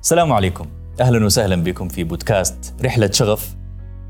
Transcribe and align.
السلام 0.00 0.32
عليكم. 0.32 0.66
أهلا 1.00 1.24
وسهلا 1.24 1.56
بكم 1.56 1.88
في 1.88 2.04
بودكاست 2.04 2.74
رحلة 2.84 3.10
شغف. 3.10 3.56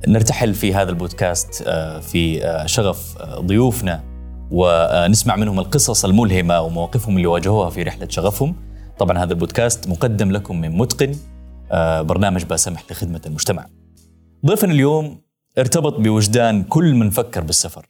نرتحل 0.09 0.55
في 0.55 0.75
هذا 0.75 0.91
البودكاست 0.91 1.65
آه، 1.67 2.01
في 2.01 2.45
آه، 2.45 2.67
شغف 2.67 3.19
آه، 3.19 3.41
ضيوفنا 3.41 4.05
ونسمع 4.51 5.37
منهم 5.37 5.59
القصص 5.59 6.05
الملهمة 6.05 6.61
ومواقفهم 6.61 7.17
اللي 7.17 7.27
واجهوها 7.27 7.71
في 7.71 7.83
رحلة 7.83 8.09
شغفهم. 8.09 8.55
طبعا 8.99 9.19
هذا 9.19 9.33
البودكاست 9.33 9.89
مقدم 9.89 10.33
لكم 10.33 10.61
من 10.61 10.77
متقن 10.77 11.15
برنامج 12.03 12.45
باسمح 12.45 12.85
لخدمة 12.91 13.21
المجتمع. 13.27 13.67
ضيفنا 14.47 14.73
اليوم 14.73 15.21
ارتبط 15.59 15.95
بوجدان 15.95 16.63
كل 16.63 16.95
من 16.95 17.11
فكر 17.11 17.41
بالسفر. 17.41 17.87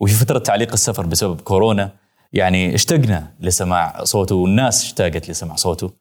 وفي 0.00 0.14
فترة 0.14 0.38
تعليق 0.38 0.72
السفر 0.72 1.06
بسبب 1.06 1.40
كورونا 1.40 1.92
يعني 2.32 2.74
اشتقنا 2.74 3.34
لسماع 3.40 4.04
صوته 4.04 4.34
والناس 4.34 4.84
اشتاقت 4.84 5.30
لسماع 5.30 5.56
صوته. 5.56 5.92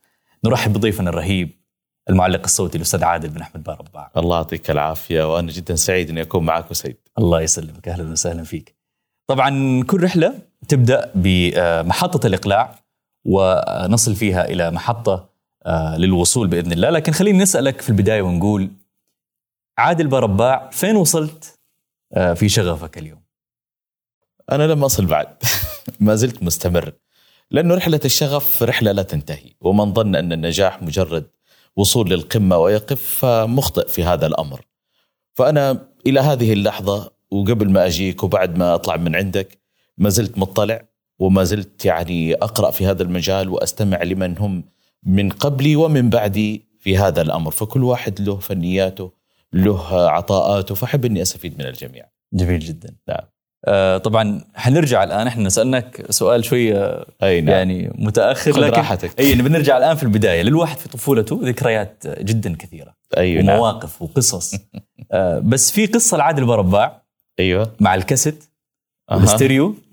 نرحب 0.45 0.73
بضيفنا 0.73 1.09
الرهيب 1.09 1.49
المعلق 2.09 2.43
الصوتي 2.43 2.77
الأستاذ 2.77 3.03
عادل 3.03 3.29
بن 3.29 3.41
أحمد 3.41 3.63
باربع 3.63 4.11
الله 4.17 4.35
يعطيك 4.37 4.71
العافية 4.71 5.33
وأنا 5.33 5.51
جدا 5.51 5.75
سعيد 5.75 6.09
إني 6.09 6.21
أكون 6.21 6.45
معك 6.45 6.73
سيد 6.73 6.97
الله 7.17 7.41
يسلمك 7.41 7.87
أهلا 7.87 8.11
وسهلا 8.11 8.43
فيك. 8.43 8.75
طبعا 9.27 9.83
كل 9.83 10.03
رحلة 10.03 10.33
تبدأ 10.67 11.11
بمحطة 11.15 12.27
الإقلاع 12.27 12.75
ونصل 13.25 14.15
فيها 14.15 14.45
إلى 14.45 14.71
محطة 14.71 15.29
آه، 15.65 15.97
للوصول 15.97 16.47
بإذن 16.47 16.71
الله. 16.71 16.89
لكن 16.89 17.11
خلينا 17.11 17.43
نسألك 17.43 17.81
في 17.81 17.89
البداية 17.89 18.21
ونقول 18.21 18.71
عادل 19.77 20.07
برباع 20.07 20.69
فين 20.69 20.95
وصلت؟ 20.95 21.59
آه، 22.13 22.33
في 22.33 22.49
شغفك 22.49 22.97
اليوم. 22.97 23.21
أنا 24.51 24.63
لم 24.67 24.83
أصل 24.83 25.05
بعد. 25.05 25.27
ما 25.99 26.15
زلت 26.15 26.43
مستمر. 26.43 26.93
لأنه 27.51 27.75
رحلة 27.75 27.99
الشغف 28.05 28.63
رحلة 28.63 28.91
لا 28.91 29.03
تنتهي 29.03 29.53
ومن 29.61 29.93
ظن 29.93 30.15
أن 30.15 30.33
النجاح 30.33 30.81
مجرد 30.81 31.27
وصول 31.75 32.09
للقمة 32.09 32.57
ويقف 32.57 33.01
فمخطئ 33.01 33.87
في 33.87 34.03
هذا 34.03 34.27
الأمر. 34.27 34.65
فأنا 35.33 35.87
إلى 36.07 36.19
هذه 36.19 36.53
اللحظة 36.53 37.11
وقبل 37.31 37.69
ما 37.69 37.85
أجيك 37.85 38.23
وبعد 38.23 38.57
ما 38.57 38.75
أطلع 38.75 38.97
من 38.97 39.15
عندك 39.15 39.59
ما 39.97 40.09
زلت 40.09 40.37
مطلع 40.37 40.87
وما 41.19 41.43
زلت 41.43 41.85
يعني 41.85 42.33
أقرأ 42.33 42.71
في 42.71 42.85
هذا 42.85 43.03
المجال 43.03 43.49
وأستمع 43.49 44.03
لمن 44.03 44.37
هم 44.37 44.63
من 45.03 45.29
قبلي 45.29 45.75
ومن 45.75 46.09
بعدي 46.09 46.67
في 46.79 46.97
هذا 46.97 47.21
الأمر، 47.21 47.51
فكل 47.51 47.83
واحد 47.83 48.21
له 48.21 48.35
فنياته، 48.37 49.11
له 49.63 50.09
عطاءاته، 50.09 50.75
فاحب 50.75 51.05
إني 51.05 51.21
أستفيد 51.21 51.59
من 51.59 51.65
الجميع. 51.65 52.05
جميل 52.33 52.59
جدا. 52.59 52.95
نعم. 53.07 53.27
آه 53.65 53.97
طبعا 53.97 54.41
حنرجع 54.55 55.03
الآن 55.03 55.27
إحنا 55.27 55.49
سألناك 55.49 56.05
سؤال 56.09 56.45
شوية 56.45 57.05
أي 57.23 57.41
نعم. 57.41 57.55
يعني 57.55 57.91
متأخر 57.95 58.53
خذ 58.53 58.59
لكن 58.59 58.77
راحتك 58.77 59.19
أي 59.19 59.35
بنرجع 59.35 59.77
الآن 59.77 59.95
في 59.95 60.03
البداية 60.03 60.41
للواحد 60.41 60.77
في 60.77 60.89
طفولته 60.89 61.39
ذكريات 61.43 62.03
جدا 62.19 62.55
كثيرة 62.55 62.93
أيوة 63.17 63.43
ومواقف 63.43 64.01
نعم. 64.01 64.09
وقصص 64.09 64.55
آه 65.11 65.39
بس 65.39 65.71
في 65.71 65.85
قصة 65.85 66.17
لعادل 66.17 66.45
برباع 66.45 67.01
أيوه 67.39 67.73
مع 67.79 67.95
الكاسيت 67.95 68.43
أه. 69.11 69.15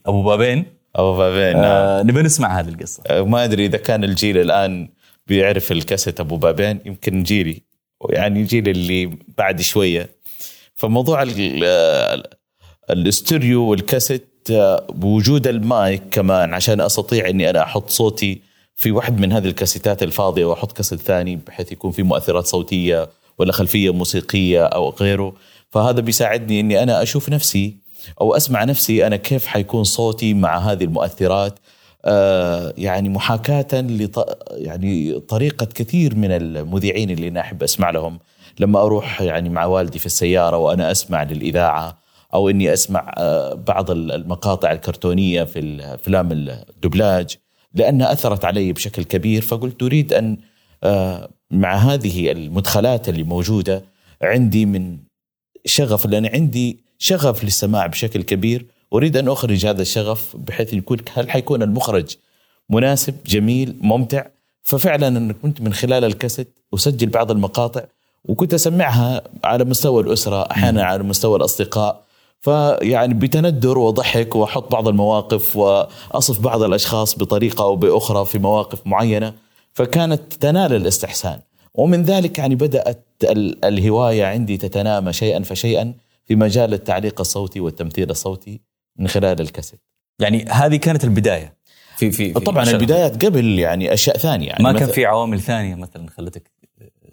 أبو 0.07 0.23
بابين 0.23 0.65
أبو 0.97 1.17
بابين 1.17 1.57
نعم 1.57 1.65
آه 1.65 2.03
نبي 2.03 2.23
نسمع 2.23 2.61
هذه 2.61 2.69
القصة 2.69 3.03
آه 3.07 3.23
ما 3.23 3.45
أدري 3.45 3.67
إذا 3.67 3.79
كان 3.79 4.05
الجيل 4.05 4.39
الآن 4.39 4.89
بيعرف 5.27 5.73
الكاسيت 5.73 6.21
أبو 6.21 6.37
بابين 6.37 6.81
يمكن 6.85 7.23
جيلي 7.23 7.63
يعني 8.11 8.41
الجيل 8.41 8.69
اللي 8.69 9.11
بعد 9.39 9.61
شوية. 9.61 10.11
فموضوع 10.75 11.23
الاستوديو 12.91 13.63
والكاسيت 13.63 14.29
آه، 14.51 14.87
بوجود 14.89 15.47
المايك 15.47 16.03
كمان 16.11 16.55
عشان 16.55 16.81
أستطيع 16.81 17.29
إني 17.29 17.51
أنا 17.51 17.63
أحط 17.63 17.91
صوتي 17.91 18.41
في 18.77 18.91
واحد 18.91 19.21
من 19.21 19.33
هذه 19.33 19.47
الكاسيتات 19.47 20.03
الفاضية 20.03 20.45
وأحط 20.45 20.73
كاسيت 20.73 21.01
ثاني 21.01 21.37
بحيث 21.37 21.73
يكون 21.73 21.91
في 21.91 22.03
مؤثرات 22.03 22.47
صوتية 22.47 23.09
ولا 23.39 23.53
خلفية 23.53 23.93
موسيقية 23.93 24.65
أو 24.65 24.91
غيره. 24.91 25.35
فهذا 25.71 26.01
بيساعدني 26.01 26.61
إني 26.61 26.83
أنا 26.83 27.03
أشوف 27.03 27.29
نفسي 27.29 27.77
أو 28.21 28.37
أسمع 28.37 28.65
نفسي 28.65 29.07
أنا 29.07 29.17
كيف 29.17 29.47
حيكون 29.47 29.85
صوتي 29.85 30.35
مع 30.35 30.59
هذه 30.59 30.85
المؤثرات. 30.85 31.53
آه 31.53 31.74
يعني 32.79 33.09
محاكاة 33.09 33.81
لط... 33.81 34.39
يعني 34.51 35.21
طريقة 35.21 35.67
كثير 35.67 36.15
من 36.15 36.31
المذيعين 36.31 37.11
اللي 37.11 37.29
أنا 37.29 37.41
أحب 37.41 37.63
أسمع 37.63 37.91
لهم. 37.91 38.19
لما 38.61 38.83
أروح 38.83 39.23
يعني 39.23 39.49
مع 39.49 39.65
والدي 39.65 39.99
في 39.99 40.07
السيارة 40.07 40.57
وأنا 40.57 40.91
أسمع 40.91 41.23
للإذاعة 41.23 41.99
أو 42.35 42.49
إني 42.49 42.73
أسمع 42.73 43.15
آه، 43.19 43.55
بعض 43.55 43.91
المقاطع 43.91 44.73
الكرتونية 44.73 45.45
في 45.45 45.81
أفلام 45.83 46.33
الدبلاج 46.33 47.37
لانها 47.75 48.13
أثرت 48.13 48.45
علي 48.45 48.73
بشكل 48.73 49.05
كبير 49.05 49.43
فقلت 49.43 49.83
أريد 49.83 50.13
أن 50.13 50.39
آه، 50.85 51.29
مع 51.51 51.75
هذه 51.77 52.33
المدخلات 52.33 53.09
اللي 53.09 53.23
موجودة 53.23 53.85
عندي 54.23 54.67
من 54.67 54.99
شغف 55.65 56.07
لأن 56.07 56.27
عندي 56.27 56.85
شغف 56.99 57.45
للسماع 57.45 57.87
بشكل 57.87 58.23
كبير 58.23 58.67
أريد 58.93 59.17
أن 59.17 59.29
أخرج 59.29 59.67
هذا 59.67 59.83
الشغف 59.83 60.37
بحيث 60.37 60.73
يكون 60.73 60.99
هل 61.15 61.31
حيكون 61.31 61.63
المخرج 61.63 62.17
مناسب 62.71 63.15
جميل 63.27 63.77
ممتع؟ 63.81 64.27
ففعلا 64.63 65.09
أنا 65.09 65.33
كنت 65.33 65.61
من 65.61 65.73
خلال 65.73 66.05
الكاسيت 66.05 66.59
أسجل 66.75 67.07
بعض 67.07 67.31
المقاطع 67.31 67.85
وكنت 68.25 68.55
أسمعها 68.55 69.23
على 69.45 69.65
مستوى 69.65 70.03
الأسرة 70.03 70.43
أحيانا 70.51 70.85
على 70.85 71.03
مستوى 71.03 71.37
الأصدقاء. 71.37 72.05
فيعني 72.41 73.15
بتندر 73.15 73.79
وضحك 73.79 74.37
وأحط 74.37 74.73
بعض 74.73 74.89
المواقف 74.89 75.57
وأصف 75.57 76.41
بعض 76.41 76.63
الأشخاص 76.63 77.19
بطريقة 77.19 77.65
أو 77.65 77.77
بأخرى 77.77 78.25
في 78.25 78.39
مواقف 78.39 78.87
معينة. 78.87 79.35
فكانت 79.73 80.33
تنال 80.33 80.73
الاستحسان. 80.73 81.41
ومن 81.75 82.03
ذلك 82.03 82.39
يعني 82.39 82.55
بدأت 82.55 83.07
الهواية 83.65 84.25
عندي 84.25 84.57
تتنامى 84.57 85.13
شيئا 85.13 85.43
فشيئا 85.43 85.95
في 86.27 86.37
مجال 86.37 86.75
التعليق 86.75 87.21
الصوتي 87.21 87.61
والتمثيل 87.61 88.11
الصوتي. 88.11 88.61
من 88.97 89.09
خلال 89.09 89.41
الكاسيت 89.41 89.81
يعني 90.19 90.45
هذه 90.45 90.77
كانت 90.77 91.05
البداية 91.05 91.55
في 91.97 92.11
في, 92.11 92.33
في 92.33 92.41
طبعا. 92.41 92.71
البدايات 92.71 93.25
قبل 93.25 93.59
يعني 93.59 93.93
أشياء 93.93 94.17
ثانية 94.17 94.47
يعني 94.47 94.65
ما 94.65 94.73
كان 94.73 94.89
في 94.89 95.07
عوامل 95.07 95.41
ثانية 95.41 95.75
مثلا 95.75 96.11
خلتك 96.11 96.51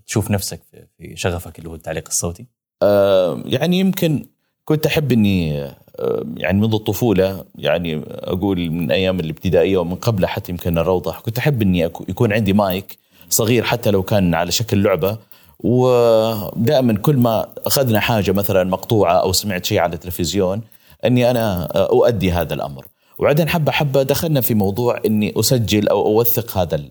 تشوف 0.08 0.32
نفسك 0.32 0.62
في 0.98 1.16
شغفك 1.16 1.60
اللي 1.60 1.70
هو 1.70 1.76
التعليق 1.76 2.08
الصوتي؟ 2.08 2.46
آه 2.82 3.44
يعني 3.46 3.80
يمكن 3.80 4.26
كنت 4.66 4.86
أحب 4.86 5.12
إني 5.12 5.64
آه، 6.00 6.26
يعني 6.38 6.60
منذ 6.60 6.74
الطفولة 6.74 7.46
يعني 7.56 8.02
أقول 8.08 8.70
من 8.70 8.92
أيام 8.92 9.20
الابتدائية 9.20 9.78
ومن 9.78 9.96
قبل 9.96 10.26
حتى 10.26 10.52
يمكن 10.52 10.78
الروضة 10.78 11.14
كنت 11.14 11.38
أحب 11.38 11.62
إني 11.62 11.80
يكون 11.80 12.34
عندي 12.34 12.54
مايك 12.54 12.98
صغير 13.30 13.64
حتى 13.64 13.92
لو 13.92 14.04
كان 14.04 14.34
على 14.34 14.52
شكل 14.52 14.84
لعبة 14.84 15.18
ودائما 15.60 16.94
كل 16.94 17.18
ما 17.18 17.48
أخذنا 17.66 18.00
حاجة 18.00 18.32
مثلا 18.32 18.64
مقطوعة 18.64 19.14
أو 19.14 19.32
سمعت 19.32 19.66
شيء 19.66 19.80
على 19.80 19.94
التلفزيون 19.94 20.62
أني 21.06 21.32
أنا 21.32 21.64
أؤدي 21.76 22.32
هذا 22.32 22.54
الأمر. 22.54 22.86
وبعدين 23.20 23.50
حبة 23.50 23.72
حبة 23.72 24.04
دخلنا 24.04 24.42
في 24.42 24.54
موضوع 24.54 25.02
إني 25.06 25.34
أسجل 25.40 25.88
أو 25.88 26.06
أوثق 26.06 26.58
هذا 26.58 26.84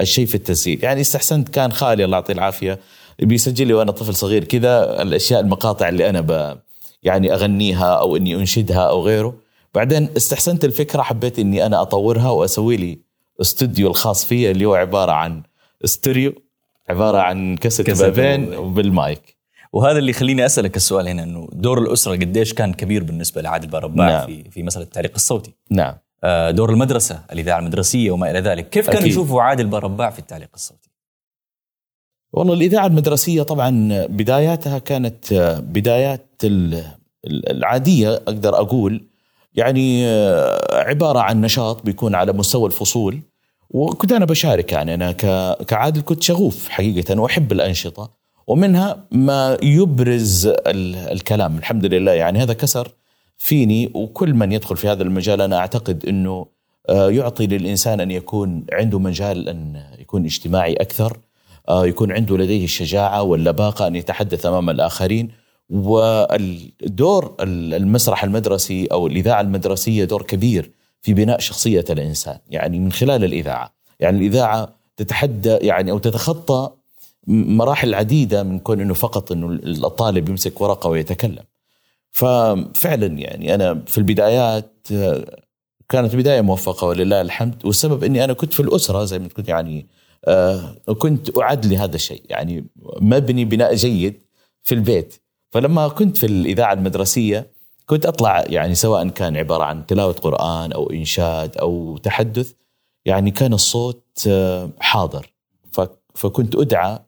الشيء 0.00 0.26
في 0.26 0.34
التسجيل. 0.34 0.84
يعني 0.84 1.00
استحسنت 1.00 1.48
كان 1.48 1.72
خالي 1.72 2.04
الله 2.04 2.16
يعطيه 2.16 2.34
العافية 2.34 2.78
بيسجل 3.18 3.66
لي 3.66 3.74
وأنا 3.74 3.92
طفل 3.92 4.14
صغير 4.14 4.44
كذا 4.44 5.02
الأشياء 5.02 5.40
المقاطع 5.40 5.88
اللي 5.88 6.08
أنا 6.08 6.20
ب 6.20 6.58
يعني 7.02 7.34
أغنيها 7.34 7.94
أو 7.94 8.16
إني 8.16 8.34
أنشدها 8.34 8.88
أو 8.88 9.02
غيره. 9.02 9.34
بعدين 9.74 10.08
استحسنت 10.16 10.64
الفكرة 10.64 11.02
حبيت 11.02 11.38
إني 11.38 11.66
أنا 11.66 11.82
أطورها 11.82 12.30
وأسوي 12.30 12.76
لي 12.76 12.98
استوديو 13.40 13.88
الخاص 13.88 14.24
فيا 14.24 14.50
اللي 14.50 14.64
هو 14.64 14.74
عبارة 14.74 15.12
عن 15.12 15.42
استوديو 15.84 16.32
عبارة 16.88 17.18
عن 17.18 17.56
كاسيت. 17.56 17.90
بابين 17.90 18.54
وبالمايك. 18.54 19.36
وهذا 19.72 19.98
اللي 19.98 20.10
يخليني 20.10 20.46
أسألك 20.46 20.76
السؤال 20.76 21.08
هنا 21.08 21.22
إنه 21.22 21.48
دور 21.52 21.78
الأسرة 21.78 22.12
قديش 22.12 22.54
كان 22.54 22.74
كبير 22.74 23.04
بالنسبة 23.04 23.42
لعادل 23.42 23.68
بارباع 23.68 24.08
نعم. 24.08 24.26
في 24.26 24.50
في 24.50 24.62
مسألة 24.62 24.84
التعليق 24.84 25.12
الصوتي؟ 25.14 25.54
نعم. 25.70 25.94
آه، 26.24 26.50
دور 26.50 26.70
المدرسة 26.70 27.24
الإذاعة 27.32 27.58
المدرسية 27.58 28.10
وما 28.10 28.30
إلى 28.30 28.40
ذلك. 28.40 28.68
كيف 28.68 28.90
كانوا 28.90 29.08
يشوفوا 29.08 29.42
عادل 29.42 29.66
بارباع 29.66 30.10
في 30.10 30.18
التعليق 30.18 30.48
الصوتي؟ 30.54 30.90
والله 32.32 32.54
الإذاعة 32.54 32.86
المدرسية 32.86 33.42
طبعا 33.42 34.06
بداياتها 34.06 34.78
كانت 34.78 35.34
بدايات 35.68 36.40
العادية 37.26 38.14
أقدر 38.14 38.54
أقول. 38.54 39.08
يعني 39.54 40.06
عبارة 40.72 41.18
عن 41.18 41.40
نشاط 41.40 41.82
بيكون 41.82 42.14
على 42.14 42.32
مستوى 42.32 42.66
الفصول. 42.66 43.20
وكنت 43.70 44.12
أنا 44.12 44.24
بشارك 44.24 44.72
يعني 44.72 44.94
أنا 44.94 45.12
كعادل 45.52 46.00
كنت 46.00 46.22
شغوف 46.22 46.68
حقيقة 46.68 47.20
وأحب 47.20 47.52
الأنشطة. 47.52 48.21
ومنها 48.46 49.04
ما 49.10 49.58
يبرز 49.62 50.52
الكلام 50.66 51.58
الحمد 51.58 51.84
لله. 51.84 52.12
يعني 52.12 52.42
هذا 52.42 52.52
كسر 52.52 52.88
فيني 53.38 53.90
وكل 53.94 54.34
من 54.34 54.52
يدخل 54.52 54.76
في 54.76 54.88
هذا 54.88 55.02
المجال 55.02 55.40
أنا 55.40 55.56
أعتقد 55.58 56.06
أنه 56.06 56.46
يعطي 56.88 57.46
للإنسان 57.46 58.00
أن 58.00 58.10
يكون 58.10 58.66
عنده 58.72 58.98
مجال 58.98 59.48
أن 59.48 59.82
يكون 59.98 60.24
اجتماعي 60.24 60.72
أكثر 60.72 61.18
آه، 61.68 61.86
يكون 61.86 62.12
عنده 62.12 62.38
لديه 62.38 62.64
الشجاعة 62.64 63.22
واللباقة 63.22 63.86
أن 63.86 63.96
يتحدث 63.96 64.46
أمام 64.46 64.70
الآخرين. 64.70 65.30
والدور 65.70 67.34
المسرح 67.40 68.24
المدرسي 68.24 68.86
أو 68.86 69.06
الإذاعة 69.06 69.40
المدرسية 69.40 70.04
دور 70.04 70.22
كبير 70.22 70.70
في 71.02 71.14
بناء 71.14 71.38
شخصية 71.38 71.84
الإنسان 71.90 72.38
يعني 72.48 72.78
من 72.78 72.92
خلال 72.92 73.24
الإذاعة. 73.24 73.74
يعني 74.00 74.18
الإذاعة 74.18 74.68
تتحدى 74.96 75.50
يعني 75.50 75.90
أو 75.90 75.98
تتخطى 75.98 76.70
مراحل 77.26 77.94
عديدة 77.94 78.42
من 78.42 78.58
كون 78.58 78.80
إنه 78.80 78.94
فقط 78.94 79.32
إنه 79.32 79.46
الطالب 79.64 80.28
يمسك 80.28 80.60
ورقة 80.60 80.90
ويتكلم. 80.90 81.44
ففعلا 82.10 83.06
يعني 83.06 83.54
أنا 83.54 83.82
في 83.86 83.98
البدايات 83.98 84.86
كانت 85.88 86.16
بدايه 86.16 86.40
موفقة 86.40 86.86
ولله 86.86 87.20
الحمد 87.20 87.66
والسبب 87.66 88.04
إني 88.04 88.24
أنا 88.24 88.32
كنت 88.32 88.54
في 88.54 88.60
الأسرة 88.60 89.04
زي 89.04 89.18
ما 89.18 89.28
كنت 89.28 89.48
يعني 89.48 89.86
آه 90.24 90.74
كنت 90.98 91.38
أعد 91.38 91.66
لهذا 91.66 91.94
الشيء. 91.96 92.22
يعني 92.28 92.66
مبني 93.00 93.44
بناء 93.44 93.74
جيد 93.74 94.22
في 94.62 94.74
البيت. 94.74 95.14
فلما 95.50 95.88
كنت 95.88 96.16
في 96.16 96.26
الإذاعة 96.26 96.72
المدرسية 96.72 97.50
كنت 97.86 98.06
أطلع 98.06 98.44
يعني 98.46 98.74
سواء 98.74 99.08
كان 99.08 99.36
عبارة 99.36 99.64
عن 99.64 99.86
تلاوة 99.86 100.12
قرآن 100.12 100.72
أو 100.72 100.90
إنشاد 100.90 101.56
أو 101.56 101.96
تحدث 101.96 102.52
يعني 103.04 103.30
كان 103.30 103.52
الصوت 103.52 104.24
آه، 104.28 104.70
حاضر. 104.80 105.32
فكنت 106.14 106.56
أدعى 106.56 106.98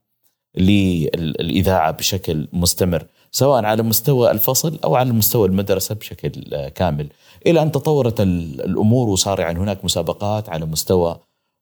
للإذاعة 0.57 1.91
بشكل 1.91 2.49
مستمر 2.53 3.07
سواء 3.31 3.65
على 3.65 3.83
مستوى 3.83 4.31
الفصل 4.31 4.79
أو 4.85 4.97
على 4.97 5.13
مستوى 5.13 5.49
المدرسة 5.49 5.95
بشكل 5.95 6.31
كامل. 6.69 7.09
إلى 7.47 7.63
أن 7.63 7.73
تطورت 7.73 8.21
الأمور 8.21 9.09
وصار 9.09 9.41
يعني 9.41 9.59
هناك 9.59 9.85
مسابقات 9.85 10.49
على 10.49 10.67
مستوى 10.67 11.17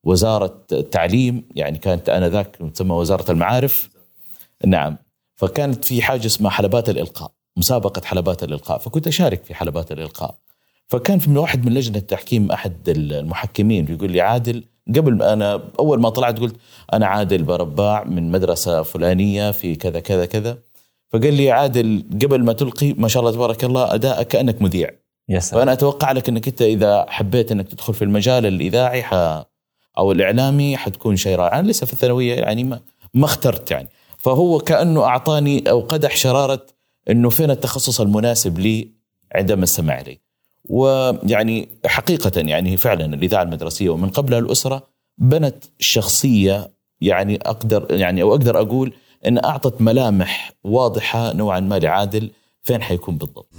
وزارة 0.04 0.62
التعليم 0.72 1.44
يعني 1.54 1.78
كانت 1.78 2.08
آنذاك 2.08 2.56
تسمى 2.74 2.94
وزارة 2.94 3.30
المعارف. 3.30 3.88
نعم. 4.66 4.96
فكانت 5.36 5.84
في 5.84 6.02
حاجة 6.02 6.26
اسمها 6.26 6.50
حلبات 6.50 6.88
الإلقاء 6.88 7.30
مسابقة 7.56 8.02
حلبات 8.04 8.42
الإلقاء 8.42 8.78
فكنت 8.78 9.06
أشارك 9.06 9.44
في 9.44 9.54
حلبات 9.54 9.92
الإلقاء. 9.92 10.34
فكان 10.88 11.18
في 11.18 11.30
واحد 11.38 11.66
من 11.66 11.74
لجنة 11.74 11.98
التحكيم 11.98 12.52
أحد 12.52 12.88
المحكمين 12.88 13.88
يقول 13.88 14.12
لي 14.12 14.20
عادل 14.20 14.64
قبل 14.96 15.14
ما 15.14 15.32
أنا 15.32 15.62
أول 15.78 16.00
ما 16.00 16.08
طلعت 16.08 16.38
قلت 16.38 16.56
أنا 16.92 17.06
عادل 17.06 17.42
برباع 17.42 18.04
من 18.04 18.30
مدرسة 18.30 18.82
فلانية 18.82 19.50
في 19.50 19.74
كذا 19.74 20.00
كذا 20.00 20.26
كذا. 20.26 20.58
فقال 21.08 21.34
لي 21.34 21.50
عادل 21.50 22.04
قبل 22.22 22.44
ما 22.44 22.52
تلقي 22.52 22.92
ما 22.92 23.08
شاء 23.08 23.20
الله 23.20 23.32
تبارك 23.32 23.64
الله 23.64 23.94
ادائك 23.94 24.28
كأنك 24.28 24.62
مذيع. 24.62 24.90
يس 25.28 25.54
فأنا 25.54 25.72
أتوقع 25.72 26.12
لك 26.12 26.28
إنك 26.28 26.48
أنت 26.48 26.62
إذا 26.62 27.06
حبيت 27.08 27.52
إنك 27.52 27.68
تدخل 27.68 27.94
في 27.94 28.02
المجال 28.02 28.46
الإذاعي 28.46 29.02
ح 29.02 29.14
أو 29.98 30.12
الإعلامي 30.12 30.76
حتكون 30.76 31.16
شيء 31.16 31.36
رائع. 31.36 31.58
أنا 31.58 31.68
لسه 31.70 31.86
في 31.86 31.92
الثانوية 31.92 32.34
يعني 32.34 32.64
ما, 32.64 32.80
ما 33.14 33.24
اخترت 33.24 33.70
يعني. 33.70 33.88
فهو 34.18 34.58
كأنه 34.58 35.04
أعطاني 35.04 35.70
أو 35.70 35.80
قدح 35.80 36.16
شرارة 36.16 36.66
إنه 37.10 37.30
فين 37.30 37.50
التخصص 37.50 38.00
المناسب 38.00 38.58
لي 38.58 38.88
عندما 39.34 39.64
استمع 39.64 40.00
لي 40.00 40.18
ويعني 40.68 41.68
حقيقة 41.86 42.40
يعني 42.40 42.76
فعلا 42.76 43.04
الإذاعة 43.04 43.42
المدرسية 43.42 43.90
ومن 43.90 44.08
قبلها 44.08 44.38
الأسرة 44.38 44.82
بنت 45.18 45.64
شخصية 45.78 46.70
يعني 47.00 47.36
أقدر 47.36 47.86
يعني 47.90 48.22
أو 48.22 48.30
أقدر 48.30 48.60
أقول 48.60 48.92
إن 49.26 49.44
أعطت 49.44 49.80
ملامح 49.80 50.52
واضحة 50.64 51.32
نوعا 51.32 51.60
ما 51.60 51.78
لعادل 51.78 52.30
فين 52.62 52.82
حيكون 52.82 53.16
بالضبط. 53.16 53.54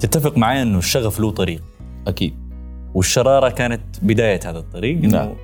تتفق 0.00 0.38
معي 0.38 0.62
إنه 0.62 0.78
الشغف 0.78 1.20
له 1.20 1.30
طريق 1.30 1.62
أكيد 2.06 2.34
والشرارة 2.94 3.48
كانت 3.48 3.80
بداية 4.02 4.40
هذا 4.44 4.58
الطريق 4.58 4.98
نعم. 4.98 5.34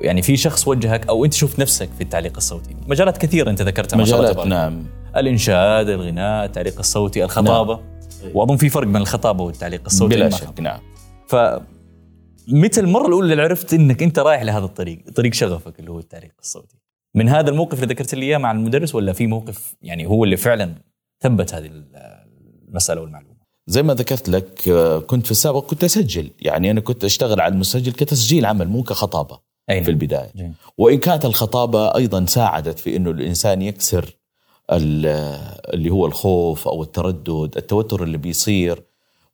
يعني 0.00 0.22
في 0.22 0.36
شخص 0.36 0.68
وجهك 0.68 1.08
أو 1.08 1.24
أنت 1.24 1.32
شفت 1.32 1.58
نفسك 1.58 1.88
في 1.98 2.04
التعليق 2.04 2.36
الصوتي 2.36 2.76
مجالات 2.86 3.18
كثيرة 3.18 3.50
أنت 3.50 3.62
ذكرتها 3.62 3.96
ما 3.96 4.04
شاء 4.04 4.20
الله 4.20 4.30
مجالات. 4.30 4.46
نعم 4.46 4.84
الإنشاد 5.16 5.88
الغناء 5.88 6.44
التعليق 6.44 6.78
الصوتي 6.78 7.24
الخطابة. 7.24 7.80
واظن 8.34 8.56
في 8.56 8.68
فرق 8.68 8.86
بين 8.86 8.96
الخطابة 8.96 9.44
والتعليق 9.44 9.82
الصوتي 9.86 10.14
بلا 10.14 10.30
شك 10.30 10.60
نعم. 10.60 10.80
ف 11.28 11.36
متى 12.48 12.80
المرة 12.80 13.06
الأولى 13.06 13.32
اللي 13.32 13.42
عرفت 13.42 13.74
إنك 13.74 14.02
أنت 14.02 14.18
رايح 14.18 14.42
لهذا 14.42 14.64
الطريق 14.64 14.98
طريق 15.16 15.34
شغفك 15.34 15.80
اللي 15.80 15.90
هو 15.90 15.98
التعليق 15.98 16.32
الصوتي؟ 16.40 16.76
من 17.14 17.28
هذا 17.28 17.50
الموقف 17.50 17.82
اللي 17.82 17.94
ذكرت 17.94 18.14
لي 18.14 18.26
إياه 18.26 18.38
مع 18.38 18.52
المدرس 18.52 18.94
ولا 18.94 19.12
في 19.12 19.26
موقف 19.26 19.74
يعني 19.82 20.06
هو 20.06 20.24
اللي 20.24 20.36
فعلا 20.36 20.74
ثبت 21.22 21.54
هذه 21.54 21.70
المسألة 22.68 23.00
والمعلومة؟ 23.00 23.34
زي 23.66 23.82
ما 23.82 23.94
ذكرت 23.94 24.28
لك 24.28 24.68
آه، 24.68 24.98
كنت 24.98 25.24
في 25.24 25.30
السابق 25.30 25.66
كنت 25.66 25.84
أسجل. 25.84 26.30
يعني 26.40 26.70
أنا 26.70 26.80
كنت 26.80 27.04
أشتغل 27.04 27.40
على 27.40 27.54
المسجل 27.54 27.92
كتسجيل 27.92 28.46
عمل 28.46 28.68
مو 28.68 28.82
كخطابة 28.82 29.38
أي 29.70 29.84
في 29.84 29.90
البداية. 29.90 30.30
جميل. 30.36 30.52
وإن 30.78 30.98
كانت 30.98 31.24
الخطابة 31.24 31.94
أيضا 31.96 32.24
ساعدت 32.24 32.78
في 32.78 32.96
إنه 32.96 33.10
الإنسان 33.10 33.62
يكسر 33.62 34.18
اللي 34.70 35.90
هو 35.90 36.06
الخوف 36.06 36.68
أو 36.68 36.82
التردد 36.82 37.52
التوتر 37.56 38.02
اللي 38.02 38.18
بيصير. 38.18 38.82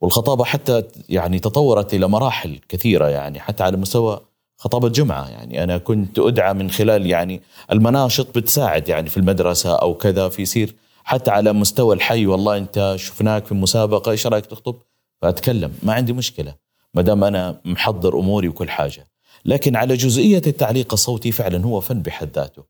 والخطابة 0.00 0.44
حتى 0.44 0.82
يعني 1.09 1.38
تطورت 1.38 1.94
إلى 1.94 2.09
مراحل 2.09 2.59
كثيرة 2.69 3.09
يعني 3.09 3.41
حتى 3.41 3.62
على 3.62 3.77
مستوى 3.77 4.21
خطابة 4.56 4.88
جمعة 4.88 5.29
يعني. 5.29 5.65
أنا 5.65 5.79
كنت 5.79 6.19
أدعى 6.19 6.55
من 6.55 6.71
خلال 6.71 7.06
يعني 7.06 7.43
المناشط 7.73 8.38
بتساعد 8.38 8.88
يعني 8.88 9.09
في 9.09 9.17
المدرسة 9.17 9.77
أو 9.77 9.94
كذا 9.94 10.29
في 10.29 10.43
يصير 10.43 10.75
حتى 11.05 11.31
على 11.31 11.53
مستوى 11.53 11.94
الحي. 11.94 12.27
والله 12.27 12.56
أنت 12.56 12.94
شفناك 12.97 13.47
في 13.47 13.55
مسابقة 13.55 14.11
إيش 14.11 14.27
رأيك 14.27 14.47
تخطب؟ 14.47 14.77
فأتكلم 15.23 15.73
ما 15.82 15.93
عندي 15.93 16.12
مشكلة 16.12 16.55
ما 16.94 17.03
دام 17.03 17.25
أنا 17.25 17.61
محضر 17.65 18.19
أموري 18.19 18.49
وكل 18.49 18.71
حاجة. 18.71 19.06
لكن 19.44 19.77
على 19.77 19.94
جزئية 19.97 20.43
التعليق 20.47 20.93
الصوتي 20.93 21.32
فعلا 21.32 21.65
هو 21.65 21.81
فن 21.81 22.03
بحد 22.03 22.29
ذاته. 22.35 22.62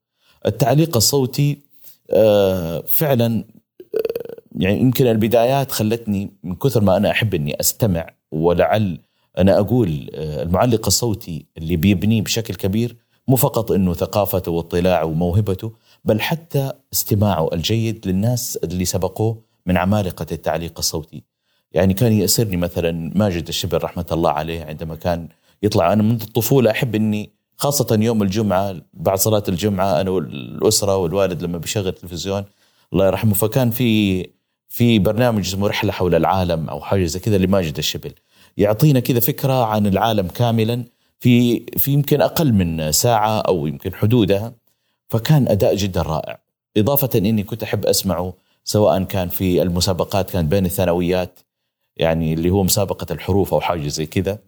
التعليق 0.46 0.96
الصوتي 0.96 1.58
فعلا 2.86 3.44
آه، 3.94 4.40
يعني 4.56 4.80
يمكن 4.80 5.06
البدايات 5.06 5.72
خلتني 5.72 6.30
من 6.44 6.54
كثر 6.54 6.80
ما 6.80 6.96
أنا 6.96 7.10
أحب 7.10 7.34
إني 7.34 7.60
أستمع 7.60 8.06
ولعل 8.32 8.98
أنا 9.38 9.58
أقول 9.58 10.10
آه، 10.14 10.42
المعلق 10.42 10.86
الصوتي 10.86 11.46
اللي 11.58 11.76
بيبنيه 11.76 12.22
بشكل 12.22 12.54
كبير 12.54 12.96
مو 13.28 13.36
فقط 13.36 13.72
إنه 13.72 13.94
ثقافته 13.94 14.52
واطلاعه 14.52 15.04
وموهبته 15.04 15.72
بل 16.04 16.20
حتى 16.20 16.72
استماعه 16.92 17.48
الجيد 17.52 18.06
للناس 18.06 18.58
اللي 18.64 18.84
سبقوه 18.84 19.42
من 19.66 19.76
عمالقة 19.76 20.26
التعليق 20.32 20.78
الصوتي. 20.78 21.22
يعني 21.72 21.94
كان 21.94 22.12
يأسرني 22.12 22.56
مثلا 22.56 23.12
ماجد 23.14 23.48
الشبل 23.48 23.84
رحمة 23.84 24.06
الله 24.12 24.30
عليه 24.30 24.64
عندما 24.64 24.94
كان 24.94 25.28
يطلع 25.62 25.92
أنا 25.92 26.02
منذ 26.02 26.22
الطفولة 26.22 26.70
أحب 26.70 26.94
إني 26.94 27.30
خاصة 27.60 27.98
يوم 28.00 28.22
الجمعة 28.22 28.76
بعد 28.94 29.18
صلاة 29.18 29.42
الجمعة 29.48 30.00
أنا 30.00 30.10
والأسرة 30.10 30.96
والوالد 30.96 31.42
لما 31.42 31.58
بيشغل 31.58 31.88
التلفزيون 31.88 32.44
الله 32.92 33.06
يرحمه 33.06 33.34
فكان 33.34 33.70
في 33.70 34.26
في 34.68 34.98
برنامج 34.98 35.46
اسمه 35.46 35.68
رحلة 35.68 35.92
حول 35.92 36.14
العالم 36.14 36.68
أو 36.68 36.80
حاجة 36.80 37.04
زي 37.04 37.18
كذا 37.20 37.38
لماجد 37.38 37.78
الشبل. 37.78 38.12
يعطينا 38.56 39.00
كذا 39.00 39.20
فكرة 39.20 39.64
عن 39.64 39.86
العالم 39.86 40.26
كاملا 40.28 40.84
في 41.18 41.60
في 41.76 41.92
يمكن 41.92 42.20
أقل 42.20 42.52
من 42.52 42.92
ساعة 42.92 43.40
أو 43.40 43.66
يمكن 43.66 43.94
حدودها 43.94 44.52
فكان 45.08 45.48
أداء 45.48 45.74
جدا 45.74 46.02
رائع. 46.02 46.40
إضافة 46.76 47.10
إني 47.18 47.42
كنت 47.42 47.62
أحب 47.62 47.86
أسمعه 47.86 48.32
سواء 48.64 49.02
كان 49.02 49.28
في 49.28 49.62
المسابقات 49.62 50.30
كانت 50.30 50.50
بين 50.50 50.66
الثانويات 50.66 51.40
يعني 51.96 52.34
اللي 52.34 52.50
هو 52.50 52.62
مسابقة 52.62 53.06
الحروف 53.10 53.54
أو 53.54 53.60
حاجة 53.60 53.88
زي 53.88 54.06
كذا. 54.06 54.38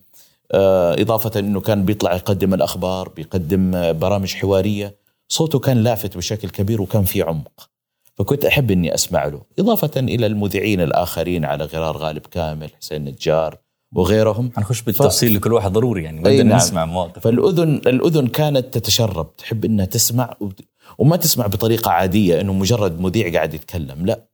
إضافة 0.54 1.40
أنه 1.40 1.60
كان 1.60 1.84
بيطلع 1.84 2.14
يقدم 2.14 2.54
الأخبار 2.54 3.08
بيقدم 3.08 3.74
آه، 3.74 3.92
برامج 3.92 4.34
حوارية. 4.34 4.96
صوته 5.28 5.58
كان 5.58 5.82
لافت 5.82 6.16
بشكل 6.16 6.48
كبير 6.50 6.82
وكان 6.82 7.04
فيه 7.04 7.24
عمق. 7.24 7.70
فكنت 8.14 8.44
أحب 8.44 8.70
أني 8.70 8.94
أسمع 8.94 9.26
له 9.26 9.42
إضافة 9.58 9.90
إلى 10.00 10.26
المذيعين 10.26 10.80
الآخرين 10.80 11.44
على 11.44 11.64
غرار 11.64 11.96
غالب 11.96 12.22
كامل 12.26 12.70
حسين 12.80 13.04
نجار 13.04 13.58
وغيرهم. 13.94 14.50
حنخش 14.56 14.82
بالتفصيل 14.82 15.34
لكل 15.34 15.52
واحد 15.52 15.72
ضروري 15.72 16.04
يعني 16.04 16.20
بدنا 16.20 16.42
نعم. 16.42 16.56
نسمع 16.56 16.84
مواقف. 16.84 17.18
فالأذن 17.22 17.74
الأذن 17.74 18.26
كانت 18.26 18.74
تتشرب 18.78 19.36
تحب 19.36 19.64
أنها 19.64 19.84
تسمع 19.84 20.36
وت- 20.40 20.60
وما 20.98 21.16
تسمع 21.16 21.46
بطريقة 21.46 21.90
عادية 21.90 22.40
أنه 22.40 22.52
مجرد 22.52 23.00
مذيع 23.00 23.32
قاعد 23.32 23.54
يتكلم 23.54 24.06
لا. 24.06 24.24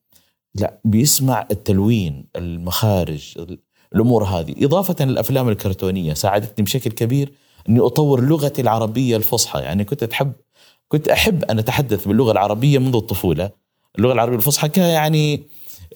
لا 0.55 0.79
بيسمع 0.85 1.47
التلوين 1.51 2.29
المخارج 2.37 3.35
ال- 3.93 3.97
الأمور 3.99 4.25
هذه. 4.25 4.55
إضافة 4.63 5.05
للأفلام 5.05 5.49
الكرتونية 5.49 6.15
ساعدتني 6.15 6.65
بشكل 6.65 6.91
كبير 6.91 7.33
أني 7.69 7.81
أطور 7.81 8.21
لغتي 8.21 8.63
العربية 8.63 9.17
الفصحى. 9.17 9.61
يعني 9.61 9.85
كنت 9.85 10.03
أحب 10.03 10.33
كنت 10.89 11.09
أحب 11.09 11.45
أن 11.45 11.59
أتحدث 11.59 12.09
باللغة 12.09 12.33
العربية 12.33 12.79
منذ 12.79 12.97
الطفولة. 12.97 13.51
اللغة 13.99 14.13
العربية 14.13 14.37
الفصحى 14.37 14.69
كان 14.69 14.89
يعني 14.91 15.43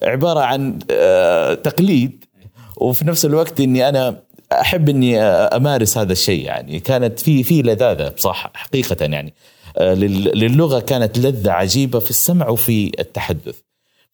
عبارة 0.02 0.40
عن 0.40 0.78
آه، 0.90 1.54
تقليد 1.54 2.24
وفي 2.76 3.04
نفس 3.04 3.24
الوقت 3.24 3.60
إني 3.60 3.88
أنا 3.88 4.22
أحب 4.52 4.88
إني 4.88 5.20
أمارس 5.22 5.98
هذا 5.98 6.12
الشيء. 6.12 6.44
يعني 6.44 6.80
كانت 6.80 7.20
في 7.20 7.42
في 7.42 7.62
لذاذة 7.62 8.08
بصح 8.08 8.50
حقيقة 8.54 9.04
يعني. 9.04 9.34
آه، 9.78 9.94
لل- 9.94 10.38
للغة 10.38 10.80
كانت 10.80 11.18
لذة 11.18 11.50
عجيبة 11.50 11.98
في 11.98 12.10
السمع 12.10 12.48
وفي 12.48 12.92
التحدث. 13.00 13.58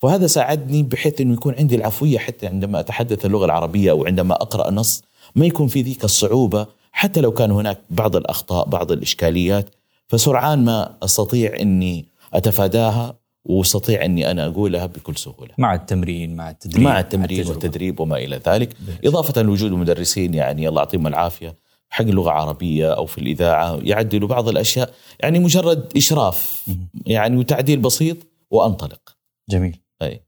وهذا 0.03 0.27
ساعدني 0.27 0.83
بحيث 0.83 1.21
إنه 1.21 1.33
يكون 1.35 1.55
عندي 1.55 1.75
العفوية 1.75 2.19
حتى 2.19 2.47
عندما 2.47 2.81
أتحدث 2.81 3.27
اللغة 3.27 3.45
العربية 3.45 3.91
أو 3.91 4.07
عندما 4.07 4.35
أقرأ 4.35 4.71
نص 4.71 5.03
ما 5.37 5.47
يكون 5.47 5.69
في 5.69 5.83
ذيك 5.83 6.05
الصعوبة 6.05 6.67
حتى 6.93 7.21
لو 7.21 7.33
كان 7.33 7.51
هناك 7.51 7.79
بعض 7.91 8.17
الأخطاء 8.17 8.69
بعض 8.69 8.93
الإشكاليات 8.93 9.71
فسرعان 10.09 10.65
ما 10.65 10.97
أستطيع 11.03 11.61
إني 11.61 12.07
أتفاداها 12.35 13.15
وأستطيع 13.45 14.05
إني 14.05 14.31
أنا 14.31 14.47
أقولها 14.47 14.87
بكل 14.87 15.17
سهولة. 15.17 15.51
مع 15.59 15.75
التمرين 15.75 16.37
مع 16.37 16.51
التدريب 16.51 16.85
مع 16.85 17.01
التمرين 17.01 17.47
والتدريب 17.47 18.01
وما 18.01 18.17
إلى 18.17 18.41
ذلك، 18.47 18.77
إضافة 19.05 19.43
لوجود 19.43 19.73
المدرسين 19.73 20.35
يعني 20.35 20.69
الله 20.69 20.81
يعطيهم 20.81 21.07
العافية 21.07 21.55
حق 21.91 22.05
اللغة 22.05 22.31
العربية 22.31 22.95
أو 22.95 23.07
في 23.07 23.19
الإذاعة 23.19 23.79
يعدلوا 23.83 24.29
بعض 24.29 24.49
الأشياء، 24.49 24.95
يعني 25.21 25.39
مجرد 25.39 25.93
إشراف 25.97 26.67
يعني 27.07 27.37
وتعديل 27.37 27.79
بسيط 27.79 28.17
وأنطلق. 28.51 29.17
جميل. 29.51 29.79
أي 30.03 30.23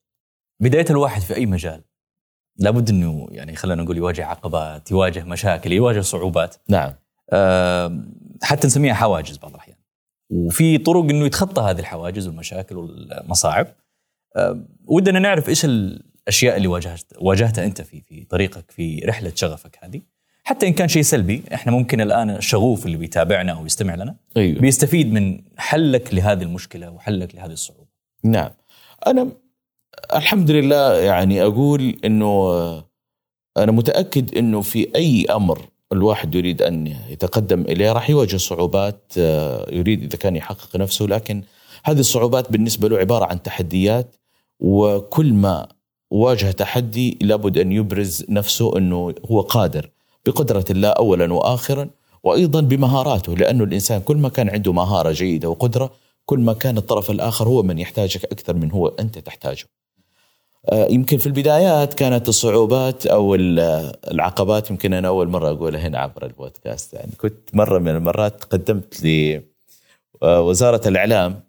بداية 0.60 0.86
الواحد 0.90 1.22
في 1.22 1.36
أي 1.36 1.46
مجال 1.46 1.82
لابد 2.56 2.90
إنه 2.90 3.28
يعني 3.30 3.56
خلينا 3.56 3.82
نقول 3.82 3.96
يواجه 3.96 4.26
عقبات، 4.26 4.90
يواجه 4.90 5.24
مشاكل، 5.24 5.72
يواجه 5.72 6.00
صعوبات. 6.00 6.56
نعم. 6.68 6.92
أه 7.32 8.04
حتى 8.42 8.66
نسميها 8.66 8.94
حواجز 8.94 9.36
بعض 9.36 9.54
الأحيان. 9.54 9.76
وفي 10.30 10.78
طرق 10.78 11.04
إنه 11.04 11.26
يتخطى 11.26 11.62
هذه 11.62 11.78
الحواجز 11.78 12.26
والمشاكل 12.26 12.76
والمصاعب. 12.76 13.66
أه 14.36 14.64
ودنا 14.84 15.18
نعرف 15.18 15.48
إيش 15.48 15.64
الأشياء 15.64 16.56
اللي 16.56 16.68
واجهت 16.68 17.12
واجهتها 17.18 17.64
أنت 17.64 17.82
في 17.82 18.00
في 18.00 18.24
طريقك 18.24 18.70
في 18.70 18.98
رحلة 18.98 19.32
شغفك 19.34 19.78
هذه. 19.80 20.00
حتى 20.44 20.66
إن 20.66 20.72
كان 20.72 20.88
شيء 20.88 21.02
سلبي، 21.02 21.42
إحنا 21.54 21.72
ممكن 21.72 22.00
الآن 22.00 22.30
الشغوف 22.30 22.86
اللي 22.86 22.96
بيتابعنا 22.96 23.52
أو 23.52 23.66
يستمع 23.66 23.94
لنا 23.94 24.16
أيوه 24.36 24.60
بيستفيد 24.60 25.12
من 25.12 25.40
حلك 25.58 26.14
لهذه 26.14 26.42
المشكلة 26.42 26.90
وحلك 26.90 27.34
لهذه 27.34 27.52
الصعوبة. 27.52 27.88
نعم. 28.24 28.50
أنا 29.06 29.32
الحمد 30.14 30.50
لله 30.50 30.94
يعني 30.94 31.42
أقول 31.42 31.96
إنه 32.04 32.52
أنا 33.56 33.72
متأكد 33.72 34.34
إنه 34.34 34.60
في 34.60 34.88
أي 34.96 35.26
أمر 35.30 35.60
الواحد 35.92 36.34
يريد 36.34 36.62
أن 36.62 36.86
يتقدم 36.86 37.60
إليه 37.60 37.92
راح 37.92 38.10
يواجه 38.10 38.36
صعوبات 38.36 39.12
يريد 39.72 40.02
إذا 40.02 40.16
كان 40.16 40.36
يحقق 40.36 40.76
نفسه 40.76 41.04
لكن 41.04 41.42
هذه 41.84 42.00
الصعوبات 42.00 42.52
بالنسبة 42.52 42.88
له 42.88 42.98
عبارة 42.98 43.24
عن 43.24 43.42
تحديات 43.42 44.16
وكل 44.60 45.32
ما 45.32 45.68
واجه 46.10 46.50
تحدي 46.50 47.18
لابد 47.20 47.58
أن 47.58 47.72
يبرز 47.72 48.24
نفسه 48.28 48.78
إنه 48.78 49.14
هو 49.30 49.40
قادر 49.40 49.90
بقدرة 50.26 50.64
الله 50.70 50.88
اولا 50.88 51.32
واخرا 51.32 51.90
وأيضا 52.22 52.60
بمهاراته 52.60 53.36
لأنه 53.36 53.64
الإنسان 53.64 54.00
كل 54.00 54.16
ما 54.16 54.28
كان 54.28 54.50
عنده 54.50 54.72
مهارة 54.72 55.12
جيدة 55.12 55.48
وقدرة 55.48 55.90
كل 56.24 56.38
ما 56.38 56.52
كان 56.52 56.78
الطرف 56.78 57.10
الآخر 57.10 57.48
هو 57.48 57.62
من 57.62 57.78
يحتاجك 57.78 58.24
أكثر 58.24 58.54
من 58.54 58.70
هو 58.70 58.86
أنت 58.88 59.18
تحتاجه. 59.18 59.64
يمكن 60.72 61.18
في 61.18 61.26
البدايات 61.26 61.94
كانت 61.94 62.28
الصعوبات 62.28 63.06
أو 63.06 63.34
العقبات 63.34 64.70
يمكن 64.70 64.92
أنا 64.92 65.08
أول 65.08 65.28
مرة 65.28 65.50
أقولها 65.50 65.88
هنا 65.88 65.98
عبر 65.98 66.26
البودكاست. 66.26 66.94
يعني 66.94 67.10
كنت 67.18 67.54
مرة 67.54 67.78
من 67.78 67.88
المرات 67.88 68.44
قدمت 68.44 69.06
لوزاره 70.22 70.88
الإعلام 70.88 71.40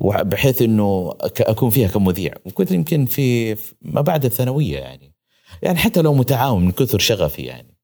بحيث 0.00 0.62
إنه 0.62 1.14
أكون 1.40 1.70
فيها 1.70 1.88
كمذيع. 1.88 2.34
وكنت 2.44 2.70
يمكن 2.70 3.04
في 3.04 3.56
ما 3.82 4.00
بعد 4.00 4.24
الثانوية 4.24 4.78
يعني. 4.78 5.12
يعني 5.62 5.78
حتى 5.78 6.02
لو 6.02 6.14
متعاون 6.14 6.64
من 6.64 6.72
كثر 6.72 6.98
شغفي 6.98 7.42
يعني. 7.42 7.74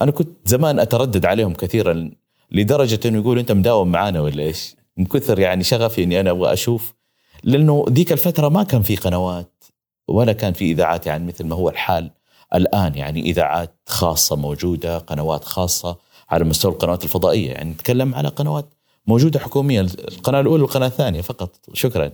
أنا 0.00 0.10
كنت 0.10 0.48
زمان 0.48 0.78
أتردد 0.78 1.26
عليهم 1.26 1.54
كثيرا 1.54 2.10
لدرجة 2.50 3.08
إنه 3.08 3.18
يقول 3.18 3.38
أنت 3.38 3.52
مداوم 3.52 3.92
معانا 3.92 4.20
ولا 4.20 4.42
إيش؟ 4.42 4.76
من 4.96 5.06
كثر 5.06 5.38
يعني 5.38 5.64
شغفي 5.64 6.02
إني 6.02 6.20
أنا 6.20 6.30
أبغى 6.30 6.52
أشوف 6.52 6.94
لأنه 7.44 7.84
ذيك 7.88 8.12
الفترة 8.12 8.48
ما 8.48 8.62
كان 8.62 8.82
في 8.82 8.96
قنوات 8.96 9.64
ولا 10.08 10.32
كان 10.32 10.52
في 10.52 10.72
إذاعات 10.72 11.06
يعني 11.06 11.26
مثل 11.26 11.44
ما 11.44 11.56
هو 11.56 11.68
الحال 11.68 12.10
الآن 12.54 12.94
يعني 12.94 13.20
إذاعات 13.20 13.74
خاصة 13.86 14.36
موجودة، 14.36 14.98
قنوات 14.98 15.44
خاصة 15.44 15.96
على 16.30 16.44
مستوى 16.44 16.72
القنوات 16.72 17.04
الفضائية، 17.04 17.50
يعني 17.50 17.70
نتكلم 17.70 18.14
على 18.14 18.28
قنوات 18.28 18.74
موجودة 19.06 19.40
حكومية، 19.40 19.80
القناة 19.80 20.40
الأولى 20.40 20.62
والقناة 20.62 20.86
الثانية 20.86 21.20
فقط 21.20 21.56
شكرا. 21.72 22.12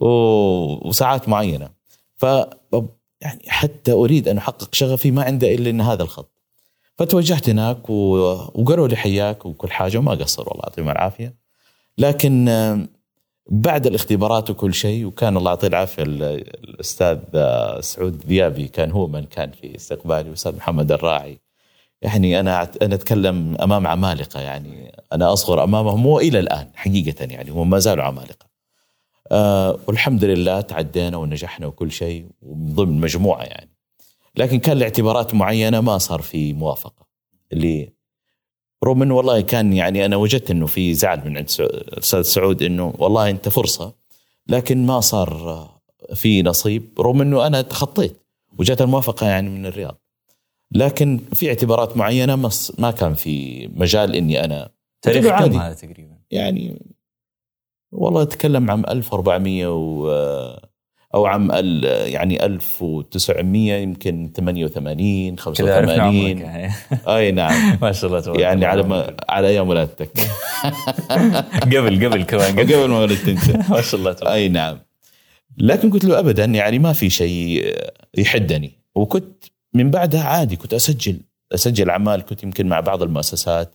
وساعات 0.00 1.28
معينة. 1.28 1.68
ف 2.16 2.26
يعني 3.20 3.42
حتى 3.48 3.92
أريد 3.92 4.28
أن 4.28 4.38
أحقق 4.38 4.74
شغفي 4.74 5.10
ما 5.10 5.22
عنده 5.22 5.54
إلا 5.54 5.70
إن 5.70 5.80
هذا 5.80 6.02
الخط. 6.02 6.30
فتوجهت 6.98 7.48
هناك 7.48 7.90
وقالوا 7.90 8.88
لي 8.88 8.96
حياك 8.96 9.46
وكل 9.46 9.70
حاجة 9.70 9.98
وما 9.98 10.12
قصروا 10.12 10.52
الله 10.52 10.62
يعطيهم 10.64 10.88
العافية. 10.88 11.34
لكن 11.98 12.48
بعد 13.48 13.86
الاختبارات 13.86 14.50
وكل 14.50 14.74
شيء 14.74 15.04
وكان 15.04 15.36
الله 15.36 15.50
يعطيه 15.50 15.68
العافية 15.68 16.02
الأستاذ 16.02 17.18
سعود 17.80 18.26
ذيابي 18.26 18.68
كان 18.68 18.90
هو 18.90 19.06
من 19.06 19.24
كان 19.24 19.50
في 19.50 19.76
استقبالي 19.76 20.24
والأستاذ 20.24 20.56
محمد 20.56 20.92
الراعي 20.92 21.38
يعني 22.02 22.40
أنا 22.40 22.70
أنا 22.82 22.94
أتكلم 22.94 23.56
أمام 23.62 23.86
عمالقة 23.86 24.40
يعني 24.40 24.92
أنا 25.12 25.32
أصغر 25.32 25.64
أمامهم 25.64 26.06
والى 26.06 26.38
الآن 26.38 26.68
حقيقة 26.74 27.24
يعني 27.24 27.50
هم 27.50 27.70
ما 27.70 27.78
زالوا 27.78 28.04
عمالقة. 28.04 28.46
آه 29.32 29.78
والحمد 29.86 30.24
لله 30.24 30.60
تعدينا 30.60 31.16
ونجحنا 31.16 31.66
وكل 31.66 31.92
شيء 31.92 32.26
ومن 32.42 32.74
ضمن 32.74 33.00
مجموعة 33.00 33.42
يعني. 33.42 33.70
لكن 34.36 34.58
كان 34.58 34.78
لاعتبارات 34.78 35.34
معينة 35.34 35.80
ما 35.80 35.98
صار 35.98 36.22
في 36.22 36.52
موافقة 36.52 37.06
اللي 37.52 37.95
رغم 38.84 39.02
إنه 39.02 39.14
والله 39.14 39.40
كان 39.40 39.72
يعني 39.72 40.06
أنا 40.06 40.16
وجدت 40.16 40.50
إنه 40.50 40.66
في 40.66 40.94
زعل 40.94 41.18
من 41.18 41.36
عند 41.36 41.50
الاستاذ 41.60 42.22
سعود 42.22 42.62
إنه 42.62 42.94
والله 42.98 43.30
أنت 43.30 43.48
فرصة 43.48 43.94
لكن 44.48 44.86
ما 44.86 45.00
صار 45.00 45.70
في 46.14 46.42
نصيب 46.42 46.88
رغم 47.00 47.20
إنه 47.20 47.46
أنا 47.46 47.62
تخطيت 47.62 48.16
وجات 48.58 48.82
الموافقة 48.82 49.28
يعني 49.28 49.50
من 49.50 49.66
الرياض 49.66 50.00
لكن 50.72 51.20
في 51.32 51.48
اعتبارات 51.48 51.96
معينة 51.96 52.50
ما 52.78 52.90
كان 52.90 53.14
في 53.14 53.66
مجال 53.68 54.16
إني 54.16 54.44
أنا 54.44 54.70
تاريخ 55.02 55.26
كم 55.26 55.58
هذا 55.58 55.74
تقريبا؟ 55.74 56.18
يعني 56.30 56.82
والله 57.92 58.22
أتكلم 58.22 58.70
عام 58.70 58.84
1400 58.86 59.66
و 59.66 60.06
أو 61.16 61.26
عام 61.26 61.50
يعني 62.06 62.46
1900 62.46 63.72
يمكن 63.72 64.30
88 64.36 65.38
85 65.38 66.42
أي 67.08 67.32
نعم. 67.32 67.78
ما 67.82 67.92
شاء 67.92 68.10
الله 68.10 68.20
تبارك 68.20 68.40
يعني 68.40 68.64
على 68.64 68.82
ما 68.82 69.16
على 69.28 69.48
أيام 69.48 69.68
ولادتك. 69.68 70.10
قبل 71.72 72.06
قبل 72.06 72.22
كمان. 72.22 72.56
قبل 72.60 72.88
ما 72.88 72.98
ولدت 72.98 73.28
أنت. 73.28 73.70
ما 73.70 73.80
شاء 73.80 74.00
الله 74.00 74.12
تبارك. 74.12 74.32
أي 74.32 74.48
نعم. 74.48 74.78
لكن 75.58 75.90
قلت 75.90 76.04
له 76.04 76.18
ابدا 76.18 76.44
يعني 76.44 76.78
ما 76.78 76.92
في 76.92 77.10
شيء 77.10 77.74
يحدني. 78.18 78.78
وكنت 78.94 79.44
من 79.74 79.90
بعدها 79.90 80.22
عادي 80.22 80.56
كنت 80.56 80.74
أسجل. 80.74 81.20
أسجل 81.52 81.90
أعمال 81.90 82.22
كنت 82.22 82.42
يمكن 82.42 82.66
مع 82.66 82.80
بعض 82.80 83.02
المؤسسات 83.02 83.74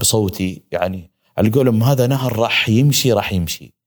بصوتي 0.00 0.62
يعني. 0.72 1.10
على 1.38 1.50
قولهم 1.50 1.82
هذا 1.82 2.06
نهر 2.06 2.36
راح 2.36 2.68
يمشي 2.68 3.12
راح 3.12 3.32
يمشي. 3.32 3.81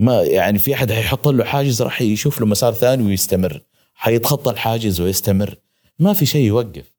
ما 0.00 0.22
يعني 0.22 0.58
في 0.58 0.74
أحد 0.74 0.92
حيحط 0.92 1.28
له 1.28 1.44
حاجز 1.44 1.82
راح 1.82 2.02
يشوف 2.02 2.40
له 2.40 2.46
مسار 2.46 2.72
ثاني 2.72 3.06
ويستمر. 3.06 3.60
حيتخطى 3.94 4.50
الحاجز 4.50 5.00
ويستمر. 5.00 5.54
ما 5.98 6.12
في 6.12 6.26
شيء 6.26 6.46
يوقف. 6.46 6.94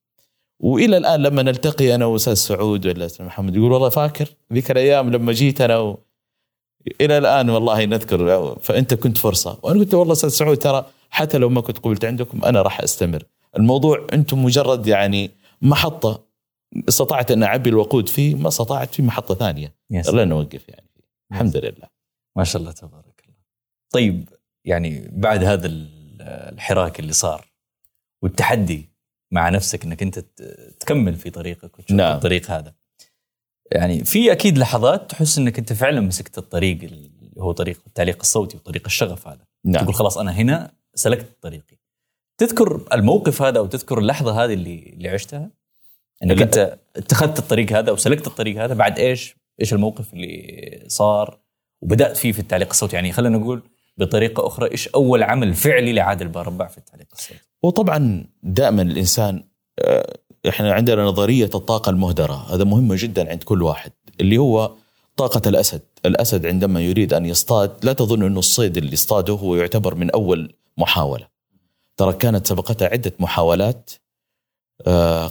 وإلى 0.60 0.98
الآن 0.98 1.24
لما 1.24 1.44
نلتقي 1.44 1.96
أنا 1.96 2.06
وأستاذ 2.06 2.34
سعود 2.34 2.88
ولا 2.88 3.06
أستاذ 3.06 3.26
محمد 3.26 3.56
يقول 3.56 3.72
والله 3.72 3.90
فاكر 3.90 4.30
ذيك 4.54 4.72
الأيام 4.72 5.12
لما 5.12 5.34
جيت 5.34 5.62
أنا 5.62 5.78
و... 5.78 6.00
إلى 7.02 7.18
الآن 7.18 7.50
والله 7.50 7.86
نذكر. 7.86 8.56
فأنت 8.62 8.94
كنت 8.94 9.18
فرصة. 9.18 9.60
وأنا 9.64 9.80
قلت 9.80 9.94
والله 9.94 10.14
أستاذ 10.14 10.30
سعود 10.30 10.58
ترى 10.58 10.86
حتى 11.10 11.38
لو 11.38 11.50
ما 11.50 11.62
كنت 11.62 11.78
قبلت 11.78 12.06
عندكم 12.06 12.46
أنا 12.46 12.62
راح 12.62 12.82
أستمر. 12.82 13.24
الموضوع 13.58 14.08
أنتم 14.14 14.44
مجرد 14.44 14.88
يعني 14.88 15.32
محطة. 15.62 16.24
استطعت 16.90 17.32
أن 17.32 17.44
أعبي 17.44 17.70
الوقود 17.70 18.10
فيه 18.10 18.36
ما 18.36 18.48
استطعت 18.48 18.96
في 18.96 19.02
محطة 19.02 19.36
ثانية. 19.36 19.76
لا 19.90 20.26
نوقف 20.26 20.70
يعني. 20.70 20.90
الحمد 21.32 21.58
لله. 21.58 22.01
ما 22.36 22.44
شاء 22.44 22.62
الله 22.62 22.72
تبارك 22.72 23.24
الله 23.26 23.38
طيب 23.90 24.30
يعني 24.66 25.10
بعد 25.12 25.44
هذا 25.44 25.68
الحراك 26.22 27.00
اللي 27.00 27.14
صار 27.14 27.52
والتحدي 28.22 28.90
مع 29.32 29.50
نفسك 29.50 29.84
إنك 29.84 30.02
أنت 30.02 30.20
تكمل 30.80 31.16
في 31.16 31.30
طريقك 31.30 31.80
وتشوف 31.80 31.98
نعم. 31.98 32.16
الطريق 32.16 32.52
هذا 32.52 32.74
يعني 33.72 34.04
في 34.04 34.32
أكيد 34.32 34.58
لحظات 34.58 35.12
تحس 35.12 35.38
إنك 35.38 35.60
أنت 35.60 35.74
فعلا 35.74 36.02
مسكت 36.02 36.38
الطريق 36.38 36.84
اللي 36.84 37.42
هو 37.42 37.52
طريق 37.52 37.82
التعليق 37.88 38.18
الصوتي 38.20 38.58
وطريق 38.58 38.84
الشغف 38.86 39.28
هذا 39.28 39.46
نعم. 39.66 39.84
تقول 39.84 39.96
خلاص 39.96 40.18
أنا 40.18 40.32
هنا 40.32 40.74
سلكت 40.96 41.38
طريقي 41.42 41.78
تذكر 42.38 42.88
الموقف 42.94 43.42
هذا 43.42 43.60
وتذكر 43.60 44.00
اللحظة 44.00 44.44
هذه 44.44 44.54
اللي 44.54 44.94
اللي 44.94 45.10
عشتها 45.10 45.52
إنك. 46.24 46.42
أنت 46.42 46.80
اتخذت 46.96 47.40
الطريق 47.40 47.72
هذا 47.72 47.92
وسلكت 47.92 48.28
الطريق 48.28 48.64
هذا 48.64 48.74
بعد 48.74 49.00
إيش 49.00 49.36
إيش 49.62 49.74
الموقف 49.74 50.14
اللي 50.14 50.84
صار 50.88 51.40
وبدأت 51.82 52.18
فيه 52.18 52.32
في 52.32 52.40
التعليق 52.40 52.70
الصوتي. 52.70 52.96
يعني 52.96 53.12
خلينا 53.12 53.38
نقول 53.38 53.62
بطريقة 53.98 54.48
أخرى 54.48 54.72
إيش 54.72 54.88
أول 54.88 55.24
عمل 55.24 55.54
فعلي 55.54 55.94
لعادل 55.94 56.28
باربع 56.28 56.68
في 56.68 56.78
التعليق 56.78 57.08
الصوتي؟ 57.14 57.40
وطبعا 57.64 58.26
دائما 58.44 58.82
الإنسان 58.82 59.44
آه، 59.80 60.18
إحنا 60.50 60.74
عندنا 60.74 61.04
نظرية 61.04 61.50
الطاقة 61.56 61.90
المهدرة. 61.90 62.54
هذا 62.54 62.64
مهمة 62.64 62.96
جدا 63.00 63.30
عند 63.30 63.44
كل 63.44 63.62
واحد 63.64 63.92
اللي 64.20 64.38
هو 64.38 64.72
طاقة 65.18 65.50
الأسد. 65.50 65.82
الأسد 66.06 66.46
عندما 66.46 66.82
يريد 66.82 67.14
أن 67.14 67.26
يصطاد 67.26 67.86
لا 67.86 67.94
تظن 67.94 68.24
أنه 68.24 68.40
الصيد 68.40 68.78
اللي 68.78 68.94
اصطاده 68.94 69.34
هو 69.34 69.56
يعتبر 69.56 69.96
من 69.96 70.12
أول 70.12 70.54
محاولة. 70.78 71.28
ترى 71.98 72.14
كانت 72.14 72.48
سبقتها 72.48 72.88
عدة 72.88 73.14
محاولات 73.20 73.92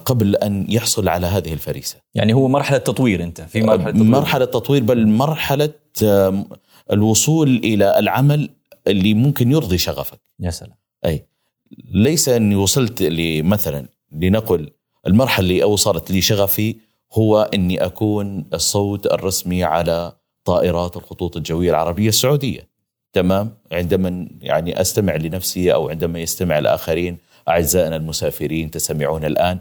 قبل 0.04 0.36
أن 0.36 0.66
يحصل 0.68 1.08
على 1.08 1.26
هذه 1.26 1.52
الفريسة. 1.52 1.96
يعني 2.14 2.32
هو 2.34 2.48
مرحلة 2.48 2.78
تطوير 2.78 3.22
أنت 3.22 3.40
في 3.40 3.62
مرحلة 3.62 3.90
تطوير 3.90 4.04
مرحلة 4.04 4.44
تطوير 4.44 4.82
بل 4.82 5.08
مرحلة 5.08 5.72
آه، 6.04 6.44
الوصول 6.92 7.56
إلى 7.64 7.98
العمل 7.98 8.50
اللي 8.86 9.14
ممكن 9.14 9.52
يرضي 9.52 9.78
شغفك. 9.78 10.20
يا 10.40 10.50
سلام 10.50 10.76
أي 11.04 11.26
ليس 11.92 12.28
أني 12.28 12.56
وصلت 12.56 13.02
لمثلا 13.02 13.86
لنقل 14.12 14.70
المرحلة 15.06 15.44
اللي 15.44 15.62
اوصلت 15.62 16.10
لي 16.10 16.20
شغفي 16.20 16.76
هو 17.12 17.50
أني 17.54 17.84
أكون 17.84 18.44
الصوت 18.54 19.06
الرسمي 19.06 19.64
على 19.64 20.12
طائرات 20.44 20.96
الخطوط 20.96 21.36
الجوية 21.36 21.70
العربية 21.70 22.08
السعودية 22.08 22.68
تمام 23.12 23.54
عندما 23.72 24.28
يعني 24.40 24.80
أستمع 24.80 25.16
لنفسي 25.16 25.74
أو 25.74 25.88
عندما 25.88 26.18
يستمع 26.18 26.58
الآخرين 26.58 27.18
أعزائنا 27.50 27.96
المسافرين 27.96 28.70
تستمعون 28.70 29.24
الآن 29.24 29.58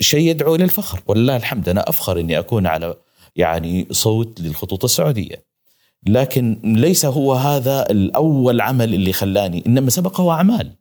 شيء 0.00 0.28
يدعو 0.30 0.54
إلى 0.54 0.64
الفخر 0.64 1.00
ولله 1.06 1.36
الحمد 1.36 1.68
أنا 1.68 1.88
أفخر 1.88 2.20
إني 2.20 2.38
أكون 2.38 2.66
على 2.66 2.94
يعني 3.36 3.86
صوت 3.90 4.40
للخطوط 4.40 4.84
السعودية. 4.84 5.44
لكن 6.06 6.60
ليس 6.64 7.04
هو 7.04 7.34
هذا 7.34 7.90
الأول 7.90 8.60
عمل 8.60 8.94
اللي 8.94 9.12
خلاني 9.12 9.62
إنما 9.66 9.90
سبقه 9.90 10.30
أعمال 10.30 10.72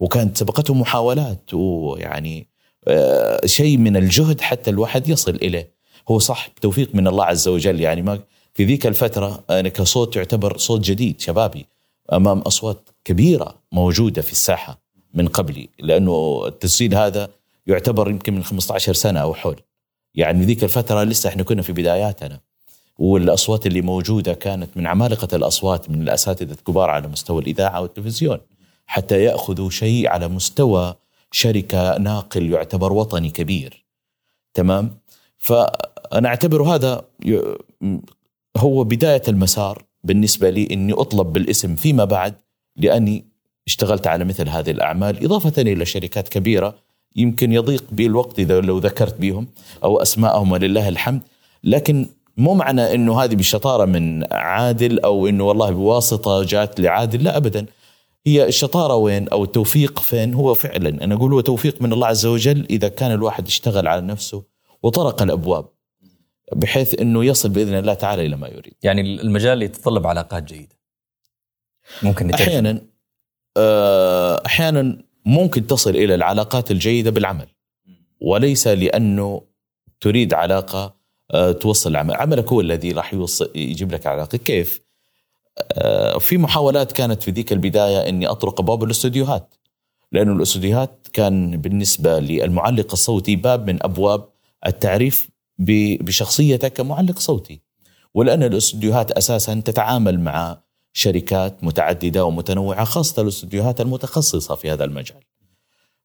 وكانت 0.00 0.36
سبقته 0.36 0.74
محاولات 0.74 1.54
ويعني 1.54 2.46
آه، 2.88 3.46
شيء 3.46 3.78
من 3.78 3.96
الجهد 3.96 4.40
حتى 4.40 4.70
الواحد 4.70 5.08
يصل 5.08 5.34
إليه. 5.34 5.72
هو 6.08 6.18
صح 6.18 6.48
بتوفيق 6.48 6.94
من 6.94 7.08
الله 7.08 7.24
عز 7.24 7.48
وجل 7.48 7.80
يعني 7.80 8.02
ما 8.02 8.18
في 8.54 8.64
ذيك 8.64 8.86
الفترة 8.86 9.44
أنا 9.50 9.68
كصوت 9.68 10.16
يعتبر 10.16 10.56
صوت 10.56 10.80
جديد 10.80 11.20
شبابي 11.20 11.66
أمام 12.12 12.38
أصوات 12.38 12.88
كبيرة 13.04 13.54
موجودة 13.72 14.22
في 14.22 14.32
الساحة. 14.32 14.81
من 15.14 15.28
قبلي 15.28 15.68
لأنه 15.78 16.42
التسجيل 16.46 16.94
هذا 16.94 17.28
يعتبر 17.66 18.10
يمكن 18.10 18.34
من 18.34 18.44
15 18.44 18.92
سنة 18.92 19.20
أو 19.20 19.34
حول. 19.34 19.60
يعني 20.14 20.44
ذيك 20.44 20.64
الفترة 20.64 21.02
لسه 21.02 21.28
إحنا 21.28 21.42
كنا 21.42 21.62
في 21.62 21.72
بداياتنا. 21.72 22.40
والأصوات 22.98 23.66
اللي 23.66 23.80
موجودة 23.80 24.34
كانت 24.34 24.76
من 24.76 24.86
عمالقة 24.86 25.36
الأصوات 25.36 25.90
من 25.90 26.02
الأساتذة 26.02 26.52
الكبار 26.52 26.90
على 26.90 27.08
مستوى 27.08 27.42
الإذاعة 27.42 27.80
والتلفزيون. 27.80 28.38
حتى 28.86 29.24
يأخذوا 29.24 29.70
شيء 29.70 30.08
على 30.08 30.28
مستوى 30.28 30.94
شركة 31.30 31.98
ناقل 31.98 32.50
يعتبر 32.50 32.92
وطني 32.92 33.30
كبير. 33.30 33.84
تمام؟ 34.54 34.98
فأنا 35.38 36.28
أعتبر 36.28 36.62
هذا 36.62 37.04
هو 38.56 38.84
بداية 38.84 39.22
المسار 39.28 39.84
بالنسبة 40.04 40.50
لي 40.50 40.68
إني 40.70 40.92
أطلب 40.92 41.32
بالاسم 41.32 41.76
فيما 41.76 42.04
بعد 42.04 42.34
لأني 42.76 43.31
اشتغلت 43.66 44.06
على 44.06 44.24
مثل 44.24 44.48
هذه 44.48 44.70
الأعمال 44.70 45.24
إضافة 45.24 45.62
إلى 45.62 45.84
شركات 45.84 46.28
كبيرة 46.28 46.74
يمكن 47.16 47.52
يضيق 47.52 47.84
بي 47.92 48.06
الوقت 48.06 48.38
إذا 48.38 48.60
لو 48.60 48.78
ذكرت 48.78 49.20
بهم 49.20 49.46
أو 49.84 50.02
أسماءهم 50.02 50.52
ولله 50.52 50.88
الحمد 50.88 51.22
لكن 51.64 52.06
مو 52.36 52.54
معنى 52.54 52.94
إنه 52.94 53.20
هذه 53.20 53.34
بالشطاره 53.34 53.84
من 53.84 54.32
عادل 54.32 55.00
أو 55.00 55.26
إنه 55.26 55.44
والله 55.44 55.70
بواسطة 55.70 56.44
جات 56.44 56.80
لعادل 56.80 57.24
لا 57.24 57.36
ابدا 57.36 57.66
هي 58.26 58.46
الشطارة 58.46 58.94
وين 58.94 59.28
أو 59.28 59.44
التوفيق 59.44 59.98
فين 59.98 60.34
هو 60.34 60.54
فعلا 60.54 61.04
أنا 61.04 61.14
أقول 61.14 61.32
هو 61.32 61.40
توفيق 61.40 61.82
من 61.82 61.92
الله 61.92 62.06
عز 62.06 62.26
وجل 62.26 62.66
إذا 62.70 62.88
كان 62.88 63.12
الواحد 63.12 63.46
اشتغل 63.46 63.88
على 63.88 64.00
نفسه 64.00 64.42
وطرق 64.82 65.22
الأبواب 65.22 65.64
بحيث 66.52 67.00
إنه 67.00 67.24
يصل 67.24 67.48
بإذن 67.48 67.74
الله 67.74 67.94
تعالى 67.94 68.26
إلى 68.26 68.36
ما 68.36 68.48
يريد. 68.48 68.74
يعني 68.82 69.00
المجال 69.00 69.62
يتطلب 69.62 70.06
علاقات 70.06 70.42
جيدة. 70.42 70.76
ممكن 72.02 72.26
نترجم. 72.26 72.42
أحيانا 72.42 72.70
آه، 72.70 72.80
أحيانا 74.46 74.98
ممكن 75.26 75.66
تصل 75.66 75.90
إلى 75.90 76.14
العلاقات 76.14 76.70
الجيدة 76.70 77.10
بالعمل. 77.10 77.46
وليس 78.20 78.66
لأنه 78.66 79.42
تريد 80.00 80.34
علاقة 80.34 81.02
آه، 81.30 81.52
توصل 81.52 81.90
العمل، 81.90 82.14
عملك 82.14 82.52
هو 82.52 82.60
الذي 82.60 82.92
راح 82.92 83.14
يوصل 83.14 83.50
يجيب 83.54 83.92
لك 83.92 84.06
علاقة، 84.06 84.38
كيف؟ 84.38 84.80
آه، 85.72 86.18
في 86.18 86.38
محاولات 86.38 86.92
كانت 86.92 87.22
في 87.22 87.30
ذيك 87.30 87.52
البداية 87.52 88.08
إني 88.08 88.26
أطرق 88.26 88.60
ابواب 88.60 88.84
الاستوديوهات 88.84 89.54
لأنه 90.12 90.32
الاستوديوهات 90.32 91.08
كان 91.12 91.56
بالنسبة 91.56 92.20
للمعلق 92.20 92.92
الصوتي 92.92 93.36
باب 93.36 93.70
من 93.70 93.82
أبواب 93.82 94.28
التعريف 94.66 95.28
بشخصيتك 95.58 96.72
كمعلق 96.72 97.18
صوتي. 97.18 97.62
ولأن 98.14 98.42
الاستوديوهات 98.42 99.10
أساسا 99.10 99.54
تتعامل 99.64 100.20
مع 100.20 100.60
شركات 100.92 101.64
متعددة 101.64 102.24
ومتنوعة 102.24 102.84
خاصة 102.84 103.22
الاستوديوهات 103.22 103.80
المتخصصة 103.80 104.54
في 104.54 104.70
هذا 104.70 104.84
المجال. 104.84 105.20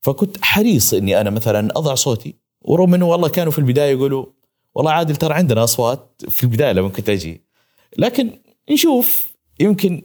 فكنت 0.01 0.37
حريص 0.41 0.93
إني 0.93 1.21
أنا 1.21 1.29
مثلا 1.29 1.69
أضع 1.75 1.95
صوتي 1.95 2.35
ورغم 2.61 2.93
إنه 2.93 3.07
والله 3.07 3.29
كانوا 3.29 3.51
في 3.51 3.59
البداية 3.59 3.91
يقولوا 3.91 4.25
والله 4.75 4.91
عادل 4.91 5.15
ترى 5.15 5.33
عندنا 5.33 5.63
أصوات 5.63 6.21
في 6.29 6.43
البداية 6.43 6.71
لما 6.71 6.89
كنت 6.89 7.09
أجي. 7.09 7.43
لكن 7.97 8.39
نشوف 8.71 9.35
يمكن 9.59 10.01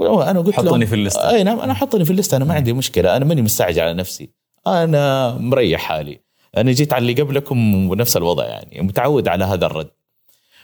أنا 0.00 0.40
قلت 0.40 0.54
حطني 0.54 0.86
في 0.86 0.94
الليستة. 0.94 1.30
أي 1.30 1.42
نعم 1.42 1.60
أنا 1.60 1.74
حطني 1.74 2.04
في 2.04 2.10
الليستة 2.10 2.36
أنا 2.36 2.44
ما 2.44 2.54
عندي 2.54 2.72
مشكلة 2.72 3.16
أنا 3.16 3.24
ماني 3.24 3.42
مستعجل 3.42 3.80
على 3.80 3.94
نفسي. 3.94 4.30
أنا 4.66 5.34
مريح 5.38 5.80
حالي. 5.80 6.20
أنا 6.56 6.72
جيت 6.72 6.92
على 6.92 7.02
اللي 7.02 7.22
قبلكم 7.22 7.88
بنفس 7.88 8.16
الوضع 8.16 8.44
يعني 8.44 8.80
متعود 8.82 9.28
على 9.28 9.44
هذا 9.44 9.66
الرد. 9.66 9.90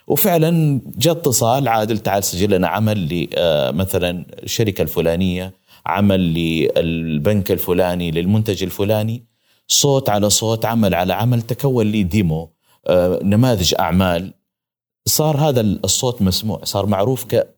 وفعلا 0.07 0.81
جاء 0.97 1.13
اتصال 1.13 1.67
عادل 1.67 1.99
تعال 1.99 2.23
سجل 2.23 2.51
لنا 2.51 2.67
عمل 2.67 3.27
مثلا 3.73 4.25
الشركة 4.43 4.81
الفلانية 4.81 5.53
عمل 5.85 6.19
للبنك 6.33 7.51
الفلاني 7.51 8.11
للمنتج 8.11 8.63
الفلاني. 8.63 9.25
صوت 9.67 10.09
على 10.09 10.29
صوت 10.29 10.65
عمل 10.65 10.95
على 10.95 11.13
عمل 11.13 11.41
تكون 11.41 11.91
لي 11.91 12.03
ديمو 12.03 12.53
آه، 12.87 13.19
نماذج 13.23 13.75
أعمال. 13.79 14.33
صار 15.05 15.37
هذا 15.37 15.61
الصوت 15.61 16.21
مسموع 16.21 16.63
صار 16.63 16.85
معروف 16.85 17.25
ك 17.25 17.55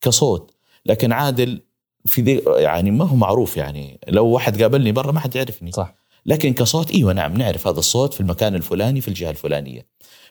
كصوت. 0.00 0.54
لكن 0.86 1.12
عادل 1.12 1.60
في 2.06 2.22
ذي 2.22 2.42
يعني 2.46 2.90
ما 2.90 3.04
هو 3.04 3.16
معروف 3.16 3.56
يعني. 3.56 4.00
لو 4.08 4.26
واحد 4.26 4.62
قابلني 4.62 4.92
برا 4.92 5.12
ما 5.12 5.20
حد 5.20 5.36
يعرفني. 5.36 5.72
صح. 5.72 5.94
لكن 6.26 6.54
كصوت 6.54 6.90
إيوه 6.90 7.12
نعم 7.12 7.36
نعرف 7.36 7.68
هذا 7.68 7.78
الصوت 7.78 8.14
في 8.14 8.20
المكان 8.20 8.54
الفلاني 8.54 9.00
في 9.00 9.08
الجهة 9.08 9.30
الفلانية. 9.30 9.86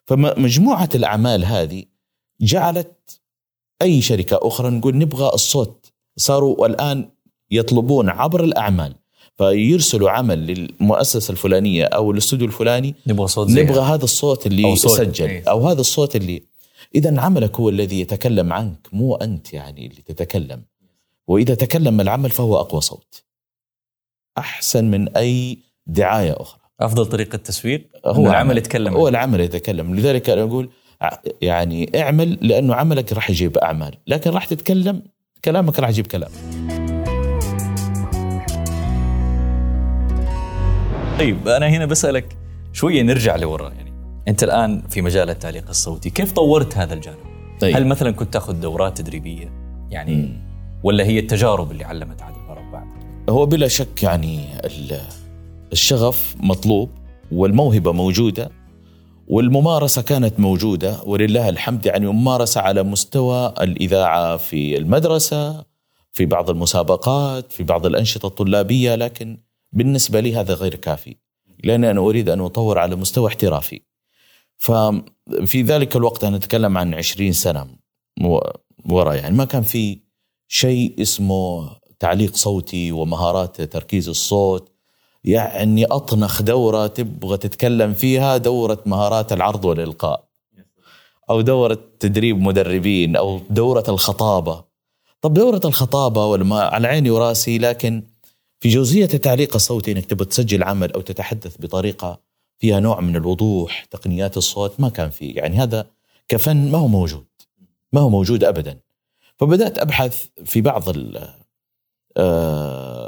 فمجموعة 0.05 0.89
الأعمال 0.95 1.45
هذه 1.45 1.83
جعلت 2.41 3.21
أي 3.81 4.01
شركة 4.01 4.39
أخرى 4.41 4.69
نقول 4.69 4.97
نبغى 4.97 5.33
الصوت. 5.33 5.93
صاروا 6.17 6.67
الآن 6.67 7.09
يطلبون 7.51 8.09
عبر 8.09 8.43
الأعمال 8.43 8.95
فيرسلوا 9.37 10.09
عمل 10.09 10.47
للمؤسسة 10.47 11.31
الفلانية 11.31 11.85
أو 11.85 12.11
الاستوديو 12.11 12.47
الفلاني. 12.47 12.95
نبغى 13.07 13.27
صوت 13.27 13.49
زي 13.49 13.63
نبغى 13.63 13.81
هذا 13.81 14.03
الصوت 14.03 14.47
اللي 14.47 14.65
أو 14.65 14.75
صوت. 14.75 14.97
سجل 14.97 15.29
إيه. 15.29 15.43
أو 15.49 15.67
هذا 15.67 15.81
الصوت 15.81 16.15
اللي 16.15 16.43
اذا 16.95 17.21
عملك 17.21 17.59
هو 17.59 17.69
الذي 17.69 17.99
يتكلم 17.99 18.53
عنك 18.53 18.87
مو 18.91 19.15
أنت 19.15 19.53
يعني 19.53 19.87
اللي 19.87 20.01
تتكلم. 20.01 20.63
وإذا 21.27 21.55
تكلم 21.55 22.01
العمل 22.01 22.29
فهو 22.29 22.59
أقوى 22.59 22.81
صوت. 22.81 23.23
أحسن 24.37 24.85
من 24.85 25.09
أي 25.17 25.57
دعاية 25.87 26.35
أخرى. 26.41 26.62
أفضل 26.81 27.05
طريقة 27.05 27.37
تسويق 27.37 27.87
هو 28.05 28.27
العمل 28.27 28.57
يتكلم. 28.57 28.93
هو 28.93 29.07
العمل 29.07 29.39
يتكلم. 29.39 29.95
لذلك 29.95 30.29
أنا 30.29 30.41
أقول 30.41 30.69
يعني 31.41 31.91
اعمل 31.95 32.37
لأنه 32.41 32.75
عملك 32.75 33.13
راح 33.13 33.29
يجيب 33.29 33.57
أعمال 33.57 33.93
لكن 34.07 34.31
راح 34.31 34.45
تتكلم 34.45 35.01
كلامك 35.45 35.79
راح 35.79 35.89
يجيب 35.89 36.07
كلام. 36.07 36.31
طيب 41.19 41.47
أنا 41.47 41.67
هنا 41.67 41.85
بسألك 41.85 42.37
شوية 42.73 43.01
نرجع 43.01 43.35
لورا. 43.35 43.69
يعني 43.69 43.93
أنت 44.27 44.43
الآن 44.43 44.81
في 44.89 45.01
مجال 45.01 45.29
التعليق 45.29 45.69
الصوتي 45.69 46.09
كيف 46.09 46.31
طورت 46.31 46.77
هذا 46.77 46.93
الجانب؟ 46.93 47.17
طيب. 47.59 47.75
هل 47.75 47.87
مثلا 47.87 48.11
كنت 48.11 48.33
تأخذ 48.33 48.53
دورات 48.59 48.97
تدريبية؟ 48.97 49.51
يعني 49.89 50.15
م. 50.15 50.43
ولا 50.83 51.03
هي 51.03 51.19
التجارب 51.19 51.71
اللي 51.71 51.83
علمت 51.83 52.21
عادل 52.21 52.37
بعد؟ 52.71 52.87
هو 53.29 53.45
بلا 53.45 53.67
شك 53.67 54.03
يعني 54.03 54.39
الشغف 55.73 56.35
مطلوب 56.39 56.89
والموهبة 57.31 57.91
موجودة 57.91 58.51
والممارسة 59.27 60.01
كانت 60.01 60.39
موجودة 60.39 61.03
ولله 61.05 61.49
الحمد 61.49 61.85
يعني 61.85 62.07
ممارسة 62.07 62.61
على 62.61 62.83
مستوى 62.83 63.53
الإذاعة 63.61 64.37
في 64.37 64.77
المدرسة 64.77 65.65
في 66.11 66.25
بعض 66.25 66.49
المسابقات 66.49 67.51
في 67.51 67.63
بعض 67.63 67.85
الأنشطة 67.85 68.27
الطلابية 68.27 68.95
لكن 68.95 69.37
بالنسبة 69.71 70.19
لي 70.19 70.35
هذا 70.35 70.53
غير 70.53 70.75
كافي 70.75 71.15
لأن 71.63 71.83
أنا 71.83 71.99
أريد 71.99 72.29
أن 72.29 72.41
أطور 72.41 72.79
على 72.79 72.95
مستوى 72.95 73.27
احترافي. 73.27 73.81
ففي 74.57 75.61
ذلك 75.61 75.95
الوقت 75.95 76.23
أنا 76.23 76.35
أتكلم 76.35 76.77
عن 76.77 76.93
20 76.93 77.31
سنة 77.31 77.67
ورا 78.85 79.13
يعني 79.13 79.35
ما 79.35 79.45
كان 79.45 79.61
في 79.61 79.99
شيء 80.47 81.01
اسمه 81.01 81.69
تعليق 81.99 82.35
صوتي 82.35 82.91
ومهارات 82.91 83.61
تركيز 83.61 84.09
الصوت 84.09 84.72
يعني 85.23 85.85
أطنخ 85.85 86.41
دورة 86.41 86.87
تبغى 86.87 87.37
تتكلم 87.37 87.93
فيها 87.93 88.37
دورة 88.37 88.77
مهارات 88.85 89.33
العرض 89.33 89.65
والإلقاء. 89.65 90.27
أو 91.29 91.41
دورة 91.41 91.77
تدريب 91.99 92.41
مدربين 92.41 93.15
أو 93.15 93.39
دورة 93.49 93.83
الخطابة. 93.89 94.63
طب 95.21 95.33
دورة 95.33 95.61
الخطابة 95.65 96.25
والما 96.25 96.61
على 96.61 96.87
عيني 96.87 97.09
وراسي 97.09 97.57
لكن 97.57 98.03
في 98.59 98.69
جزئية 98.69 99.09
التعليق 99.13 99.55
الصوتي 99.55 99.91
إنك 99.91 100.05
تبغى 100.05 100.25
تسجل 100.25 100.63
عمل 100.63 100.91
أو 100.93 101.01
تتحدث 101.01 101.55
بطريقة 101.59 102.19
فيها 102.59 102.79
نوع 102.79 102.99
من 102.99 103.15
الوضوح 103.15 103.85
تقنيات 103.85 104.37
الصوت 104.37 104.79
ما 104.79 104.89
كان 104.89 105.09
فيه 105.09 105.35
يعني 105.35 105.55
هذا 105.55 105.87
كفن 106.27 106.71
ما 106.71 106.77
هو 106.77 106.87
موجود. 106.87 107.25
ما 107.93 108.01
هو 108.01 108.09
موجود 108.09 108.43
ابدا. 108.43 108.79
فبدأت 109.37 109.79
أبحث 109.79 110.25
في 110.45 110.61
بعض 110.61 110.89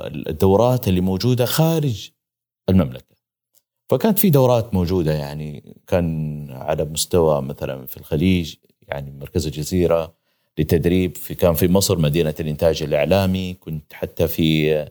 الدورات 0.08 0.88
اللي 0.88 1.02
موجودة 1.02 1.46
خارج 1.46 2.10
المملكة. 2.70 3.15
فكانت 3.89 4.20
في 4.20 4.30
دورات 4.30 4.74
موجودة 4.74 5.13
يعني 5.13 5.76
كان 5.88 6.48
على 6.52 6.86
مستوى 6.86 7.41
مثلا 7.41 7.86
في 7.86 7.98
الخليج 7.98 8.56
يعني 8.82 9.12
مركز 9.12 9.46
الجزيرة 9.46 10.13
لتدريب 10.58 11.15
في 11.15 11.36
كان 11.36 11.54
في 11.54 11.68
مصر 11.68 11.98
مدينة 11.98 12.34
الإنتاج 12.39 12.84
الإعلامي 12.84 13.54
كنت 13.54 13.94
حتى 13.94 14.28
في 14.28 14.86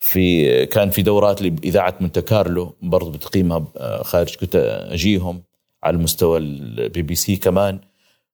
في 0.00 0.66
كان 0.66 0.90
في 0.90 1.02
دورات 1.02 1.42
لإذاعة 1.42 1.98
مونت 2.00 2.18
كارلو 2.18 2.74
برضه 2.82 3.10
بتقيمها 3.12 3.64
خارج 4.02 4.36
كنت 4.36 4.56
أجيهم 4.90 5.42
على 5.82 5.98
مستوى 5.98 6.38
البي 6.38 7.02
بي 7.02 7.14
سي 7.14 7.36
كمان. 7.36 7.80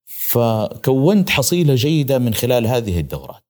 فكونت 0.04 1.30
حصيلة 1.30 1.74
جيدة 1.74 2.18
من 2.18 2.34
خلال 2.34 2.66
هذه 2.66 3.00
الدورات. 3.00 3.44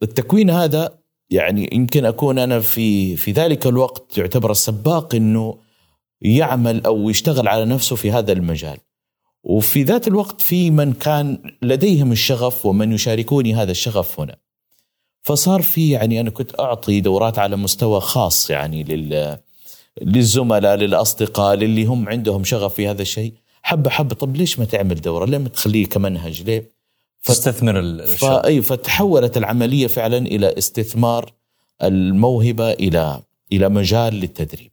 والتكوين 0.00 0.50
هذا 0.50 0.98
يعني 1.30 1.70
يمكن 1.72 2.04
أكون 2.04 2.38
أنا 2.38 2.60
في 2.60 3.16
في 3.16 3.32
ذلك 3.32 3.66
الوقت 3.66 4.18
يعتبر 4.18 4.50
السباق 4.50 5.14
إنه 5.14 5.58
يعمل 6.20 6.84
أو 6.86 7.10
يشتغل 7.10 7.48
على 7.48 7.64
نفسه 7.64 7.96
في 7.96 8.10
هذا 8.10 8.32
المجال 8.32 8.78
وفي 9.44 9.82
ذات 9.82 10.08
الوقت 10.08 10.40
في 10.40 10.70
من 10.70 10.92
كان 10.92 11.56
لديهم 11.62 12.12
الشغف 12.12 12.66
ومن 12.66 12.92
يشاركوني 12.92 13.54
هذا 13.54 13.70
الشغف 13.70 14.20
هنا 14.20 14.36
فصار 15.22 15.62
في 15.62 15.90
يعني 15.90 16.20
أنا 16.20 16.30
كنت 16.30 16.60
أعطي 16.60 17.00
دورات 17.00 17.38
على 17.38 17.56
مستوى 17.56 18.00
خاص 18.00 18.50
يعني 18.50 18.84
لل 18.84 19.38
للزملاء 20.02 20.76
للأصدقاء 20.76 21.54
للي 21.56 21.84
هم 21.84 22.08
عندهم 22.08 22.44
شغف 22.44 22.74
في 22.74 22.88
هذا 22.88 23.02
الشيء 23.02 23.34
حبة 23.62 23.90
حبة 23.90 24.14
طب 24.14 24.36
ليش 24.36 24.58
ما 24.58 24.64
تعمل 24.64 25.00
دورة؟ 25.00 25.24
ليه 25.24 25.38
ما 25.38 25.48
تخليه 25.48 25.86
كمنهج؟ 25.86 26.42
ليه؟ 26.42 26.77
تستثمر 27.24 27.80
الشغف 27.80 28.44
أي 28.44 28.62
فتحولت 28.62 29.36
العملية 29.36 29.86
فعلا 29.86 30.18
إلى 30.18 30.58
استثمار 30.58 31.32
الموهبة 31.82 32.70
إلى 32.70 33.22
إلى 33.52 33.68
مجال 33.68 34.14
للتدريب. 34.14 34.70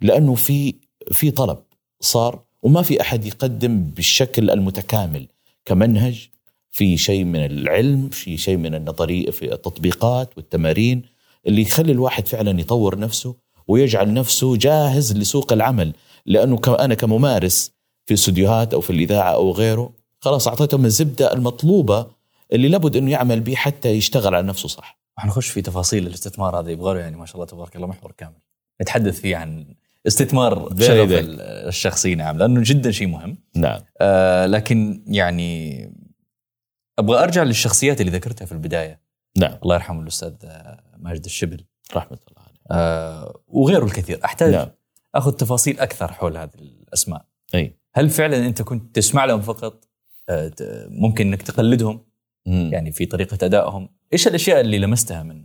لأنه 0.00 0.34
في 0.34 0.74
في 1.12 1.30
طلب 1.30 1.58
صار 2.00 2.42
وما 2.62 2.82
في 2.82 3.00
أحد 3.00 3.24
يقدم 3.24 3.82
بالشكل 3.82 4.50
المتكامل 4.50 5.26
كمنهج. 5.64 6.28
في 6.70 6.96
شيء 6.96 7.24
من 7.24 7.44
العلم 7.44 8.08
في 8.08 8.36
شيء 8.36 8.56
من 8.56 8.74
النظرية 8.74 9.30
في 9.30 9.52
التطبيقات 9.52 10.36
والتمارين 10.36 11.02
اللي 11.46 11.62
يخلي 11.62 11.92
الواحد 11.92 12.28
فعلا 12.28 12.60
يطور 12.60 12.98
نفسه 12.98 13.34
ويجعل 13.68 14.14
نفسه 14.14 14.56
جاهز 14.56 15.16
لسوق 15.16 15.52
العمل. 15.52 15.92
لأنه 16.26 16.60
أنا 16.68 16.94
كممارس 16.94 17.72
في 18.06 18.14
استديوهات 18.14 18.74
أو 18.74 18.80
في 18.80 18.90
الإذاعة 18.90 19.32
أو 19.32 19.52
غيره 19.52 19.92
خلاص 20.26 20.48
اعطيتهم 20.48 20.84
الزبدة 20.84 21.32
المطلوبة 21.32 22.06
اللي 22.52 22.68
لابد 22.68 22.96
إنه 22.96 23.10
يعمل 23.10 23.40
به 23.40 23.54
حتى 23.54 23.88
يشتغل 23.88 24.34
على 24.34 24.46
نفسه 24.46 24.68
صح. 24.68 24.98
حنخش 25.16 25.48
في 25.48 25.62
تفاصيل 25.62 26.06
الاستثمار 26.06 26.60
هذا 26.60 26.70
يبغى 26.70 27.00
يعني 27.00 27.16
ما 27.16 27.26
شاء 27.26 27.34
الله 27.36 27.46
تبارك 27.46 27.76
الله 27.76 27.86
محور 27.86 28.12
كامل. 28.12 28.38
نتحدث 28.82 29.20
فيه 29.20 29.36
عن 29.36 29.74
استثمار 30.06 30.74
شغف 30.80 31.08
الشخصي 31.10 32.14
نعم 32.14 32.38
لأنه 32.38 32.60
جدا 32.64 32.90
شيء 32.90 33.06
مهم. 33.06 33.38
نعم. 33.54 33.80
آه 34.00 34.46
لكن 34.46 35.04
يعني 35.06 35.82
أبغى 36.98 37.22
أرجع 37.22 37.42
للشخصيات 37.42 38.00
اللي 38.00 38.12
ذكرتها 38.12 38.44
في 38.44 38.52
البداية. 38.52 39.00
نعم. 39.36 39.58
الله 39.62 39.74
يرحمه 39.74 40.02
الأستاذ 40.02 40.34
ماجد 40.96 41.24
الشبل. 41.24 41.64
رحمة 41.94 42.18
الله 42.28 42.42
عليه. 42.46 42.80
آه 42.80 43.40
وغيره 43.48 43.84
الكثير، 43.84 44.20
أحتاج 44.24 44.52
نعم. 44.52 44.68
أخذ 45.14 45.32
تفاصيل 45.32 45.80
أكثر 45.80 46.12
حول 46.12 46.36
هذه 46.36 46.54
الأسماء. 46.54 47.24
أي 47.54 47.76
هل 47.94 48.10
فعلا 48.10 48.46
أنت 48.46 48.62
كنت 48.62 48.94
تسمع 48.94 49.24
لهم 49.24 49.40
فقط 49.40 49.74
آه، 49.74 49.95
ممكن 50.88 51.26
إنك 51.26 51.42
تقلدهم 51.42 52.00
مم. 52.46 52.70
يعني 52.72 52.92
في 52.92 53.06
طريقة 53.06 53.38
أدائهم. 53.42 53.88
إيش 54.12 54.26
الأشياء 54.28 54.60
اللي 54.60 54.78
لمستها 54.78 55.22
من 55.22 55.44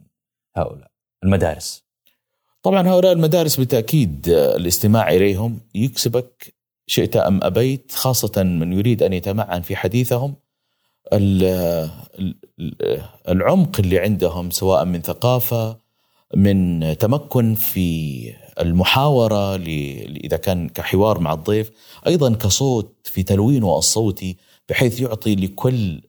هؤلاء؟ 0.55 0.91
المدارس. 1.23 1.83
طبعا 2.63 2.87
هؤلاء 2.87 3.11
المدارس 3.11 3.55
بالتأكيد 3.55 4.29
آه، 4.29 4.55
الاستماع 4.55 5.09
إليهم 5.09 5.59
يكسبك 5.75 6.53
شئت 6.87 7.15
أم 7.15 7.43
أبيت 7.43 7.91
خاصة 7.91 8.43
من 8.43 8.73
يريد 8.73 9.03
أن 9.03 9.13
يتمعن 9.13 9.61
في 9.61 9.75
حديثهم. 9.75 10.35
العمق 13.29 13.79
اللي 13.79 13.99
عندهم 13.99 14.49
سواء 14.49 14.85
من 14.85 15.01
ثقافة 15.01 15.81
من 16.35 16.97
تمكن 16.97 17.55
في 17.55 18.33
المحاورة 18.59 19.55
إذا 19.55 20.37
كان 20.37 20.69
كحوار 20.69 21.19
مع 21.19 21.33
الضيف 21.33 21.71
أيضا 22.07 22.33
كصوت 22.33 22.95
في 23.03 23.23
تلوينه 23.23 23.77
الصوتي 23.77 24.37
بحيث 24.71 25.01
يعطي 25.01 25.35
لكل 25.35 26.01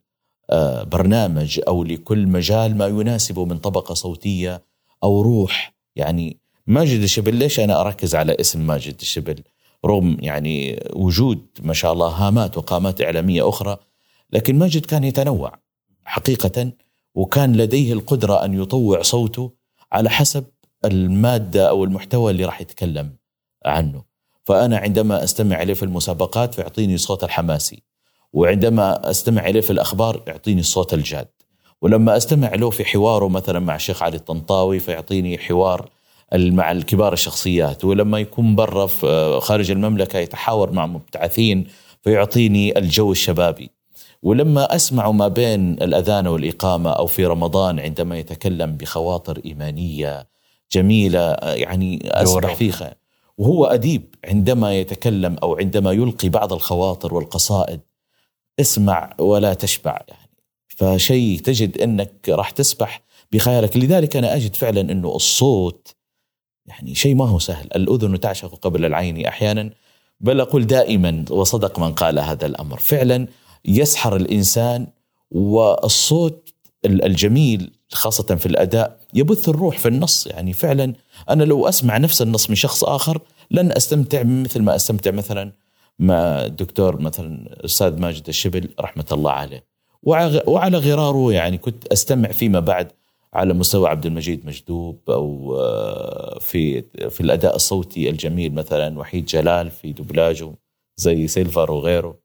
آه، 0.51 0.83
برنامج 0.83 1.61
أو 1.69 1.85
لكل 1.85 2.27
مجال 2.27 2.77
ما 2.77 2.87
يناسبه 2.87 3.45
من 3.45 3.59
طبقة 3.59 3.95
صوتية 3.95 4.65
أو 5.03 5.23
روح. 5.23 5.75
يعني 5.97 6.41
ماجد 6.67 7.03
الشبل 7.03 7.35
ليش 7.35 7.61
أنا 7.61 7.81
أركز 7.81 8.15
على 8.15 8.37
اسم 8.41 8.67
ماجد 8.67 8.97
الشبل؟ 9.01 9.43
رغم 9.87 10.17
يعني 10.21 10.83
وجود 10.93 11.47
ما 11.63 11.75
شاء 11.75 11.93
الله 11.93 12.09
هامات 12.09 12.59
وقامات 12.59 13.01
إعلامية 13.01 13.49
أخرى 13.49 13.77
لكن 14.33 14.59
ماجد 14.59 14.87
كان 14.87 15.05
يتنوع 15.05 15.59
حقيقة 16.05 16.73
وكان 17.15 17.57
لديه 17.57 17.93
القدرة 17.93 18.45
أن 18.45 18.63
يطوع 18.63 19.03
صوته 19.03 19.53
على 19.93 20.11
حسب 20.11 20.45
المادة 20.85 21.69
أو 21.69 21.85
المحتوى 21.85 22.33
اللي 22.33 22.45
راح 22.45 22.61
يتكلم 22.61 23.17
عنه. 23.65 24.05
فأنا 24.45 24.79
عندما 24.79 25.25
أستمع 25.25 25.63
إليه 25.63 25.75
في 25.75 25.83
المسابقات 25.83 26.55
فيعطيني 26.55 26.95
الصوت 26.95 27.25
الحماسي. 27.25 27.92
وعندما 28.33 29.11
أستمع 29.11 29.49
إليه 29.49 29.61
في 29.61 29.71
الأخبار 29.71 30.23
يعطيني 30.27 30.61
الصوت 30.61 30.95
الجاد. 30.95 31.29
ولما 31.83 32.17
أستمع 32.17 32.55
له 32.55 32.71
في 32.71 32.85
حواره 32.85 33.29
مثلا 33.29 33.61
مع 33.61 33.77
الشيخ 33.77 34.03
علي 34.03 34.17
الطنطاوي 34.17 34.79
فيعطيني 34.79 35.39
حوار 35.39 35.89
مع 36.35 36.73
الكبار 36.73 37.13
الشخصيات. 37.13 37.85
ولما 37.85 38.19
يكون 38.19 38.57
برا 38.57 38.87
خارج 39.41 39.71
المملكة 39.71 40.19
يتحاور 40.19 40.73
مع 40.73 40.87
مبتعثين 40.87 41.67
فيعطيني 42.03 42.79
الجو 42.79 43.13
الشبابي. 43.13 43.71
ولما 44.23 44.75
أسمع 44.75 45.11
ما 45.11 45.29
بين 45.29 45.73
الأذان 45.73 46.27
والإقامة 46.27 46.91
أو 46.91 47.07
في 47.07 47.27
رمضان 47.27 47.81
عندما 47.81 48.19
يتكلم 48.19 48.77
بخواطر 48.77 49.41
إيمانية 49.45 50.27
جميلة 50.73 51.37
يعني 51.43 52.01
اسرح 52.05 52.55
فيها. 52.55 52.95
وهو 53.39 53.65
أديب 53.65 54.15
عندما 54.25 54.75
يتكلم 54.81 55.37
أو 55.43 55.57
عندما 55.57 55.93
يلقي 55.93 56.29
بعض 56.29 56.53
الخواطر 56.53 57.15
والقصائد 57.15 57.81
اسمع 58.61 59.15
ولا 59.19 59.55
تشبع 59.55 60.05
يعني. 60.09 60.33
فشيء 60.69 61.41
تجد 61.41 61.79
إنك 61.79 62.29
راح 62.29 62.51
تسبح 62.51 63.03
بخيالك 63.33 63.77
لذلك 63.77 64.17
أنا 64.17 64.37
أجد 64.37 64.57
فعلا 64.57 64.81
إنه 64.81 65.17
الصوت 65.17 65.95
يعني 66.67 66.95
شيء 66.95 67.15
ما 67.15 67.29
هو 67.29 67.39
سهل. 67.39 67.69
الأذن 67.77 68.21
تعشق 68.21 68.55
قبل 68.55 68.85
العين 68.85 69.27
أحيانا. 69.27 69.71
بل 70.21 70.41
أقول 70.41 70.67
دائما 70.67 71.25
وصدق 71.31 71.79
من 71.79 71.93
قال 71.93 72.19
هذا 72.19 72.47
الأمر. 72.47 72.79
فعلا 72.79 73.27
يسحر 73.65 74.17
الإنسان 74.17 74.87
والصوت 75.31 76.55
الجميل 76.85 77.73
خاصة 77.93 78.37
في 78.37 78.47
الأداء 78.47 78.99
يبث 79.15 79.49
الروح 79.49 79.79
في 79.79 79.89
النص. 79.89 80.27
يعني 80.27 80.53
فعلا 80.53 80.95
أنا 81.31 81.45
لو 81.45 81.69
أسمع 81.69 81.97
نفس 81.97 82.23
النص 82.23 82.51
من 82.51 82.57
شخص 82.57 82.85
آخر 82.85 83.21
لن 83.51 83.73
أستمتع 83.73 84.23
مثل 84.23 84.63
ما 84.63 84.77
أستمتع 84.77 85.11
مثلا 85.11 85.53
مع 86.03 86.45
الدكتور 86.45 87.01
مثلا 87.01 87.53
الأستاذ 87.53 88.01
ماجد 88.01 88.29
الشبل 88.29 88.75
رحمة 88.81 89.07
الله 89.13 89.31
عليه. 89.31 89.65
وعلى 90.47 90.79
غراره 90.79 91.33
يعني 91.33 91.59
كنت 91.59 91.87
أستمع 91.87 92.29
فيما 92.29 92.61
بعد 92.61 92.93
على 93.35 93.55
مستوى 93.55 93.89
عبد 93.89 94.07
المجيد 94.07 94.47
مجدوب 94.47 95.11
أو 95.11 95.57
آه، 95.57 96.39
في 96.39 96.83
في 97.11 97.21
الأداء 97.21 97.57
الصوتي 97.57 98.11
الجميل 98.11 98.55
مثلا 98.55 98.99
وحيد 98.99 99.27
جلال 99.27 99.71
في 99.71 99.93
دوبلاجه 99.93 100.53
زي 100.97 101.27
سيلفر 101.27 101.71
وغيره. 101.71 102.19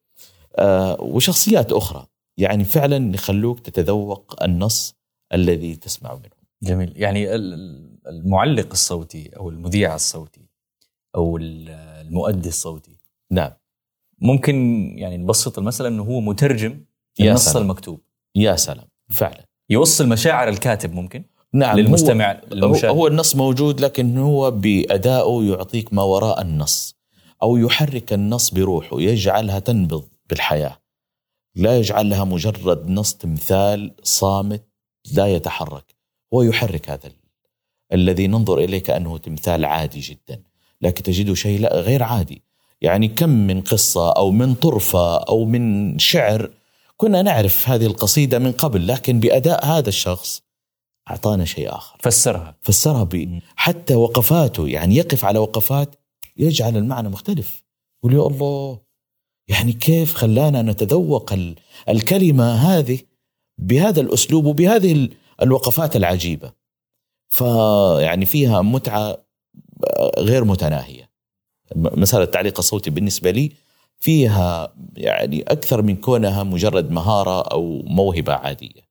آه، 0.55 1.01
وشخصيات 1.01 1.73
أخرى. 1.73 2.05
يعني 2.37 2.63
فعلا 2.63 3.15
يخلوك 3.15 3.59
تتذوق 3.59 4.43
النص 4.43 4.95
الذي 5.33 5.75
تسمع 5.75 6.13
منه. 6.13 6.37
جميل. 6.63 6.93
يعني 6.95 7.35
المعلق 8.07 8.67
الصوتي 8.71 9.29
أو 9.37 9.49
المذيع 9.49 9.95
الصوتي 9.95 10.49
أو 11.15 11.37
المؤدي 11.37 12.49
الصوتي. 12.49 12.97
نعم. 13.31 13.51
ممكن 14.21 14.56
يعني 14.97 15.17
نبسط 15.17 15.58
المسألة 15.58 15.89
إنه 15.89 16.03
هو 16.03 16.21
مترجم 16.21 16.80
النص 17.19 17.45
سلام. 17.45 17.63
المكتوب. 17.63 18.01
يا 18.36 18.56
سلام. 18.56 18.88
فعلا. 19.10 19.45
يوصل 19.69 20.10
مشاعر 20.10 20.49
الكاتب 20.49 20.93
ممكن؟ 20.93 21.23
نعم 21.53 21.80
للمستمع 21.80 22.32
هو, 22.32 22.39
المشاهد. 22.51 22.91
هو 22.91 23.08
النص 23.08 23.36
موجود 23.36 23.82
لكن 23.82 24.17
هو 24.17 24.51
بأدائه 24.51 25.43
يعطيك 25.43 25.93
ما 25.93 26.03
وراء 26.03 26.41
النص 26.41 26.97
أو 27.43 27.58
يحرك 27.58 28.13
النص 28.13 28.49
بروحه 28.49 29.01
يجعلها 29.01 29.60
تنبض 29.60 30.08
بالحياة. 30.30 30.77
لا 31.56 31.77
يجعل 31.77 32.10
لها 32.10 32.23
مجرد 32.23 32.89
نص 32.89 33.13
تمثال 33.13 33.95
صامت 34.03 34.67
لا 35.13 35.27
يتحرك. 35.27 35.95
هو 36.34 36.41
يحرك 36.41 36.89
هذا 36.89 37.12
الذي 37.93 38.27
ننظر 38.27 38.60
إليه 38.60 38.80
كأنه 38.84 39.17
تمثال 39.17 39.65
عادي 39.65 39.99
جدا 39.99 40.43
لكن 40.82 41.03
تجده 41.03 41.34
شيء 41.34 41.60
لا 41.60 41.80
غير 41.80 42.03
عادي. 42.03 42.43
يعني 42.81 43.07
كم 43.07 43.29
من 43.29 43.61
قصة 43.61 44.11
أو 44.11 44.31
من 44.31 44.55
طرفة 44.55 45.17
أو 45.17 45.45
من 45.45 45.99
شعر. 45.99 46.51
كنا 46.97 47.21
نعرف 47.21 47.69
هذه 47.69 47.85
القصيدة 47.85 48.39
من 48.39 48.51
قبل 48.51 48.87
لكن 48.87 49.19
بأداء 49.19 49.65
هذا 49.65 49.89
الشخص 49.89 50.41
أعطانا 51.09 51.45
شيء 51.45 51.75
آخر. 51.75 51.97
فسرها. 51.99 52.57
فسرها 52.61 53.03
ب... 53.03 53.39
حتى 53.55 53.95
وقفاته 53.95 54.67
يعني 54.67 54.95
يقف 54.95 55.25
على 55.25 55.39
وقفات 55.39 55.95
يجعل 56.37 56.77
المعنى 56.77 57.09
مختلف. 57.09 57.63
يقول 57.99 58.13
يا 58.13 58.27
الله 58.27 58.79
يعني 59.47 59.73
كيف 59.73 60.13
خلانا 60.13 60.61
نتذوق 60.61 61.33
ال... 61.33 61.55
الكلمة 61.89 62.53
هذه 62.53 62.99
بهذا 63.57 64.01
الأسلوب 64.01 64.45
وبهذه 64.45 65.09
الوقفات 65.41 65.95
العجيبة. 65.95 66.51
فيعني 67.29 68.25
فيها 68.25 68.61
متعة 68.61 69.17
غير 70.19 70.43
متناهية. 70.43 71.06
مساله 71.75 72.23
التعليق 72.23 72.58
الصوتي 72.60 72.89
بالنسبة 72.89 73.32
لي 73.32 73.51
فيها 73.99 74.73
يعني 74.97 75.41
أكثر 75.41 75.82
من 75.82 75.95
كونها 75.95 76.43
مجرد 76.43 76.91
مهارة 76.91 77.41
أو 77.41 77.82
موهبة 77.86 78.34
عادية. 78.34 78.88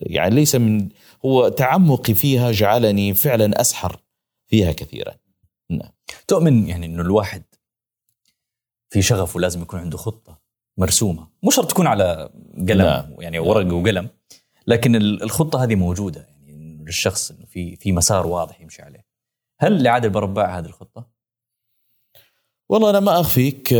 يعني 0.00 0.34
ليس 0.34 0.54
من 0.54 0.88
هو 1.24 1.48
تعمقي 1.48 2.14
فيها 2.14 2.52
جعلني 2.52 3.14
فعلا 3.14 3.60
أسحر 3.60 4.00
فيها 4.46 4.72
كثيرا. 4.72 5.14
نعم. 5.70 5.90
تؤمن 6.28 6.68
يعني 6.68 6.86
إنه 6.86 7.02
الواحد 7.02 7.42
في 8.90 9.02
شغفه 9.02 9.40
لازم 9.40 9.62
يكون 9.62 9.80
عنده 9.80 9.98
خطة 9.98 10.40
مرسومة. 10.76 11.28
مو 11.42 11.50
شرط 11.50 11.70
تكون 11.70 11.86
على 11.86 12.30
قلم 12.68 12.82
نعم. 12.82 13.14
يعني 13.18 13.38
ورق 13.38 13.74
وقلم 13.74 14.08
لكن 14.66 14.96
الخطة 14.96 15.64
هذه 15.64 15.74
موجودة. 15.74 16.20
يعني 16.20 16.84
للشخص 16.86 17.30
إنه 17.30 17.46
في 17.46 17.76
في 17.76 17.92
مسار 17.92 18.26
واضح 18.26 18.60
يمشي 18.60 18.82
عليه. 18.82 19.06
هل 19.58 19.82
لعادل 19.82 20.10
برباع 20.10 20.58
هذه 20.58 20.66
الخطة؟ 20.66 21.13
والله 22.68 22.90
أنا 22.90 23.00
ما 23.00 23.20
أخفيك 23.20 23.74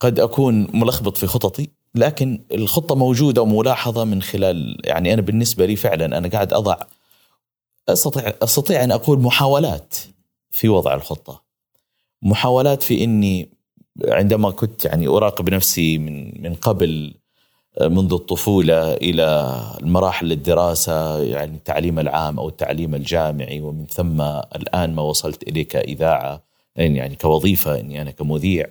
قد 0.00 0.20
أكون 0.20 0.68
ملخبط 0.74 1.16
في 1.16 1.26
خططي 1.26 1.68
لكن 1.94 2.44
الخطة 2.52 2.94
موجودة 2.94 3.42
وملاحظة 3.42 4.04
من 4.04 4.22
خلال 4.22 4.76
يعني 4.84 5.14
أنا 5.14 5.22
بالنسبة 5.22 5.66
لي 5.66 5.76
فعلا 5.76 6.18
أنا 6.18 6.28
قاعد 6.28 6.52
أضع 6.52 6.76
أستطيع 7.88 8.32
أستطيع 8.42 8.84
أن 8.84 8.92
أقول 8.92 9.20
محاولات 9.20 9.94
في 10.50 10.68
وضع 10.68 10.94
الخطة. 10.94 11.42
محاولات 12.22 12.82
في 12.82 13.04
إني 13.04 13.50
عندما 14.08 14.50
كنت 14.50 14.84
يعني 14.84 15.08
أراقب 15.08 15.50
نفسي 15.50 15.98
من 15.98 16.42
من 16.42 16.54
قبل 16.54 17.14
منذ 17.80 18.12
الطفولة 18.12 18.94
إلى 18.94 19.54
المراحل 19.82 20.32
الدراسة 20.32 21.22
يعني 21.22 21.56
التعليم 21.56 21.98
العام 21.98 22.38
أو 22.38 22.48
التعليم 22.48 22.94
الجامعي 22.94 23.60
ومن 23.60 23.86
ثم 23.86 24.20
الآن 24.56 24.94
ما 24.94 25.02
وصلت 25.02 25.42
اليه 25.42 25.68
كاذاعه 25.68 26.45
يعني 26.76 27.16
كوظيفة 27.16 27.80
اني 27.80 28.02
أنا 28.02 28.10
كمذيع. 28.10 28.66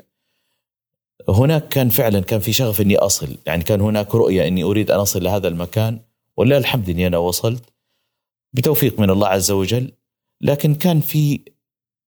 هناك 1.30 1.68
كان 1.68 1.90
فعلا 1.90 2.20
كان 2.20 2.40
في 2.40 2.54
شغف 2.54 2.82
إني 2.82 2.98
أصل. 2.98 3.38
يعني 3.46 3.64
كان 3.64 3.82
هناك 3.82 4.16
رؤية 4.16 4.48
إني 4.48 4.64
أريد 4.64 4.92
أن 4.92 5.00
أصل 5.00 5.24
لهذا 5.24 5.48
المكان 5.48 6.00
ولله 6.38 6.58
الحمد 6.58 6.90
إني 6.90 7.08
أنا 7.08 7.18
وصلت 7.18 7.64
بتوفيق 8.54 9.00
من 9.00 9.10
الله 9.10 9.28
عز 9.28 9.52
وجل. 9.52 9.92
لكن 10.42 10.76
كان 10.76 11.00
في 11.00 11.40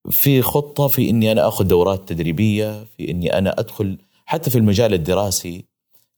في 0.09 0.41
خطة 0.41 0.87
في 0.87 1.09
إني 1.09 1.31
أنا 1.31 1.47
آخذ 1.47 1.67
دورات 1.67 2.09
تدريبية 2.09 2.83
في 2.83 3.11
إني 3.11 3.37
أنا 3.37 3.59
أدخل 3.59 3.97
حتى 4.25 4.49
في 4.49 4.57
المجال 4.57 4.93
الدراسي. 4.93 5.65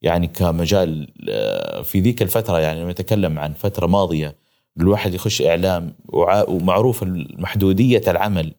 يعني 0.02 0.28
كمجال 0.28 1.14
آه، 1.30 1.82
في 1.82 2.00
ذيك 2.00 2.22
الفترة 2.22 2.60
يعني 2.60 2.82
لما 2.82 2.92
نتكلم 2.92 3.40
عن 3.40 3.54
فترة 3.54 3.88
ماضية 3.88 4.36
الواحد 4.78 5.14
يخش 5.14 5.42
إعلام 5.42 5.94
ومعروف 6.08 7.04
محدوديه 7.38 8.02
العمل. 8.08 8.54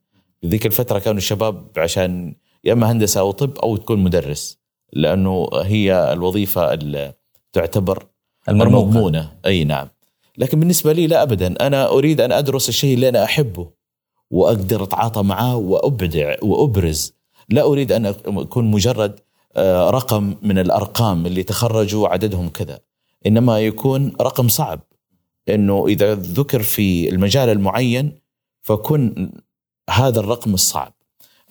ذيك 0.46 0.66
الفترة 0.66 0.98
كانوا 0.98 1.18
الشباب 1.18 1.66
عشان 1.76 2.34
يا 2.64 2.72
إما 2.72 2.92
هندسة 2.92 3.20
أو 3.20 3.30
طب 3.30 3.58
أو 3.58 3.76
تكون 3.76 3.98
مدرس 3.98 4.58
لأنه 4.92 5.48
هي 5.54 6.12
الوظيفة 6.12 6.74
اللي 6.74 7.12
تعتبر 7.52 8.06
المضمونة. 8.48 9.32
أي 9.46 9.64
نعم. 9.64 9.88
لكن 10.38 10.60
بالنسبة 10.60 10.92
لي 10.92 11.06
لا 11.06 11.22
ابدا. 11.22 11.66
أنا 11.66 11.88
أريد 11.88 12.20
أن 12.20 12.32
أدرس 12.32 12.68
الشيء 12.68 12.94
اللي 12.94 13.08
أنا 13.08 13.24
أحبه 13.24 13.70
وأقدر 14.30 14.82
أتعاطى 14.82 15.22
معاه 15.22 15.56
وأبدع 15.56 16.34
وأبرز. 16.42 17.14
لا 17.48 17.62
أريد 17.62 17.92
أن 17.92 18.06
أكون 18.26 18.70
مجرد 18.70 19.20
آه، 19.56 19.90
رقم 19.90 20.34
من 20.42 20.58
الأرقام 20.58 21.26
اللي 21.26 21.42
تخرجوا 21.42 22.08
عددهم 22.08 22.48
كذا. 22.48 22.78
إنما 23.26 23.60
يكون 23.60 24.12
رقم 24.20 24.48
صعب. 24.48 24.80
إنه 25.48 25.86
إذا 25.86 26.14
ذكر 26.14 26.62
في 26.62 27.08
المجال 27.08 27.48
المعين 27.48 28.18
فكن 28.60 29.32
هذا 29.90 30.20
الرقم 30.20 30.54
الصعب. 30.54 30.94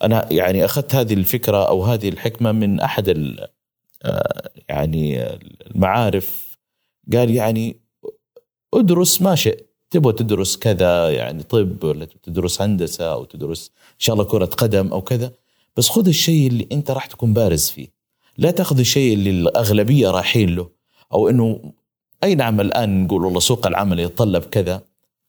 أنا 0.02 0.32
يعني 0.32 0.64
أخذت 0.64 0.94
هذه 0.94 1.14
الفكرة 1.14 1.68
أو 1.68 1.84
هذه 1.84 2.08
الحكمة 2.08 2.52
من 2.52 2.80
أحد 2.80 3.36
آه، 4.02 4.50
يعني 4.68 5.22
المعارف. 5.70 6.58
قال 7.12 7.30
يعني 7.30 7.80
ادرس 8.74 9.22
ما 9.22 9.34
شئت. 9.34 9.68
تبغى 9.90 10.12
تدرس 10.12 10.56
كذا 10.56 11.10
يعني 11.10 11.42
طب 11.42 11.84
ولا 11.84 12.06
تدرس 12.22 12.62
هندسة 12.62 13.12
أو 13.12 13.24
تدرس 13.24 13.70
إن 13.76 13.98
شاء 13.98 14.14
الله 14.14 14.24
كرة 14.24 14.44
قدم 14.44 14.92
أو 14.92 15.02
كذا. 15.02 15.32
بس 15.76 15.88
خذ 15.88 16.08
الشيء 16.08 16.46
اللي 16.46 16.68
أنت 16.72 16.90
راح 16.90 17.06
تكون 17.06 17.32
بارز 17.32 17.68
فيه. 17.68 17.88
لا 18.38 18.50
تأخذ 18.50 18.78
الشيء 18.78 19.14
اللي 19.14 19.30
الأغلبية 19.30 20.10
رايحين 20.10 20.54
له. 20.54 20.68
أو 21.12 21.28
إنه 21.28 21.72
أي 22.24 22.34
نعم 22.34 22.60
الآن 22.60 23.04
نقول 23.04 23.24
والله 23.24 23.40
سوق 23.40 23.66
العمل 23.66 24.00
يتطلب 24.00 24.42
كذا 24.42 24.82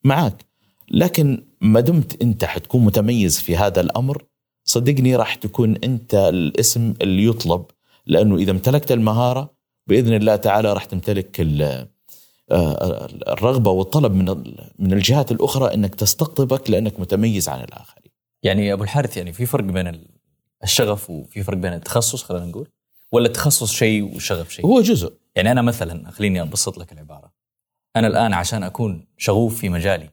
معك 0.03 0.45
لكن 0.91 1.43
ما 1.63 1.79
دمت 1.79 2.21
انت 2.21 2.45
حتكون 2.45 2.85
متميز 2.85 3.39
في 3.39 3.57
هذا 3.57 3.81
الأمر 3.81 4.25
صدقني 4.65 5.15
راح 5.15 5.35
تكون 5.35 5.75
انت 5.83 6.15
الاسم 6.15 6.93
اللي 7.01 7.25
يطلب 7.25 7.65
لأنه 8.05 8.35
إذا 8.35 8.51
امتلكت 8.51 8.91
المهارة 8.91 9.53
بإذن 9.87 10.13
الله 10.13 10.35
تعالى 10.35 10.73
راح 10.73 10.85
تمتلك 10.85 11.39
آه، 12.51 13.07
الرغبة 13.27 13.71
والطلب 13.71 14.13
من 14.13 14.25
من 14.79 14.93
الجهات 14.93 15.31
الأخرى 15.31 15.73
إنك 15.73 15.95
تستقطبك 15.95 16.69
لأنك 16.69 16.99
متميز 16.99 17.49
عن 17.49 17.63
الآخرين. 17.63 18.11
يعني 18.43 18.73
أبو 18.73 18.83
الحارث 18.83 19.17
يعني 19.17 19.33
في 19.33 19.45
فرق 19.45 19.63
بين 19.63 20.05
الشغف 20.63 21.09
وفي 21.09 21.43
فرق 21.43 21.57
بين 21.57 21.73
التخصص 21.73 22.23
خلينا 22.23 22.45
نقول 22.45 22.69
ولا 23.11 23.27
التخصص 23.27 23.71
شيء 23.71 24.13
والشغف 24.13 24.49
شيء؟ 24.49 24.65
هو 24.65 24.81
جزء. 24.81 25.13
يعني 25.35 25.51
أنا 25.51 25.61
مثلا 25.61 26.11
خليني 26.11 26.41
أبسط 26.41 26.77
لك 26.77 26.91
العبارة. 26.91 27.31
أنا 27.95 28.07
الآن 28.07 28.33
عشان 28.33 28.63
أكون 28.63 29.07
شغوف 29.17 29.59
في 29.59 29.69
مجالي 29.69 30.09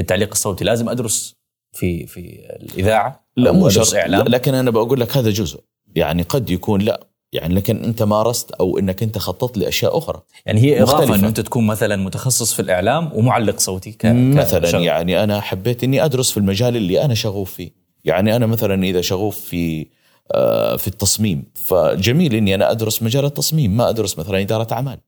التعليق 0.00 0.30
الصوتي. 0.32 0.64
لازم 0.64 0.88
أدرس 0.88 1.36
في 1.72 2.06
في 2.06 2.20
الإذاعة. 2.60 3.26
لا 3.36 3.52
مو 3.52 3.68
شرط 3.68 3.94
إعلام. 3.94 4.28
لكن 4.28 4.54
أنا 4.54 4.70
بقول 4.70 5.00
لك 5.00 5.16
هذا 5.16 5.30
جزء. 5.30 5.60
يعني 5.94 6.22
قد 6.22 6.50
يكون 6.50 6.80
لا. 6.80 7.06
يعني 7.32 7.54
لكن 7.54 7.84
أنت 7.84 8.02
مارست 8.02 8.50
أو 8.50 8.78
إنك 8.78 9.02
أنت 9.02 9.18
خططت 9.18 9.58
لأشياء 9.58 9.98
أخرى. 9.98 10.22
يعني 10.46 10.60
هي 10.60 10.82
إضافة 10.82 11.14
إنه 11.14 11.28
أنت 11.28 11.40
تكون 11.40 11.66
مثلا 11.66 11.96
متخصص 11.96 12.52
في 12.52 12.62
الإعلام 12.62 13.10
ومعلق 13.14 13.58
صوتي 13.58 13.92
ك... 13.92 14.06
مثلا 14.06 14.60
كشغل. 14.60 14.82
يعني 14.82 15.24
أنا 15.24 15.40
حبيت 15.40 15.84
إني 15.84 16.04
أدرس 16.04 16.30
في 16.30 16.36
المجال 16.36 16.76
اللي 16.76 17.04
أنا 17.04 17.14
شغوف 17.14 17.52
فيه. 17.52 17.70
يعني 18.04 18.36
أنا 18.36 18.46
مثلا 18.46 18.84
إذا 18.84 19.00
شغوف 19.00 19.40
في 19.40 19.86
آه، 20.32 20.76
في 20.76 20.88
التصميم 20.88 21.44
فجميل 21.54 22.34
إني 22.34 22.54
أنا 22.54 22.70
أدرس 22.70 23.02
مجال 23.02 23.24
التصميم 23.24 23.76
ما 23.76 23.88
أدرس 23.88 24.18
مثلا 24.18 24.40
إدارة 24.40 24.72
أعمال. 24.72 24.98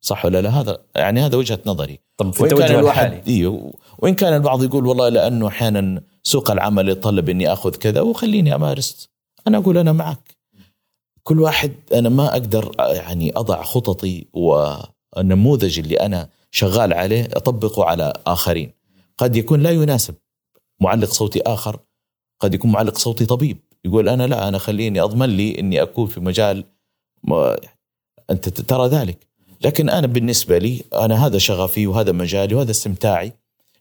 صح 0.00 0.24
ولا 0.24 0.42
لا؟ 0.42 0.50
هذا 0.50 0.78
يعني 0.96 1.20
هذا 1.20 1.36
وجهة 1.36 1.58
نظري. 1.66 2.00
طب 2.16 2.34
في 2.34 2.44
التوجه 2.44 2.80
الحالي. 2.80 3.22
إيوه. 3.28 3.72
وإن 4.04 4.14
كان 4.14 4.34
البعض 4.34 4.64
يقول 4.64 4.86
والله 4.86 5.08
لأنه 5.08 5.48
أحيانا 5.48 6.02
سوق 6.22 6.50
العمل 6.50 6.88
يطلب 6.88 7.28
إني 7.28 7.52
آخذ 7.52 7.74
كذا 7.74 8.00
وخليني 8.00 8.54
أمارس. 8.54 9.08
أنا 9.46 9.58
أقول 9.58 9.78
أنا 9.78 9.92
معك. 9.92 10.36
كل 11.22 11.40
واحد 11.40 11.72
أنا 11.94 12.08
ما 12.08 12.32
أقدر 12.32 12.72
يعني 12.78 13.32
أضع 13.36 13.62
خططي 13.62 14.26
والنموذج 14.32 15.78
اللي 15.78 15.96
أنا 15.96 16.28
شغال 16.50 16.92
عليه 16.92 17.28
أطبقه 17.32 17.84
على 17.84 18.12
آخرين. 18.26 18.72
قد 19.18 19.36
يكون 19.36 19.62
لا 19.62 19.70
يناسب 19.70 20.14
معلق 20.80 21.10
صوتي 21.10 21.42
آخر 21.42 21.80
قد 22.40 22.54
يكون 22.54 22.72
معلق 22.72 22.98
صوتي 22.98 23.26
طبيب. 23.26 23.58
يقول 23.84 24.08
أنا 24.08 24.26
لا 24.26 24.48
أنا 24.48 24.58
خليني 24.58 25.00
أضمن 25.00 25.28
لي 25.28 25.58
إني 25.58 25.82
أكون 25.82 26.06
في 26.06 26.20
مجال 26.20 26.64
أنت 28.30 28.48
ترى 28.48 28.88
ذلك. 28.88 29.26
لكن 29.60 29.88
أنا 29.88 30.06
بالنسبة 30.06 30.58
لي 30.58 30.84
أنا 30.94 31.26
هذا 31.26 31.38
شغفي 31.38 31.86
وهذا 31.86 32.12
مجالي 32.12 32.54
وهذا 32.54 32.70
استمتاعي. 32.70 33.32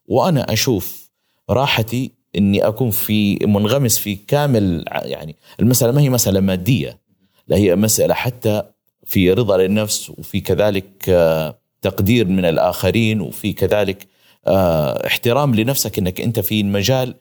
وأنا 0.05 0.53
أشوف 0.53 1.11
راحتي 1.49 2.11
إني 2.35 2.67
أكون 2.67 2.91
في 2.91 3.39
منغمس 3.45 3.97
في 3.97 4.15
كامل 4.15 4.85
يعني 4.87 5.35
المسألة 5.59 5.91
ما 5.91 6.01
هي 6.01 6.09
مسألة 6.09 6.39
مادية 6.39 6.99
لا 7.47 7.57
هي 7.57 7.75
مسألة 7.75 8.13
حتى 8.13 8.63
في 9.05 9.31
رضا 9.31 9.57
للنفس 9.57 10.09
وفي 10.09 10.41
كذلك 10.41 11.09
آه، 11.09 11.59
تقدير 11.81 12.27
من 12.27 12.45
الآخرين 12.45 13.21
وفي 13.21 13.53
كذلك 13.53 14.07
آه، 14.47 15.07
احترام 15.07 15.55
لنفسك 15.55 15.99
إنك 15.99 16.21
أنت 16.21 16.39
في 16.39 16.63
مجال 16.63 17.15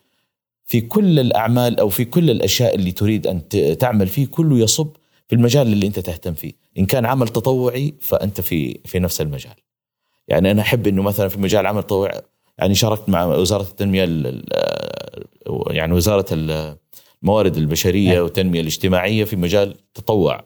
في 0.64 0.80
كل 0.80 1.18
الأعمال 1.18 1.80
أو 1.80 1.88
في 1.88 2.04
كل 2.04 2.30
الأشياء 2.30 2.74
اللي 2.74 2.92
تريد 2.92 3.26
أن 3.26 3.48
تعمل 3.78 4.06
فيه 4.06 4.26
كله 4.26 4.58
يصب 4.58 4.88
في 5.28 5.34
المجال 5.34 5.66
اللي 5.66 5.86
أنت 5.86 5.98
تهتم 5.98 6.34
فيه. 6.34 6.52
إن 6.78 6.86
كان 6.86 7.06
عمل 7.06 7.28
تطوعي 7.28 7.94
فأنت 8.00 8.40
في 8.40 8.80
في 8.84 8.98
نفس 8.98 9.20
المجال. 9.20 9.54
يعني 10.28 10.50
أنا 10.50 10.62
أحب 10.62 10.86
إنه 10.86 11.02
مثلا 11.02 11.28
في 11.28 11.40
مجال 11.40 11.66
عمل 11.66 11.82
تطوعي 11.82 12.20
يعني 12.58 12.74
شاركت 12.74 13.08
مع 13.08 13.24
وزارة 13.24 13.62
التنمية 13.62 14.04
ال- 14.04 14.26
ال- 14.26 15.76
يعني 15.76 15.92
وزارة 15.92 16.26
الموارد 17.22 17.56
البشرية 17.56 18.14
نعم. 18.14 18.22
والتنمية 18.22 18.60
الاجتماعية 18.60 19.24
في 19.24 19.36
مجال 19.36 19.74
تطوع 19.94 20.44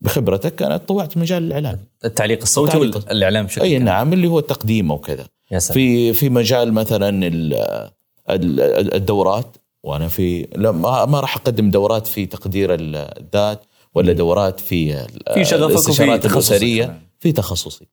بخبرتك 0.00 0.62
أنا 0.62 0.76
تطوعت 0.76 1.12
في 1.12 1.18
مجال 1.18 1.42
الإعلام 1.42 1.78
التعليق 2.04 2.42
الصوتي. 2.42 2.76
والاعلام 2.78 3.46
بشكل 3.46 3.62
أي. 3.62 3.78
نعم 3.78 4.12
اللي 4.12 4.28
هو 4.28 4.38
التقديم 4.38 4.90
وكذا 4.90 5.26
في 5.72 6.12
في 6.12 6.28
مجال 6.28 6.72
مثلا 6.72 7.26
ال- 7.26 7.54
ال- 8.30 8.94
الدورات 8.94 9.56
وأنا 9.82 10.08
في 10.08 10.48
لا 10.56 10.72
ما, 10.72 11.04
ما 11.06 11.20
راح 11.20 11.36
أقدم 11.36 11.70
دورات 11.70 12.06
في 12.06 12.26
تقدير 12.26 12.74
ال- 12.74 12.96
الذات 12.96 13.64
ولا 13.94 14.12
دورات 14.12 14.60
في 14.60 15.06
في 15.34 15.44
شغفك 15.44 15.88
وفي 15.88 16.18
تخصصك 16.18 16.52
الاسريه. 16.52 17.02
في 17.20 17.32
تخصصي 17.32 17.86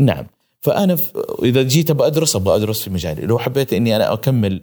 نعم 0.00 0.26
فأنا 0.66 0.96
إذا 1.42 1.62
جيت 1.62 1.90
أبغى 1.90 2.06
أدرس 2.06 2.36
أبغى 2.36 2.56
أدرس 2.56 2.82
في 2.82 2.90
مجالي 2.90 3.26
لو 3.26 3.38
حبيت 3.38 3.72
إني 3.72 3.96
أنا 3.96 4.12
أكمل 4.12 4.62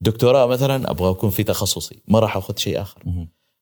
دكتوراه 0.00 0.46
مثلا 0.46 0.90
أبغى 0.90 1.10
أكون 1.10 1.30
في 1.30 1.42
تخصصي 1.42 2.02
ما 2.08 2.18
راح 2.18 2.36
أخذ 2.36 2.56
شيء 2.56 2.80
آخر. 2.80 3.02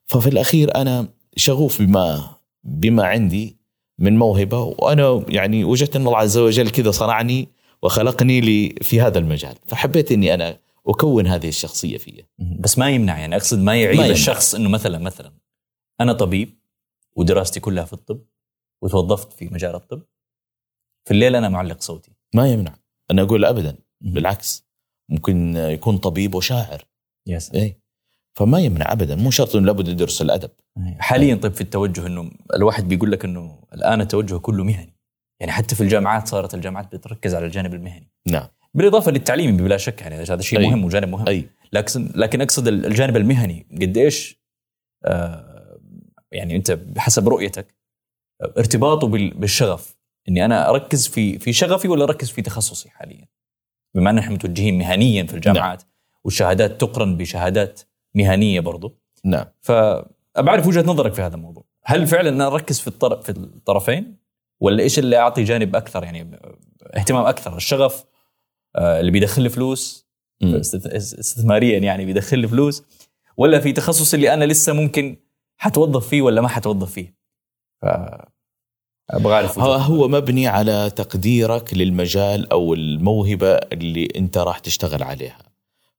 ففي 0.06 0.28
الأخير 0.28 0.74
أنا 0.74 1.08
شغوف 1.36 1.82
بما 1.82 2.30
بما 2.64 3.04
عندي 3.04 3.56
من 3.98 4.18
موهبة 4.18 4.60
وأنا 4.60 5.24
يعني 5.28 5.64
وجدت 5.64 5.96
أن 5.96 6.06
الله 6.06 6.18
عز 6.18 6.38
وجل 6.38 6.70
كذا 6.70 6.90
صنعني 6.90 7.48
وخلقني 7.82 8.40
لي 8.40 8.74
في 8.82 9.00
هذا 9.00 9.18
المجال 9.18 9.54
فحبيت 9.66 10.12
إني 10.12 10.34
أنا 10.34 10.58
أكون 10.86 11.26
هذه 11.26 11.48
الشخصية 11.48 11.98
فيا 11.98 12.26
مهم. 12.38 12.56
بس 12.60 12.78
ما 12.78 12.90
يمنع 12.90 13.18
يعني 13.18 13.36
أقصد 13.36 13.58
ما 13.58 13.76
يعيب 13.76 13.96
ما 13.96 14.02
يمنع. 14.02 14.12
الشخص 14.12 14.54
إنه 14.54 14.68
مثلا 14.68 14.98
مثلا 14.98 15.32
أنا 16.00 16.12
طبيب 16.12 16.58
ودراستي 17.16 17.60
كلها 17.60 17.84
في 17.84 17.92
الطب 17.92 18.20
وتوظفت 18.82 19.32
في 19.32 19.48
مجال 19.48 19.74
الطب 19.74 20.02
في 21.04 21.10
الليل 21.14 21.36
أنا 21.36 21.48
معلق 21.48 21.80
صوتي. 21.80 22.12
ما 22.34 22.48
يمنع. 22.52 22.74
أنا 23.10 23.22
أقول 23.22 23.44
ابدا. 23.44 23.76
بالعكس 24.00 24.66
ممكن 25.10 25.56
يكون 25.56 25.98
طبيب 25.98 26.34
وشاعر. 26.34 26.84
سلام. 27.38 27.62
اي 27.62 27.80
فما 28.38 28.60
يمنع 28.60 28.92
ابدا. 28.92 29.16
مو 29.16 29.30
شرط 29.30 29.56
إنه 29.56 29.66
لابد 29.66 29.88
يدرس 29.88 30.22
الأدب. 30.22 30.50
حاليا 30.98 31.34
طيب 31.34 31.52
في 31.52 31.60
التوجه 31.60 32.06
إنه 32.06 32.30
الواحد 32.54 32.88
بيقول 32.88 33.12
لك 33.12 33.24
إنه 33.24 33.62
الآن 33.74 34.00
التوجه 34.00 34.36
كله 34.38 34.64
مهني. 34.64 34.94
يعني 35.40 35.52
حتى 35.52 35.74
في 35.74 35.80
الجامعات 35.80 36.28
صارت 36.28 36.54
الجامعات 36.54 36.94
بتركز 36.96 37.34
على 37.34 37.46
الجانب 37.46 37.74
المهني. 37.74 38.10
نعم. 38.28 38.46
بالإضافة 38.74 39.10
للتعليم 39.12 39.56
بلا 39.56 39.76
شك 39.76 40.00
يعني 40.00 40.14
هذا 40.14 40.40
شيء 40.42 40.58
أي. 40.58 40.66
مهم 40.66 40.84
وجانب 40.84 41.08
مهم. 41.08 41.28
أي. 41.28 41.48
لكن 41.72 42.12
لكن 42.14 42.40
أقصد 42.40 42.68
الجانب 42.68 43.16
المهني 43.16 43.66
قد 43.82 43.96
إيش 43.96 44.42
آه 45.04 45.80
يعني 46.32 46.56
أنت 46.56 46.70
بحسب 46.70 47.28
رؤيتك 47.28 47.74
ارتباطه 48.58 49.06
بال- 49.08 49.34
بالشغف. 49.34 49.97
إني 50.28 50.44
أنا 50.44 50.70
أركز 50.70 51.08
في 51.08 51.38
في 51.38 51.52
شغفي 51.52 51.88
ولا 51.88 52.04
أركز 52.04 52.30
في 52.30 52.42
تخصصي 52.42 52.90
حاليا؟ 52.90 53.28
بما 53.94 54.10
ان 54.10 54.18
إحنا 54.18 54.34
متوجهين 54.34 54.78
مهنيا 54.78 55.26
في 55.26 55.34
الجامعات 55.34 55.82
والشهادات 56.24 56.80
تقرن 56.80 57.16
بشهادات 57.16 57.80
مهنية 58.14 58.60
برضو. 58.60 58.98
نعم. 59.24 59.44
فبعرف 59.60 60.66
وجهة 60.66 60.82
نظرك 60.82 61.14
في 61.14 61.22
هذا 61.22 61.36
الموضوع. 61.36 61.64
هل 61.84 62.06
فعلا 62.06 62.28
أنا 62.28 62.46
أركز 62.46 62.80
في 62.80 62.88
الطرف 62.88 63.24
في 63.24 63.30
الطرفين؟ 63.30 64.16
ولا 64.60 64.82
إيش 64.82 64.98
اللي 64.98 65.16
أعطي 65.16 65.44
جانب 65.44 65.76
أكثر؟ 65.76 66.04
يعني 66.04 66.38
اهتمام 66.96 67.26
أكثر. 67.26 67.56
الشغف 67.56 68.04
آه، 68.76 69.00
اللي 69.00 69.10
بيدخل 69.10 69.42
لي 69.42 69.48
فلوس 69.48 70.08
استثماريا 70.54 71.78
يعني 71.78 72.04
بيدخل 72.04 72.38
لي 72.38 72.48
فلوس. 72.48 72.84
ولا 73.36 73.60
في 73.60 73.72
تخصص 73.72 74.14
اللي 74.14 74.34
أنا 74.34 74.44
لسه 74.44 74.72
ممكن 74.72 75.16
حتوظف 75.56 76.08
فيه 76.08 76.22
ولا 76.22 76.40
ما 76.40 76.48
حتوظف 76.48 76.92
فيه. 76.92 77.14
ف 77.82 77.86
أبغى 79.10 79.34
أعرف 79.34 79.58
هو 79.58 79.72
هو 79.72 80.08
مبني 80.08 80.46
على 80.46 80.90
تقديرك 80.96 81.74
للمجال 81.74 82.52
أو 82.52 82.74
الموهبة 82.74 83.54
اللي 83.54 84.08
أنت 84.16 84.38
راح 84.38 84.58
تشتغل 84.58 85.02
عليها 85.02 85.38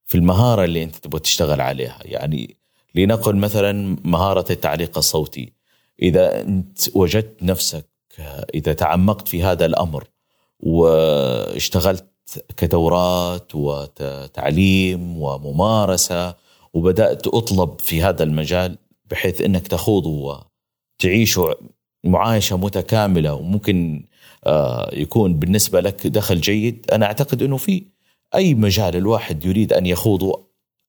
في 0.06 0.16
المهارة 0.16 0.64
اللي 0.64 0.84
أنت 0.84 0.96
تبغى 0.96 1.20
تشتغل 1.20 1.62
عليها. 1.62 2.00
يعني 2.06 2.58
لنقل 2.96 3.36
مثلا 3.36 3.98
مهارة 4.04 4.46
التعليق 4.52 4.98
الصوتي. 4.98 5.54
إذا 6.02 6.42
أنت 6.42 6.80
وجدت 6.96 7.44
نفسك 7.44 7.90
إذا 8.54 8.74
تعمقت 8.74 9.28
في 9.28 9.44
هذا 9.44 9.66
الأمر 9.66 10.04
واشتغلت 10.60 12.06
كدورات 12.58 13.56
وتعليم 13.56 15.22
وممارسة 15.22 16.36
وبدأت 16.74 17.28
أطلب 17.28 17.80
في 17.82 18.04
هذا 18.04 18.24
المجال 18.24 18.78
بحيث 19.06 19.42
إنك 19.42 19.68
تخوض 19.68 20.06
وتعيش 20.06 21.40
معايشة 22.04 22.58
متكاملة 22.58 23.34
وممكن 23.34 24.04
آه، 24.46 24.90
يكون 24.94 25.34
بالنسبة 25.34 25.82
لك 25.82 26.08
دخل 26.08 26.42
جيد 26.42 26.86
أنا 26.92 27.06
أعتقد 27.06 27.42
إنه 27.42 27.58
في 27.58 27.84
أي 28.36 28.54
مجال 28.54 28.96
الواحد 28.96 29.46
يريد 29.46 29.74
أن 29.74 29.86
يخوضه 29.86 30.48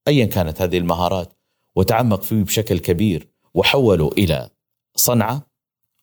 ايا 0.09 0.27
كانت 0.27 0.63
هذه 0.63 0.79
المهارات 0.79 1.33
وتعمق 1.77 2.23
فيه 2.23 2.43
بشكل 2.43 2.79
كبير 2.79 3.29
وحوله 3.55 4.11
إلى 4.19 4.49
صنعة 4.97 5.47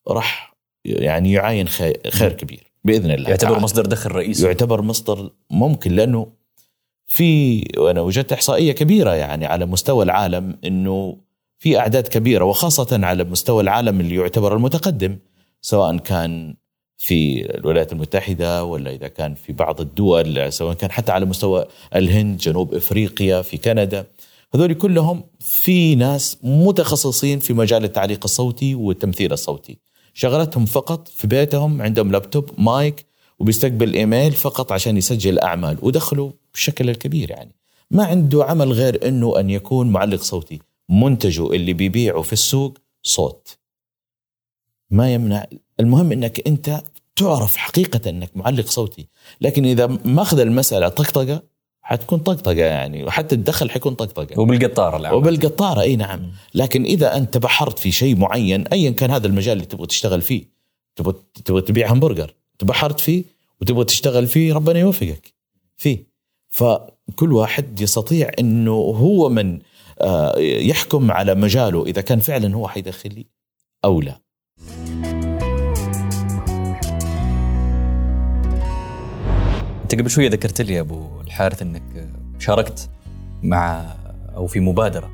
راح 0.08 0.54
يعني 0.84 1.32
يعاين 1.32 1.68
خير, 1.68 2.00
خير 2.10 2.32
كبير 2.32 2.72
بإذن 2.84 3.10
الله 3.10 3.30
يعتبر 3.30 3.50
تعالى. 3.50 3.62
مصدر 3.64 3.86
دخل 3.86 4.10
رئيسي 4.10 4.46
يعتبر 4.46 4.82
مصدر 4.82 5.30
ممكن 5.50 5.92
لأنه 5.92 6.26
في 7.06 7.62
وأنا 7.78 8.00
وجدت 8.00 8.32
إحصائية 8.32 8.72
كبيرة 8.72 9.14
يعني 9.14 9.46
على 9.46 9.66
مستوى 9.66 10.04
العالم 10.04 10.58
إنه 10.64 11.16
في 11.58 11.78
أعداد 11.78 12.08
كبيرة 12.08 12.44
وخاصة 12.44 13.00
على 13.06 13.24
مستوى 13.24 13.62
العالم 13.62 14.00
اللي 14.00 14.14
يعتبر 14.14 14.56
المتقدم 14.56 15.18
سواء 15.60 15.96
كان 15.96 16.54
في 16.98 17.50
الولايات 17.58 17.92
المتحدة 17.92 18.64
ولا 18.64 18.90
إذا 18.90 19.08
كان 19.08 19.34
في 19.34 19.52
بعض 19.52 19.80
الدول 19.80 20.52
سواء 20.52 20.74
كان 20.74 20.90
حتى 20.90 21.12
على 21.12 21.26
مستوى 21.26 21.64
الهند 21.96 22.38
جنوب 22.38 22.74
إفريقيا 22.74 23.42
في 23.42 23.56
كندا. 23.56 24.06
هذول 24.54 24.74
كلهم 24.74 25.24
في 25.40 25.94
ناس 25.94 26.38
متخصصين 26.42 27.38
في 27.38 27.52
مجال 27.52 27.84
التعليق 27.84 28.20
الصوتي 28.24 28.74
والتمثيل 28.74 29.32
الصوتي. 29.32 29.78
شغلتهم 30.14 30.66
فقط 30.66 31.08
في 31.08 31.26
بيتهم 31.26 31.82
عندهم 31.82 32.12
لابتوب 32.12 32.50
مايك 32.58 33.06
وبيستقبل 33.38 33.94
إيميل 33.94 34.32
فقط 34.32 34.72
عشان 34.72 34.96
يسجل 34.96 35.38
أعمال 35.38 35.78
ودخلوا 35.82 36.30
بشكل 36.54 36.90
الكبير 36.90 37.30
يعني. 37.30 37.54
ما 37.90 38.04
عنده 38.04 38.44
عمل 38.44 38.72
غير 38.72 39.08
إنه 39.08 39.40
أن 39.40 39.50
يكون 39.50 39.88
معلق 39.88 40.22
صوتي. 40.22 40.60
منتجه 40.88 41.52
اللي 41.52 41.72
بيبيعه 41.72 42.22
في 42.22 42.32
السوق 42.32 42.78
صوت. 43.02 43.58
ما 44.90 45.14
يمنع. 45.14 45.46
المهم 45.80 46.12
إنك 46.12 46.46
أنت 46.46 46.82
تعرف 47.16 47.56
حقيقة 47.56 48.10
إنك 48.10 48.36
معلق 48.36 48.66
صوتي. 48.66 49.08
لكن 49.40 49.64
إذا 49.64 49.86
ماخذ 50.04 50.40
المسألة 50.40 50.88
طقطقة 50.88 51.42
حتكون 51.82 52.18
طقطقة 52.18 52.52
يعني 52.52 53.04
وحتى 53.04 53.34
الدخل 53.34 53.70
حيكون 53.70 53.94
طقطقة. 53.94 54.40
وبالقطاره 54.40 54.96
العمل. 54.96 55.16
وبالقطارة 55.16 55.80
أي 55.80 55.96
نعم. 55.96 56.30
لكن 56.54 56.84
إذا 56.84 57.16
أنت 57.16 57.38
بحرت 57.38 57.78
في 57.78 57.90
شيء 57.90 58.16
معين 58.16 58.66
ايا 58.66 58.90
كان 58.90 59.10
هذا 59.10 59.26
المجال 59.26 59.52
اللي 59.52 59.66
تبغى 59.66 59.86
تشتغل 59.86 60.22
فيه. 60.22 60.44
تبغى 60.96 61.14
تبغى 61.44 61.60
تبيع 61.60 61.92
همبرجر. 61.92 62.34
تبحرت 62.58 63.00
فيه 63.00 63.24
وتبغى 63.60 63.84
تشتغل 63.84 64.26
فيه 64.26 64.54
ربنا 64.54 64.78
يوفقك. 64.78 65.34
فيه. 65.76 66.06
فكل 66.48 67.32
واحد 67.32 67.80
يستطيع 67.80 68.30
إنه 68.38 68.72
هو 68.72 69.28
من 69.28 69.58
يحكم 70.38 71.10
على 71.10 71.34
مجاله. 71.34 71.86
إذا 71.86 72.00
كان 72.00 72.20
فعلا 72.20 72.54
هو 72.54 72.68
حيدخل 72.68 73.14
لي 73.14 73.26
أو 73.84 74.00
لا. 74.00 74.20
أنت 79.82 80.00
قبل 80.00 80.10
شوية 80.10 80.30
ذكرت 80.30 80.60
لي 80.60 80.74
يا 80.74 80.80
أبو 80.80 81.20
الحارث 81.20 81.62
إنك 81.62 82.10
شاركت 82.38 82.90
مع 83.42 83.94
أو 84.36 84.46
في 84.46 84.60
مبادرة 84.60 85.10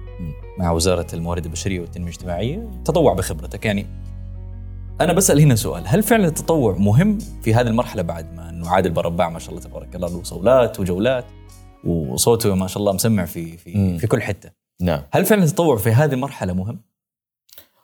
مع 0.58 0.70
وزارة 0.70 1.06
الموارد 1.14 1.44
البشرية 1.44 1.80
والتنمية 1.80 2.08
الاجتماعية 2.08 2.70
تطوع 2.84 3.14
بخبرتك. 3.14 3.64
يعني 3.64 3.86
أنا 5.00 5.12
بسأل 5.12 5.40
هنا 5.40 5.54
سؤال 5.54 5.82
هل 5.86 6.02
فعلا 6.02 6.26
التطوع 6.26 6.76
مهم 6.78 7.18
في 7.18 7.54
هذه 7.54 7.66
المرحلة 7.66 8.02
بعد 8.02 8.34
ما 8.34 8.50
انه 8.50 8.68
عادل 8.68 8.90
برباع 8.90 9.28
ما 9.28 9.38
شاء 9.38 9.50
الله 9.50 9.62
تبارك 9.62 9.96
الله 9.96 10.08
له 10.08 10.22
صولات 10.22 10.80
وجولات 10.80 11.24
وصوته 11.84 12.54
ما 12.54 12.66
شاء 12.66 12.78
الله 12.78 12.92
مسمع 12.92 13.24
في 13.24 13.56
في. 13.56 13.98
في 13.98 14.06
كل 14.06 14.22
حتة؟ 14.22 14.63
نعم. 14.80 15.02
هل 15.12 15.24
فعلا 15.26 15.44
التطوع 15.44 15.76
في 15.76 15.90
هذه 15.90 16.12
المرحلة 16.12 16.52
مهم؟ 16.52 16.80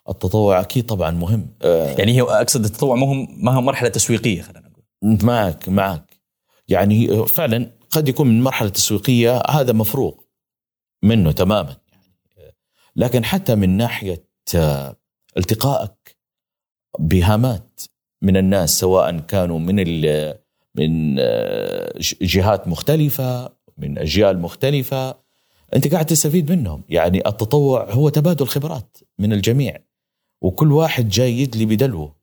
التطوع 0.08 0.60
أكيد 0.60 0.86
طبعا 0.86 1.10
مهم. 1.10 1.46
آه، 1.62 1.90
يعني 1.98 2.12
هي 2.12 2.22
أقصد 2.22 2.64
التطوع 2.64 2.96
ما 2.96 3.06
هو 3.06 3.14
ما 3.36 3.52
هو 3.52 3.60
مرحلة 3.60 3.88
تسويقية 3.88 4.42
خلينا 4.42 4.68
نقول. 4.68 4.84
معك 5.26 5.68
معك. 5.68 6.20
يعني 6.68 7.26
فعلا 7.26 7.70
قد 7.90 8.08
يكون 8.08 8.26
من 8.26 8.42
مرحلة 8.42 8.68
تسويقية 8.68 9.42
هذا 9.50 9.72
مفروغ 9.72 10.14
منه 11.02 11.32
تماما. 11.32 11.76
لكن 12.96 13.24
حتى 13.24 13.54
من 13.54 13.76
ناحية 13.76 14.24
آه، 14.54 14.96
التقائك 15.36 16.16
بهامات 16.98 17.80
من 18.22 18.36
الناس 18.36 18.78
سواء 18.80 19.18
كانوا 19.18 19.58
من 19.58 19.76
ال- 19.80 20.38
من 20.74 21.16
آه، 21.18 21.92
جهات 22.22 22.68
مختلفة 22.68 23.52
من 23.78 23.98
أجيال 23.98 24.38
مختلفة 24.40 25.29
أنت 25.76 25.92
قاعد 25.92 26.06
تستفيد 26.06 26.52
منهم. 26.52 26.82
يعني 26.88 27.28
التطوع 27.28 27.90
هو 27.90 28.08
تبادل 28.08 28.46
خبرات 28.46 28.98
من 29.18 29.32
الجميع 29.32 29.78
وكل 30.42 30.72
واحد 30.72 31.08
جاي 31.08 31.40
يدلي 31.40 31.66
بدلوه. 31.66 32.14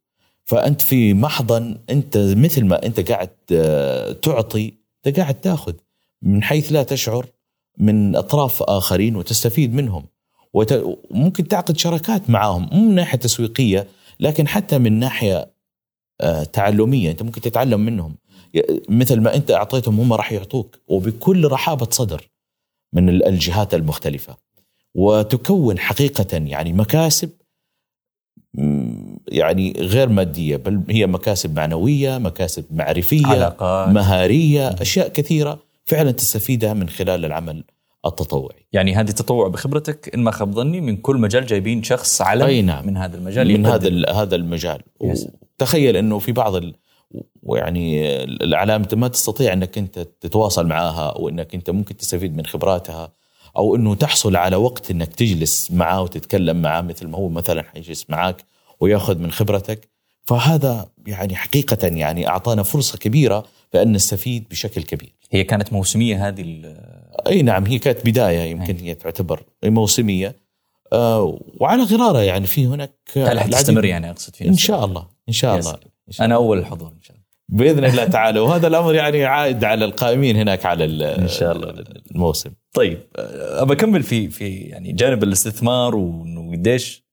فأنت 0.43 0.81
في 0.81 1.13
محضن 1.13 1.77
أنت 1.89 2.17
مثل 2.17 2.65
ما 2.65 2.85
أنت 2.85 3.11
قاعد 3.11 3.29
آه، 3.51 4.11
تعطي 4.11 4.73
أنت 5.07 5.19
قاعد 5.19 5.41
تاخذ. 5.41 5.73
من 6.21 6.43
حيث 6.43 6.71
لا 6.71 6.83
تشعر 6.83 7.25
من 7.77 8.15
أطراف 8.15 8.63
آخرين 8.63 9.15
وتستفيد 9.15 9.73
منهم. 9.73 10.05
وممكن 10.53 11.47
تعقد 11.47 11.77
شراكات 11.77 12.29
معهم 12.29 12.69
مو 12.71 12.89
من 12.89 12.95
ناحية 12.95 13.17
تسويقية 13.17 13.87
لكن 14.19 14.47
حتى 14.47 14.77
من 14.77 14.99
ناحية 14.99 15.51
آه، 16.21 16.43
تعلمية. 16.43 17.11
أنت 17.11 17.23
ممكن 17.23 17.41
تتعلم 17.41 17.79
منهم. 17.79 18.15
مثل 18.89 19.21
ما 19.21 19.35
أنت 19.35 19.51
أعطيتهم 19.51 19.99
هم 19.99 20.13
راح 20.13 20.31
يعطوك. 20.31 20.79
وبكل 20.87 21.47
رحابة 21.47 21.87
صدر. 21.91 22.29
من 22.93 23.09
ال- 23.09 23.25
الجهات 23.27 23.73
المختلفة 23.73 24.37
وتكون 24.95 25.79
حقيقة 25.79 26.37
يعني 26.37 26.73
مكاسب 26.73 27.29
يعني 29.27 29.73
غير 29.77 30.09
مادية 30.09 30.57
بل 30.57 30.81
هي 30.89 31.07
مكاسب 31.07 31.55
معنوية 31.55 32.17
مكاسب 32.17 32.65
معرفية 32.71 33.27
علاقات 33.27 33.89
مهارية 33.95 34.67
أشياء 34.67 35.07
كثيرة 35.07 35.59
فعلا 35.85 36.11
تستفيدها 36.11 36.73
من 36.73 36.89
خلال 36.89 37.25
العمل 37.25 37.63
التطوعي 38.05 38.67
يعني 38.73 38.95
هذه 38.95 39.09
التطوع 39.09 39.47
بخبرتك 39.47 40.13
إن 40.15 40.23
ما 40.23 40.31
خاب 40.31 40.53
ظني 40.53 40.81
من 40.81 40.97
كل 40.97 41.17
مجال 41.17 41.45
جايبين 41.45 41.83
شخص 41.83 42.21
علم 42.21 42.45
أي 42.45 42.61
نعم. 42.61 42.87
من 42.87 42.97
هذا 42.97 43.17
المجال 43.17 43.47
من 43.47 43.65
يقدم. 43.65 43.95
هذا 44.05 44.11
هذا 44.21 44.35
المجال 44.35 44.81
يس. 45.03 45.27
تخيل 45.57 45.97
إنه 45.97 46.19
في 46.19 46.31
بعض. 46.31 46.61
ويعني 47.43 48.15
الإعلام 48.23 48.81
أنت 48.81 48.93
ما 48.95 49.07
تستطيع 49.07 49.53
أنك 49.53 49.77
أنت 49.77 49.99
تتواصل 49.99 50.67
معها 50.67 51.09
أو 51.09 51.29
أنك 51.29 51.55
أنت 51.55 51.69
ممكن 51.69 51.97
تستفيد 51.97 52.37
من 52.37 52.45
خبراتها 52.45 53.11
أو 53.57 53.75
أنه 53.75 53.95
تحصل 53.95 54.35
على 54.35 54.55
وقت 54.55 54.91
أنك 54.91 55.13
تجلس 55.13 55.71
معاه 55.71 56.01
وتتكلم 56.01 56.61
معاه 56.61 56.81
مثل 56.81 57.07
ما 57.07 57.17
هو 57.17 57.29
مثلا 57.29 57.63
حيجلس 57.63 58.05
معاك 58.09 58.45
ويأخذ 58.79 59.17
من 59.17 59.31
خبرتك 59.31 59.89
فهذا 60.23 60.87
يعني 61.07 61.35
حقيقة 61.35 61.87
يعني 61.87 62.27
أعطانا 62.27 62.63
فرصة 62.63 62.97
كبيرة 62.97 63.45
بان 63.73 63.91
نستفيد 63.91 64.43
بشكل 64.51 64.83
كبير. 64.83 65.13
هي 65.31 65.43
كانت 65.43 65.73
موسمية 65.73 66.27
هذه 66.27 66.41
ال- 66.41 66.77
أي 67.27 67.41
نعم 67.41 67.65
هي 67.65 67.79
كانت 67.79 68.05
بداية 68.05 68.39
يمكن 68.51 68.75
هي 68.77 68.93
تعتبر 68.95 69.43
موسمية 69.65 70.35
آه 70.93 71.39
وعلى 71.59 71.83
غرارة 71.83 72.19
يعني 72.21 72.47
في 72.47 72.67
هناك 72.67 72.93
هل 73.17 73.39
حتستمر 73.39 73.85
يعني 73.85 74.09
أقصد 74.09 74.35
في 74.35 74.45
إن 74.45 74.49
نفس 74.51 74.59
شاء؟ 74.61 74.85
الله 74.85 75.05
إن 75.29 75.33
شاء 75.33 75.59
الله. 75.59 75.71
إن 75.73 75.77
أنا 76.21 76.35
أول 76.35 76.57
الحضور 76.57 76.91
إن 76.91 77.01
شاء 77.01 77.15
الله. 77.17 77.27
بإذن 77.49 77.85
الله 77.85 78.05
تعالى. 78.05 78.39
وهذا 78.39 78.67
الأمر 78.67 78.95
يعني 78.95 79.25
عائد 79.25 79.63
على 79.63 79.85
القائمين 79.85 80.35
هناك 80.35 80.65
على 80.65 80.85
ال- 80.85 81.03
إن 81.03 81.27
شاء 81.27 81.51
الله. 81.55 81.83
الموسم. 82.11 82.51
طيب 82.73 82.99
ابى 83.15 83.73
اكمل 83.73 84.03
في 84.03 84.29
في 84.29 84.57
يعني 84.57 84.91
جانب 84.91 85.23
الاستثمار 85.23 85.95
وإنه 85.95 86.51
قديش 86.51 87.03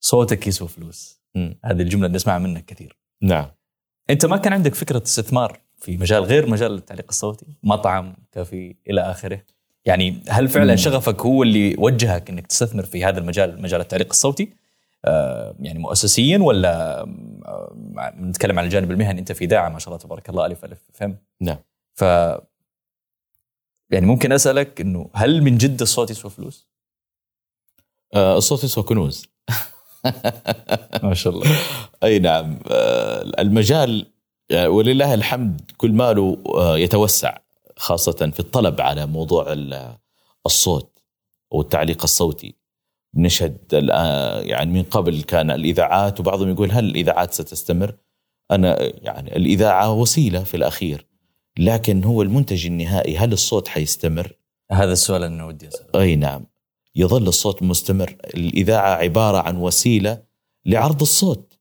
صوتك 0.00 0.46
يسوى 0.46 0.68
فلوس. 0.68 1.20
هذه 1.64 1.82
الجملة 1.82 2.06
اللي 2.06 2.16
نسمعها 2.16 2.38
منك 2.38 2.64
كثير. 2.64 2.96
نعم. 3.22 3.46
أنت 4.10 4.26
ما 4.26 4.36
كان 4.36 4.52
عندك 4.52 4.74
فكرة 4.74 5.02
استثمار 5.02 5.60
في 5.78 5.96
مجال 5.96 6.22
غير 6.22 6.46
مجال 6.50 6.74
التعليق 6.74 7.06
الصوتي؟ 7.08 7.46
مطعم 7.62 8.16
كافي 8.32 8.76
إلى 8.90 9.00
آخره؟ 9.00 9.40
يعني 9.84 10.22
هل 10.28 10.48
فعلا 10.48 10.70
مم. 10.72 10.76
شغفك 10.76 11.20
هو 11.22 11.42
اللي 11.42 11.74
وجهك 11.78 12.30
إنك 12.30 12.46
تستثمر 12.46 12.82
في 12.82 13.04
هذا 13.04 13.18
المجال 13.18 13.62
مجال 13.62 13.80
التعليق 13.80 14.08
الصوتي؟ 14.10 14.52
يعني 15.60 15.78
مؤسسيا 15.78 16.38
ولا 16.38 17.00
آه، 17.46 17.74
نتكلم 18.20 18.58
عن 18.58 18.64
الجانب 18.64 18.90
المهني؟ 18.90 19.20
أنت 19.20 19.32
في 19.32 19.44
اذاعه 19.44 19.68
ما 19.68 19.78
شاء 19.78 19.88
الله 19.88 19.98
تبارك 19.98 20.28
الله 20.30 20.46
ألف 20.46 20.64
ألف 20.64 20.78
فهم؟ 20.92 21.16
نعم. 21.40 21.56
ف 21.94 22.02
يعني 23.90 24.06
ممكن 24.06 24.32
أسألك 24.32 24.80
إنه 24.80 25.10
هل 25.14 25.42
من 25.42 25.58
جد 25.58 25.80
الصوت 25.82 26.10
يسوى 26.10 26.30
فلوس؟ 26.30 26.68
آه 28.14 28.36
الصوت 28.38 28.64
يسوى 28.64 28.84
كنوز. 28.84 29.26
ما 31.02 31.14
شاء 31.14 31.32
الله. 31.32 31.46
أي 32.04 32.18
نعم. 32.18 32.58
آه 32.70 33.22
المجال 33.38 34.06
آه، 34.50 34.68
ولله 34.68 35.14
الحمد 35.14 35.70
كل 35.76 35.92
ماله 35.92 36.42
آه، 36.54 36.78
يتوسع 36.78 37.38
خاصة 37.76 38.30
في 38.34 38.40
الطلب 38.40 38.80
على 38.80 39.06
موضوع 39.06 39.52
ال- 39.52 39.96
الصوت 40.46 40.98
والتعليق 41.50 42.02
الصوتي. 42.02 42.54
نشهد 43.16 43.58
الآن 43.72 44.46
يعني 44.46 44.72
من 44.72 44.82
قبل 44.82 45.22
كان 45.22 45.50
الإذاعات 45.50 46.20
وبعضهم 46.20 46.50
يقول 46.50 46.72
هل 46.72 46.84
الإذاعات 46.84 47.34
ستستمر؟ 47.34 47.96
أنا 48.50 48.78
يعني 48.82 49.36
الإذاعة 49.36 49.92
وسيلة 49.92 50.44
في 50.44 50.56
الأخير 50.56 51.06
لكن 51.58 52.04
هو 52.04 52.22
المنتج 52.22 52.66
النهائي 52.66 53.16
هل 53.16 53.32
الصوت 53.32 53.68
حيستمر؟ 53.68 54.32
هذا 54.72 54.92
السؤال 54.92 55.22
أنا 55.22 55.44
ودي 55.44 55.68
أسأله. 55.68 56.00
أي 56.00 56.16
نعم. 56.16 56.46
يظل 56.96 57.28
الصوت 57.28 57.62
مستمر. 57.62 58.16
الإذاعة 58.34 58.94
عبارة 58.94 59.38
عن 59.38 59.56
وسيلة 59.56 60.22
لعرض 60.66 61.00
الصوت. 61.00 61.58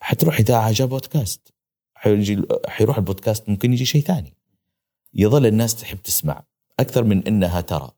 حتروح 0.00 0.40
إذاعة 0.40 0.72
جاء 0.72 0.86
بودكاست. 0.86 1.54
حيجي 1.94 2.42
حيروح 2.68 2.96
البودكاست 2.96 3.48
ممكن 3.48 3.72
يجي 3.72 3.84
شيء 3.84 4.02
ثاني. 4.02 4.36
يظل 5.14 5.46
الناس 5.46 5.76
تحب 5.76 6.02
تسمع. 6.02 6.44
أكثر 6.80 7.04
من 7.04 7.26
إنها 7.26 7.60
ترى. 7.60 7.90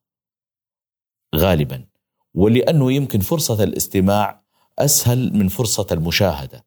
غالبا. 1.36 1.89
ولأنه 2.34 2.92
يمكن 2.92 3.20
فرصة 3.20 3.64
الاستماع 3.64 4.40
أسهل 4.78 5.36
من 5.36 5.48
فرصة 5.48 5.86
المشاهدة. 5.92 6.64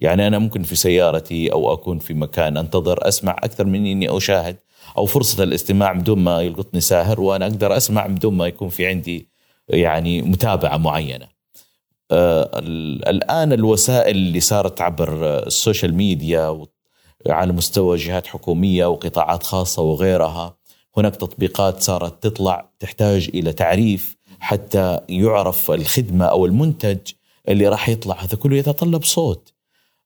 يعني 0.00 0.26
أنا 0.26 0.38
ممكن 0.38 0.62
في 0.62 0.76
سيارتي 0.76 1.52
أو 1.52 1.72
أكون 1.72 1.98
في 1.98 2.14
مكان 2.14 2.56
أنتظر 2.56 3.08
أسمع 3.08 3.36
أكثر 3.42 3.64
من 3.64 3.86
إني 3.86 4.16
أشاهد 4.16 4.56
أو 4.98 5.06
فرصة 5.06 5.42
الاستماع 5.42 5.92
بدون 5.92 6.18
ما 6.18 6.40
يلقطني 6.42 6.80
ساهر 6.80 7.20
وأنا 7.20 7.46
أقدر 7.46 7.76
أسمع 7.76 8.06
بدون 8.06 8.34
ما 8.34 8.46
يكون 8.46 8.68
في 8.68 8.86
عندي 8.86 9.28
يعني 9.68 10.22
متابعة 10.22 10.76
معينة. 10.76 11.26
آه، 12.10 12.50
ال- 12.58 13.08
الآن 13.08 13.52
الوسائل 13.52 14.16
اللي 14.16 14.40
صارت 14.40 14.80
عبر 14.80 15.38
السوشيال 15.46 15.94
ميديا 15.94 16.64
على 17.28 17.52
مستوى 17.52 17.96
جهات 17.96 18.26
حكومية 18.26 18.86
وقطاعات 18.86 19.42
خاصة 19.42 19.82
وغيرها 19.82 20.56
هناك 20.96 21.16
تطبيقات 21.16 21.82
صارت 21.82 22.22
تطلع 22.22 22.70
تحتاج 22.78 23.30
إلى 23.34 23.52
تعريف 23.52 24.15
حتى 24.40 24.98
يعرف 25.08 25.70
الخدمة 25.70 26.24
أو 26.24 26.46
المنتج 26.46 26.98
اللي 27.48 27.68
راح 27.68 27.88
يطلع. 27.88 28.22
هذا 28.24 28.36
كله 28.36 28.56
يتطلب 28.56 29.04
صوت. 29.04 29.52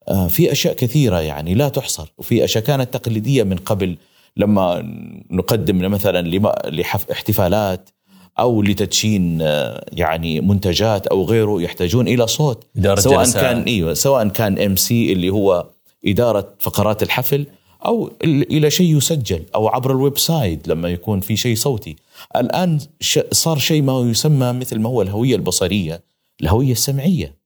آه، 0.09 0.29
في 0.29 0.53
أشياء 0.53 0.75
كثيرة 0.75 1.21
يعني 1.21 1.55
لا 1.55 1.69
تحصر. 1.69 2.13
وفي 2.19 2.45
أشياء 2.45 2.65
كانت 2.65 2.95
تقليدية 2.95 3.43
من 3.43 3.57
قبل 3.57 3.97
لما 4.37 4.83
نقدم 5.31 5.91
مثلا 5.91 6.29
لما- 6.29 6.63
لحف- 6.67 7.11
احتفالات 7.11 7.91
أو 8.39 8.63
لتدشين 8.63 9.39
آه، 9.43 9.85
يعني 9.93 10.41
منتجات 10.41 11.07
أو 11.07 11.25
غيره 11.25 11.63
يحتاجون 11.63 12.09
إلى 12.09 12.27
صوت. 12.27 12.67
إدارة 12.77 13.01
سواء 13.01 13.19
جلسات. 13.25 13.43
كان 13.43 13.63
إيوه 13.63 13.95
سواء 13.95 14.29
كان 14.29 14.59
MC 14.59 15.13
اللي 15.13 15.31
هو 15.31 15.67
إدارة 16.07 16.49
فقرات 16.61 17.03
الحفل 17.03 17.47
أو 17.87 18.13
ال- 18.25 18.53
إلى 18.57 18.71
شيء 18.71 18.97
يسجل 18.97 19.43
أو 19.55 19.69
عبر 19.69 19.91
ال 19.91 20.19
website 20.19 20.69
لما 20.69 20.89
يكون 20.89 21.21
في 21.21 21.37
شيء 21.37 21.57
صوتي. 21.57 21.97
الآن 22.37 22.79
ش- 23.01 23.19
صار 23.33 23.59
شيء 23.59 23.83
ما 23.83 24.01
يسمى 24.11 24.53
مثل 24.53 24.79
ما 24.79 24.89
هو 24.89 25.03
الهوية 25.03 25.37
البصرية 25.37 26.03
الهوية 26.41 26.73
السمعية. 26.73 27.37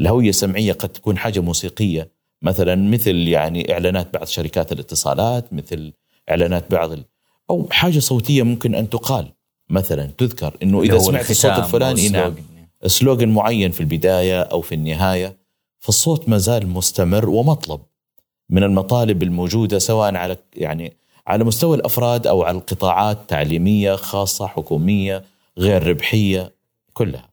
الهوية 0.00 0.28
السمعية 0.28 0.72
قد 0.72 0.88
تكون 0.88 1.18
حاجة 1.18 1.40
موسيقية. 1.40 2.10
مثلا 2.42 2.74
مثل 2.90 3.16
يعني 3.28 3.72
إعلانات 3.72 4.14
بعض 4.14 4.26
شركات 4.26 4.72
الاتصالات 4.72 5.52
مثل 5.52 5.92
إعلانات 6.30 6.70
بعض 6.70 6.92
ال... 6.92 7.04
أو 7.50 7.68
حاجة 7.70 7.98
صوتية 7.98 8.42
ممكن 8.42 8.74
أن 8.74 8.90
تقال. 8.90 9.32
مثلا 9.70 10.06
تذكر 10.18 10.56
إذا 10.62 10.94
هو 10.94 10.98
سمعت 10.98 11.30
الصوت 11.30 11.58
الفلاني 11.58 12.08
نعم. 12.08 12.34
سلوغن 12.86 13.28
معين 13.28 13.70
في 13.70 13.80
البداية 13.80 14.42
أو 14.42 14.60
في 14.60 14.74
النهاية 14.74 15.36
فالصوت 15.78 16.28
ما 16.28 16.38
زال 16.38 16.66
مستمر 16.66 17.28
ومطلب. 17.28 17.80
من 18.50 18.62
المطالب 18.62 19.22
الموجودة 19.22 19.78
سواء 19.78 20.14
على 20.14 20.36
يعني 20.56 20.96
على 21.26 21.44
مستوى 21.44 21.76
الأفراد 21.76 22.26
أو 22.26 22.42
على 22.42 22.58
القطاعات 22.58 23.30
تعليمية 23.30 23.94
خاصة 23.96 24.46
حكومية 24.46 25.24
غير 25.58 25.86
ربحية 25.86 26.54
كلها. 26.92 27.30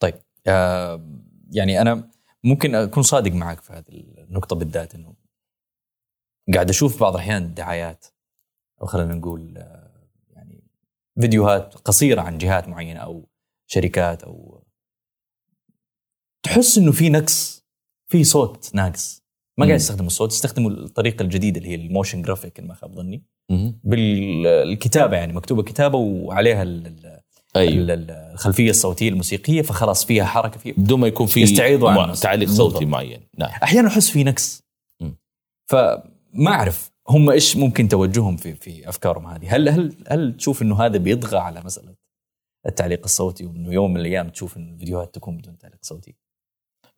طيب 0.00 0.14
آه 0.46 1.00
يعني 1.52 1.80
أنا 1.80 2.10
ممكن 2.44 2.74
أكون 2.74 3.02
صادق 3.02 3.32
معك 3.32 3.60
في 3.60 3.72
هذه 3.72 4.04
النقطة 4.18 4.56
بالذات 4.56 4.94
إنه 4.94 5.14
قاعد 6.54 6.68
أشوف 6.68 7.00
بعض 7.00 7.14
الأحيان 7.14 7.54
دعايات 7.54 8.06
أو 8.82 8.86
خلينا 8.86 9.14
نقول 9.14 9.58
آه، 9.58 10.08
يعني 10.30 10.64
فيديوهات 11.20 11.74
قصيرة 11.74 12.20
عن 12.20 12.38
جهات 12.38 12.68
معينة 12.68 13.00
أو 13.00 13.28
شركات 13.66 14.22
أو 14.22 14.64
تحس 16.42 16.78
إنه 16.78 16.92
في 16.92 17.08
نقص 17.08 17.64
في 18.08 18.24
صوت 18.24 18.74
ناقص. 18.74 19.19
ما 19.60 19.66
قاعد. 19.66 19.80
يستخدموا 19.80 20.06
الصوت 20.06 20.32
يستخدموا 20.32 20.70
الطريقة 20.70 21.22
الجديدة 21.22 21.58
اللي 21.58 21.68
هي 21.70 21.74
ال 21.74 21.81
motion 21.81 22.22
graphic 22.22 22.60
ما 22.60 22.74
خاب 22.74 22.94
ظني. 22.94 23.22
بالكتابة 23.84 25.16
يعني 25.16 25.32
مكتوبة 25.32 25.62
كتابة 25.62 25.98
وعليها 25.98 26.62
ال- 26.62 26.86
ال- 27.56 28.10
الخلفية 28.10 28.70
الصوتية 28.70 29.08
الموسيقية 29.08 29.62
فخلاص 29.62 30.04
فيها 30.04 30.24
حركة 30.24 30.58
فيها 30.58 30.74
بدون 30.78 31.00
ما 31.00 31.06
يكون 31.06 31.26
في 31.26 31.40
يستعيضوا 31.40 31.90
عنه. 31.90 32.14
تعليق. 32.14 32.48
صوتي 32.48 32.84
معين 32.84 33.20
نعم 33.38 33.50
أحيانا 33.62 33.88
أحس 33.88 34.10
في 34.10 34.24
نقص. 34.24 34.62
فما 35.66 36.48
أعرف 36.48 36.90
هم 37.08 37.30
إيش 37.30 37.56
ممكن 37.56 37.88
توجههم 37.88 38.36
في 38.36 38.54
في 38.54 38.88
أفكارهم 38.88 39.26
هذه 39.26 39.56
هل 39.56 39.68
هل 39.68 39.96
هل 40.08 40.36
تشوف 40.36 40.62
إنه 40.62 40.80
هذا 40.84 40.98
بيطغى 40.98 41.38
على 41.38 41.60
مساله 41.64 41.94
التعليق 42.66 43.00
الصوتي 43.04 43.46
وإنه 43.46 43.72
يوم 43.72 43.90
من 43.94 44.00
الأيام 44.00 44.28
تشوف 44.28 44.56
انه 44.56 44.72
الفيديوهات 44.72 45.14
تكون 45.14 45.36
بدون 45.36 45.58
تعليق 45.58 45.78
صوتي 45.82 46.16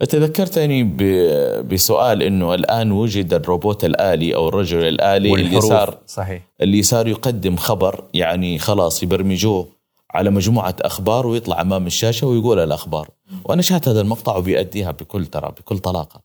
تذكرتني 0.01 0.82
ب- 0.84 1.68
بسؤال 1.68 2.22
إنه 2.22 2.55
الآن 2.55 2.93
وجد 2.93 3.34
الروبوت 3.34 3.84
الآلي 3.84 4.34
أو 4.34 4.49
الرجل 4.49 4.88
الآلي 4.88 5.34
اللي. 5.34 5.61
صار 5.61 5.99
صحيح. 6.07 6.43
اللي 6.61 6.82
صار 6.82 7.09
يقدم 7.09 7.57
خبر 7.57 8.05
يعني 8.14 8.59
خلاص 8.59 9.03
يبرمجوه 9.03 9.68
على 10.11 10.30
مجموعة 10.30 10.76
أخبار 10.80 11.26
ويطلع 11.26 11.61
أمام 11.61 11.86
الشاشة 11.86 12.26
ويقول 12.26 12.59
الأخبار. 12.59 13.09
وأنا 13.45 13.62
شاهدت 13.62 13.88
هذا 13.88 14.01
المقطع 14.01 14.36
وبيأديها 14.36 14.90
بكل 14.90 15.26
ترى 15.26 15.49
بكل 15.49 15.78
طلاقة. 15.78 16.22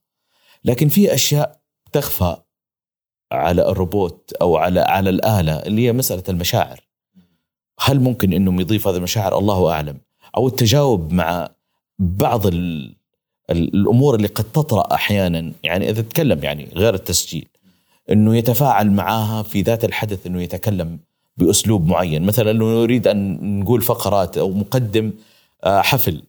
لكن 0.66 0.88
في 0.88 1.14
أشياء 1.14 1.60
تخفى 1.92 2.36
على 3.32 3.70
الروبوت 3.70 4.34
أو 4.42 4.58
على 4.58 4.80
على 4.80 5.10
الآلة 5.10 5.54
اللي 5.54 5.88
هي 5.88 5.94
مسألة 5.94 6.24
المشاعر. 6.30 6.80
هل 7.80 8.00
ممكن 8.00 8.34
انه 8.34 8.62
يضيف 8.62 8.88
هذه 8.88 8.96
المشاعر؟ 8.96 9.38
الله 9.38 9.72
أعلم. 9.72 9.98
أو 10.38 10.48
التجاوب 10.48 11.14
مع 11.14 11.50
بعض 12.00 12.46
ال- 12.48 12.98
الأمور 13.50 14.16
اللي 14.16 14.28
قد 14.28 14.44
تطرأ 14.44 14.94
أحيانا 14.94 15.54
يعني 15.64 15.90
إذا 15.90 16.02
تكلم 16.02 16.44
يعني 16.44 16.70
غير 16.76 16.94
التسجيل 16.94 17.48
إنه 18.12 18.38
يتفاعل 18.38 18.92
معها 18.92 19.44
في 19.44 19.62
ذات 19.62 19.86
الحدث 19.86 20.28
إنه 20.28 20.42
يتكلم 20.42 21.00
بأسلوب 21.38 21.88
معين. 21.88 22.26
مثلا 22.26 22.54
لو 22.54 22.84
نريد 22.84 23.08
أن 23.08 23.60
نقول 23.60 23.82
فقرات 23.82 24.38
أو 24.38 24.52
مقدم 24.52 25.12
آه، 25.64 25.82
حفل 25.82 26.24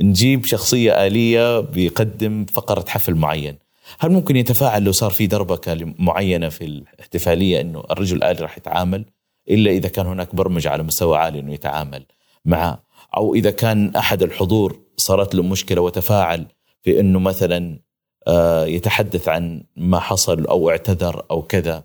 نجيب 0.00 0.44
شخصية 0.44 1.06
آلية 1.06 1.60
بيقدم 1.60 2.44
فقرة 2.44 2.84
حفل 2.88 3.14
معين. 3.14 3.58
هل 3.98 4.12
ممكن 4.12 4.36
يتفاعل 4.36 4.84
لو 4.84 4.92
صار 4.92 5.10
في 5.10 5.26
دربكة 5.26 5.94
معينة 5.98 6.48
في 6.48 6.64
الاحتفالية 6.64 7.60
إنه 7.60 7.84
الرجل 7.90 8.16
الالي 8.16 8.40
راح 8.40 8.58
يتعامل 8.58 9.04
إلا 9.50 9.70
إذا 9.70 9.88
كان 9.88 10.06
هناك 10.06 10.34
برمجة 10.34 10.70
على 10.70 10.82
مستوى 10.82 11.18
عالي 11.18 11.38
إنه 11.38 11.52
يتعامل 11.52 12.04
معه 12.44 12.82
أو 13.16 13.34
إذا 13.34 13.50
كان 13.50 13.96
أحد 13.96 14.22
الحضور 14.22 14.80
صارت 14.96 15.34
له 15.34 15.42
مشكلة 15.42 15.80
وتفاعل 15.80 16.46
في 16.82 17.00
إنه 17.00 17.18
مثلا 17.18 17.78
آه، 18.26 18.66
يتحدث 18.66 19.28
عن 19.28 19.64
ما 19.76 19.98
حصل 20.00 20.46
أو 20.46 20.70
اعتذر 20.70 21.26
أو 21.30 21.42
كذا 21.42 21.84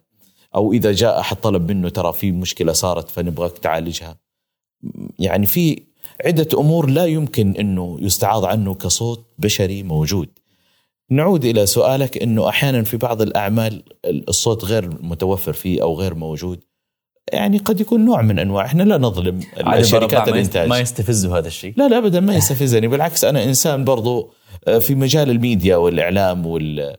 أو 0.55 0.73
إذا 0.73 0.91
جاء 0.91 1.19
أحد 1.19 1.35
طلب 1.35 1.71
منه 1.71 1.89
ترى 1.89 2.13
في 2.13 2.31
مشكلة 2.31 2.73
صارت 2.73 3.09
فنبغاك 3.09 3.57
تعالجها. 3.57 4.17
يعني 5.19 5.45
في 5.45 5.83
عدة 6.25 6.47
أمور 6.59 6.89
لا 6.89 7.05
يمكن 7.05 7.55
إنه 7.59 7.97
يستعاض 8.01 8.45
عنه 8.45 8.73
كصوت 8.73 9.25
بشري 9.37 9.83
موجود. 9.83 10.29
نعود 11.09 11.45
إلى 11.45 11.65
سؤالك 11.65 12.17
إنه 12.17 12.49
أحيانا 12.49 12.83
في 12.83 12.97
بعض 12.97 13.21
الأعمال 13.21 13.83
الصوت 14.05 14.65
غير 14.65 14.89
متوفر 15.01 15.53
فيه 15.53 15.81
أو 15.81 15.95
غير 15.95 16.15
موجود. 16.15 16.63
يعني 17.33 17.57
قد 17.57 17.81
يكون 17.81 18.05
نوع 18.05 18.21
من 18.21 18.39
أنواع 18.39 18.65
إحنا 18.65 18.83
لا 18.83 18.97
نظلم 18.97 19.39
شركات 19.81 20.27
الانتاج 20.27 20.69
ما 20.69 20.79
يستفزه 20.79 21.37
هذا 21.37 21.47
الشيء. 21.47 21.73
لا 21.77 21.87
لا 21.87 21.97
ابدا 21.97 22.19
ما 22.19 22.35
يستفزني. 22.35 22.87
بالعكس 22.87 23.23
أنا 23.23 23.43
إنسان 23.43 23.85
برضو 23.85 24.19
آه، 24.19 24.36
في 24.79 24.95
مجال 24.95 25.29
الميديا 25.29 25.75
والإعلام 25.75 26.45
وال 26.45 26.95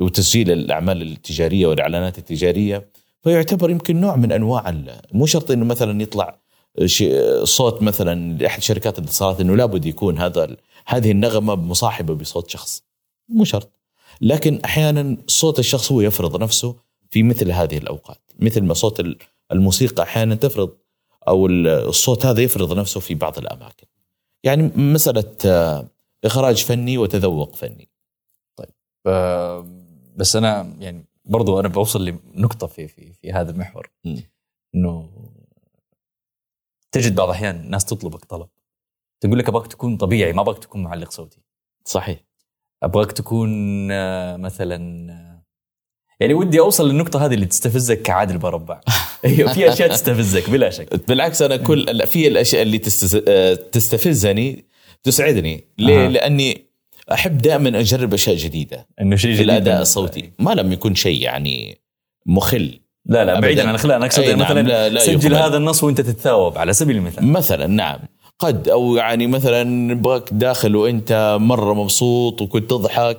وتسجيل 0.00 0.50
الأعمال 0.50 1.02
التجارية 1.02 1.66
والإعلانات 1.66 2.18
التجارية 2.18 2.88
فيعتبر 3.22 3.70
يمكن 3.70 4.00
نوع 4.00 4.16
من 4.16 4.32
أنواع 4.32 4.74
مو 5.12 5.26
شرط 5.26 5.50
إنه 5.50 5.64
مثلا 5.64 6.02
يطلع 6.02 6.38
شيء- 6.84 7.44
صوت 7.44 7.82
مثلا 7.82 8.38
لأحد 8.38 8.62
شركات 8.62 8.98
الاتصالات 8.98 9.40
إنه 9.40 9.56
لابد 9.56 9.86
يكون 9.86 10.18
هذا 10.18 10.56
هذه 10.86 11.10
النغمة 11.10 11.54
مصاحبة 11.54 12.14
بصوت 12.14 12.50
شخص. 12.50 12.82
مو 13.28 13.44
شرط. 13.44 13.72
لكن 14.20 14.60
أحيانا 14.64 15.16
صوت 15.26 15.58
الشخص 15.58 15.92
هو 15.92 16.00
يفرض 16.00 16.42
نفسه 16.42 16.76
في 17.10 17.22
مثل 17.22 17.50
هذه 17.50 17.78
الأوقات. 17.78 18.18
مثل 18.40 18.62
ما 18.62 18.74
صوت 18.74 19.00
ال- 19.00 19.16
الموسيقى 19.52 20.02
أحيانا 20.02 20.34
تفرض 20.34 20.70
أو 21.28 21.46
ال- 21.46 21.66
الصوت 21.68 22.26
هذا 22.26 22.40
يفرض 22.40 22.78
نفسه 22.78 23.00
في 23.00 23.14
بعض 23.14 23.38
الأماكن. 23.38 23.86
يعني 24.44 24.62
مسألة 24.76 25.24
آه، 25.46 25.86
إخراج 26.24 26.64
فني 26.64 26.98
وتذوق 26.98 27.54
فني. 27.54 27.88
آه، 29.06 29.66
بس 30.16 30.36
أنا 30.36 30.76
يعني 30.78 31.04
برضو 31.24 31.60
أنا 31.60 31.68
بوصل 31.68 32.04
لنقطة 32.04 32.66
في 32.66 32.88
في 32.88 33.12
في 33.12 33.32
هذا 33.32 33.50
المحور. 33.50 33.90
إنه 34.74 35.10
تجد 36.92 37.14
بعض 37.14 37.28
الأحيان 37.28 37.70
ناس 37.70 37.84
تطلبك 37.84 38.24
طلب. 38.24 38.48
تقول 39.20 39.38
لك 39.38 39.48
أبغاك 39.48 39.66
تكون 39.66 39.96
طبيعي 39.96 40.32
ما 40.32 40.42
أبغاك 40.42 40.58
تكون 40.58 40.82
معلق 40.82 41.10
صوتي. 41.10 41.40
صحيح. 41.84 42.24
أبغاك 42.82 43.12
تكون 43.12 43.50
آه، 43.90 44.36
مثلا 44.36 45.12
آه، 45.12 45.42
يعني 46.20 46.34
ودي 46.34 46.60
أوصل 46.60 46.88
للنقطة 46.88 47.26
هذه 47.26 47.34
اللي 47.34 47.46
تستفزك 47.46 48.02
كعادل 48.02 48.38
بربع. 48.38 48.80
أيوه 49.24 49.52
في 49.52 49.72
أشياء 49.72 49.88
تستفزك 49.88 50.50
بلا 50.50 50.70
شك. 50.70 50.94
بالعكس 51.08 51.42
أنا 51.42 51.56
كل 51.56 52.06
في 52.06 52.28
الأشياء 52.28 52.62
اللي 52.62 52.80
آه، 53.28 53.54
تستفزني 53.54 54.71
تسعدني 55.02 55.64
ليه؟ 55.78 56.04
أها. 56.04 56.08
لأني 56.08 56.64
أحب 57.12 57.38
دائما 57.38 57.80
أجرب 57.80 58.14
أشياء 58.14 58.36
جديدة 58.36 58.86
إنه 59.00 59.16
شيء 59.16 59.30
جديد 59.32 59.44
الاداء 59.44 59.82
الصوتي 59.82 60.30
ما 60.38 60.50
لم 60.50 60.72
يكن 60.72 60.94
شيء 60.94 61.22
يعني 61.22 61.78
مخل 62.26 62.80
لا 63.06 63.24
لا. 63.24 63.40
بعيدا 63.40 63.62
عن 63.62 63.68
الاخلاق 63.70 63.96
أنا 63.96 64.06
أقصد 64.06 64.22
نعم، 64.24 64.38
مثلا 64.38 64.62
لا- 64.62 64.88
لا 64.88 65.00
سجل 65.00 65.32
يقبل. 65.32 65.34
هذا 65.34 65.56
النص 65.56 65.84
وأنت 65.84 66.00
تتثاوب 66.00 66.58
على 66.58 66.72
سبيل 66.72 66.96
المثال 66.96 67.26
مثلا 67.26 67.66
نعم 67.66 67.98
قد 68.38 68.68
أو 68.68 68.96
يعني 68.96 69.26
مثلا 69.26 69.64
نبغاك 69.64 70.28
داخل 70.32 70.76
وأنت 70.76 71.36
مرة 71.40 71.74
مبسوط 71.74 72.42
وكنت 72.42 72.70
تضحك 72.70 73.18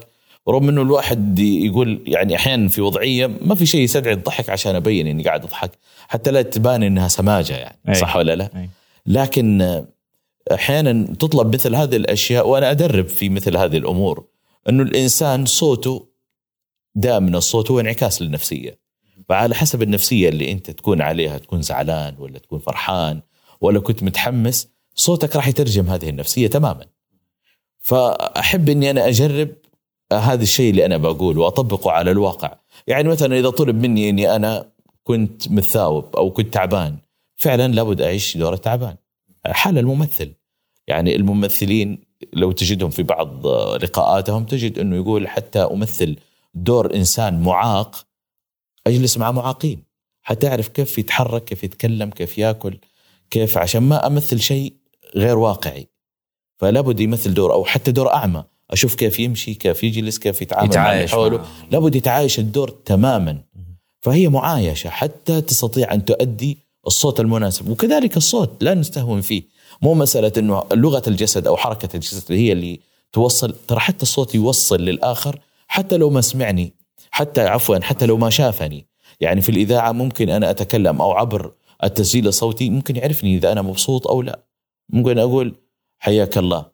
رغم 0.49 0.69
إنه 0.69 0.81
الواحد 0.81 1.39
يقول 1.39 2.03
يعني 2.07 2.36
أحيانا 2.36 2.67
في 2.69 2.81
وضعية 2.81 3.31
ما 3.41 3.55
في 3.55 3.65
شيء 3.65 3.81
يستدعي 3.81 4.13
الضحك 4.13 4.49
عشان 4.49 4.75
أبين 4.75 5.07
إني 5.07 5.23
قاعد 5.23 5.43
أضحك 5.43 5.71
حتى 6.07 6.31
لا 6.31 6.41
تبان 6.41 6.84
إنها 6.84 7.07
سماجة 7.07 7.53
يعني 7.53 7.77
أي. 7.89 7.95
صح 7.95 8.15
ولا 8.15 8.36
لا؟ 8.36 8.49
أي. 8.55 8.69
لكن 9.05 9.61
آه، 9.61 9.86
أحيانا 10.51 11.13
تطلب 11.13 11.53
مثل 11.53 11.75
هذه 11.75 11.95
الأشياء 11.95 12.47
وأنا 12.47 12.71
أدرب 12.71 13.07
في 13.07 13.29
مثل 13.29 13.57
هذه 13.57 13.77
الأمور 13.77 14.25
إنه 14.69 14.83
الإنسان 14.83 15.45
صوته 15.45 16.07
دائما 16.95 17.37
الصوت 17.37 17.71
هو 17.71 17.79
انعكاس 17.79 18.21
للنفسية. 18.21 18.79
فعلى 19.29 19.55
حسب 19.55 19.81
النفسية 19.81 20.29
اللي 20.29 20.51
أنت 20.51 20.71
تكون 20.71 21.01
عليها 21.01 21.37
تكون 21.37 21.61
زعلان 21.61 22.15
ولا 22.19 22.39
تكون 22.39 22.59
فرحان 22.59 23.21
ولا 23.61 23.79
كنت 23.79 24.03
متحمس 24.03 24.69
صوتك 24.95 25.35
راح 25.35 25.47
يترجم 25.47 25.89
هذه 25.89 26.09
النفسية 26.09 26.47
تماما. 26.47 26.85
فأحب 27.79 28.69
إني 28.69 28.89
أنا 28.89 29.07
أجرب 29.07 29.49
هذا 30.13 30.43
الشيء 30.43 30.69
اللي 30.69 30.85
أنا 30.85 30.97
بقوله 30.97 31.41
وأطبقه 31.41 31.91
على 31.91 32.11
الواقع. 32.11 32.55
يعني 32.87 33.09
مثلا 33.09 33.39
إذا 33.39 33.49
طلب 33.49 33.75
مني 33.75 34.09
إني 34.09 34.35
أنا 34.35 34.73
كنت 35.03 35.51
متثاوب 35.51 36.15
أو 36.15 36.31
كنت 36.31 36.53
تعبان 36.53 36.97
فعلا 37.35 37.67
لابد 37.67 38.01
أعيش 38.01 38.37
دور 38.37 38.53
التعبان 38.53 38.95
حال 39.45 39.77
الممثل. 39.77 40.33
يعني 40.87 41.15
الممثلين 41.15 42.03
لو 42.33 42.51
تجدهم 42.51 42.89
في 42.89 43.03
بعض 43.03 43.47
لقاءاتهم 43.83 44.45
تجد 44.45 44.79
إنه 44.79 44.95
يقول 44.95 45.27
حتى 45.27 45.59
أمثل 45.59 46.15
دور 46.53 46.95
إنسان 46.95 47.41
معاق 47.41 48.05
أجلس 48.87 49.17
مع 49.17 49.31
معاقين. 49.31 49.83
حتى 50.21 50.47
أعرف 50.47 50.67
كيف 50.67 50.97
يتحرك 50.97 51.43
كيف 51.43 51.63
يتكلم 51.63 52.09
كيف 52.09 52.37
يأكل 52.37 52.77
كيف 53.29 53.57
عشان 53.57 53.83
ما 53.83 54.07
أمثل 54.07 54.39
شيء 54.39 54.73
غير 55.15 55.37
واقعي. 55.37 55.87
فلا 56.57 56.81
بد 56.81 56.99
يمثل 56.99 57.33
دور 57.33 57.53
أو 57.53 57.65
حتى 57.65 57.91
دور 57.91 58.13
أعمى. 58.13 58.43
أشوف 58.71 58.95
كيف 58.95 59.19
يمشي 59.19 59.53
كيف 59.53 59.83
يجلس 59.83 60.19
كيف 60.19 60.41
يتعامل 60.41 60.75
مع 60.75 60.93
اللي 60.93 61.07
حوله. 61.07 61.37
معه. 61.37 61.47
لابد 61.71 61.95
يتعايش 61.95 62.39
الدور 62.39 62.69
تماما. 62.69 63.43
فهي 64.01 64.27
معايشة 64.27 64.89
حتى 64.89 65.41
تستطيع 65.41 65.93
أن 65.93 66.05
تؤدي 66.05 66.57
الصوت 66.88 67.19
المناسب 67.19 67.69
وكذلك 67.69 68.17
الصوت 68.17 68.63
لا 68.63 68.73
نستهون 68.73 69.21
فيه. 69.21 69.43
مو 69.81 69.93
مسألة 69.93 70.31
إنه 70.38 70.63
لغة 70.73 71.03
الجسد 71.07 71.47
أو 71.47 71.57
حركة 71.57 71.89
الجسد 71.95 72.31
هي 72.31 72.51
اللي 72.51 72.79
توصل 73.13 73.55
ترى 73.67 73.79
حتى 73.79 74.03
الصوت 74.03 74.36
يوصل 74.36 74.81
للآخر 74.81 75.39
حتى 75.67 75.97
لو 75.97 76.09
ما 76.09 76.21
سمعني 76.21 76.73
حتى 77.11 77.41
عفوا 77.41 77.79
حتى 77.79 78.05
لو 78.05 78.17
ما 78.17 78.29
شافني. 78.29 78.88
يعني 79.19 79.41
في 79.41 79.49
الإذاعة 79.49 79.91
ممكن 79.91 80.29
أنا 80.29 80.49
أتكلم 80.49 81.01
أو 81.01 81.11
عبر 81.11 81.51
التسجيل 81.84 82.27
الصوتي 82.27 82.69
ممكن 82.69 82.95
يعرفني 82.95 83.36
إذا 83.36 83.51
أنا 83.51 83.61
مبسوط 83.61 84.07
أو 84.07 84.21
لا. 84.21 84.39
ممكن 84.89 85.19
أقول 85.19 85.55
حياك 85.99 86.38
الله. 86.38 86.65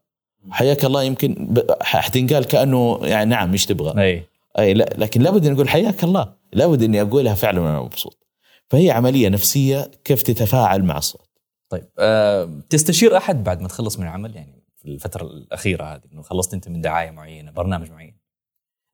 حياك 0.49 0.85
الله 0.85 1.03
يمكن 1.03 1.55
حتنقال 1.81 2.45
كأنه 2.45 2.99
يعني 3.03 3.29
نعم 3.29 3.51
إيش 3.51 3.65
تبغى؟ 3.65 4.03
أي. 4.03 4.23
أي 4.59 4.73
لا 4.73 4.93
لكن 4.97 5.21
لابد 5.21 5.45
إني 5.45 5.55
أقول 5.55 5.69
حياك 5.69 6.03
الله. 6.03 6.33
لابد 6.53 6.83
إني 6.83 7.01
أقولها 7.01 7.33
فعلا 7.33 7.59
وأنا 7.61 7.81
مبسوط. 7.81 8.28
فهي 8.69 8.91
عملية 8.91 9.29
نفسية 9.29 9.91
كيف 10.03 10.21
تتفاعل 10.21 10.83
مع 10.83 10.97
الصوت. 10.97 11.29
طيب 11.69 11.89
أه 11.99 12.61
تستشير 12.69 13.17
أحد 13.17 13.43
بعد 13.43 13.61
ما 13.61 13.67
تخلص 13.67 13.99
من 13.99 14.03
العمل؟ 14.03 14.35
يعني 14.35 14.63
في 14.75 14.85
الفترة 14.85 15.23
الأخيرة 15.23 15.83
هذه 15.83 16.01
إنه 16.13 16.21
خلصت 16.21 16.53
أنت 16.53 16.69
من 16.69 16.81
دعاية 16.81 17.11
معينة 17.11 17.51
برنامج 17.51 17.91
معين. 17.91 18.17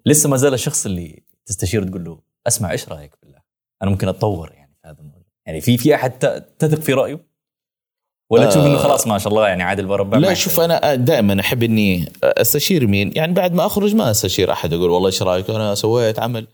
لسه 0.05 0.30
ما 0.30 0.38
زال 0.38 0.53
الشخص 0.53 0.86
اللي 0.86 1.23
تستشير 1.45 1.84
تقول 1.84 2.03
له 2.03 2.19
أسمع 2.47 2.71
إيش 2.71 2.89
رأيك 2.89 3.15
بالله؟ 3.23 3.39
أنا 3.82 3.91
ممكن 3.91 4.07
أتطور 4.07 4.51
يعني 4.51 4.76
في 4.82 4.88
هذا 4.88 4.99
الموضوع 4.99 5.26
يعني 5.45 5.61
في 5.61 5.78
في 5.78 5.95
أحد 5.95 6.11
تثق 6.59 6.80
في 6.80 6.93
رأيه؟ 6.93 7.36
ولا 8.30 8.49
تشوف 8.49 8.65
إنه 8.65 8.76
آه. 8.76 8.84
خلاص 8.84 9.07
ما 9.07 9.17
شاء 9.17 9.28
الله 9.28 9.47
يعني 9.47 9.63
عادل 9.63 9.86
بربع 9.86 10.17
لا 10.17 10.34
شوف 10.34 10.59
أنا 10.59 10.95
دائما 10.95 11.39
أحب 11.39 11.63
إني 11.63 12.11
أستشير 12.23 12.88
مين؟ 12.88 13.11
يعني 13.15 13.34
بعد 13.34 13.53
ما 13.53 13.65
أخرج 13.65 13.95
ما 13.95 14.11
أستشير 14.11 14.51
أحد 14.51 14.73
أقول 14.73 14.89
والله 14.89 15.07
إيش 15.07 15.23
رأيك؟ 15.23 15.49
أنا 15.49 15.76
سويت 15.76 16.19
عمل. 16.19 16.47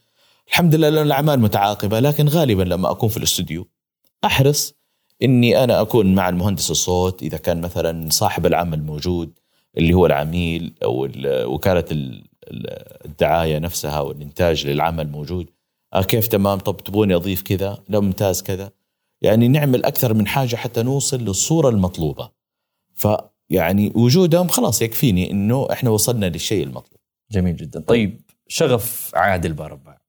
الحمد 0.52 0.76
لله 0.76 0.90
لأن 0.90 1.06
الأعمال 1.06 1.40
متعاقبة 1.40 2.00
لكن 2.00 2.28
غالبا 2.28 2.64
لما 2.64 2.92
أكون 2.92 3.10
في 3.10 3.18
الاستوديو 3.18 3.68
أحرص 4.26 4.74
إني 5.24 5.64
أنا 5.64 5.82
أكون 5.82 6.16
مع 6.16 6.30
المهندس 6.30 6.72
الصوت 6.72 7.24
إذا 7.24 7.38
كان 7.38 7.62
مثلا 7.62 8.10
صاحب 8.10 8.46
العمل 8.46 8.84
موجود 8.84 9.40
اللي 9.78 9.94
هو 9.94 10.06
العميل 10.06 10.74
أو 10.84 11.06
ال- 11.06 11.46
وكالة 11.46 11.86
ال- 11.92 12.24
ال- 12.48 13.06
الدعاية 13.06 13.60
نفسها 13.60 14.00
والإنتاج 14.02 14.68
للعمل 14.68 15.10
موجود. 15.10 15.50
آه 15.94 16.02
كيف 16.04 16.28
تمام؟ 16.28 16.60
طب 16.60 16.78
تبغوني 16.78 17.16
أضيف 17.16 17.42
كذا؟ 17.42 17.84
لا 17.90 18.00
ممتاز 18.00 18.42
كذا. 18.44 18.72
يعني 19.22 19.48
نعمل 19.48 19.86
أكثر 19.86 20.14
من 20.14 20.28
حاجة 20.28 20.56
حتى 20.56 20.84
نوصل 20.84 21.18
للصورة 21.22 21.70
المطلوبة. 21.70 22.30
فيعني 22.96 23.92
وجودهم 23.96 24.48
خلاص 24.48 24.82
يكفيني 24.82 25.32
إنه 25.32 25.68
إحنا 25.72 25.90
وصلنا 25.90 26.26
للشيء 26.26 26.64
المطلوب. 26.64 27.00
جميل 27.32 27.56
جدا. 27.56 27.80
طيب 27.80 28.22
شغف 28.48 29.12
عادل 29.16 29.54
بارباع 29.54 29.94
مم. 29.94 30.01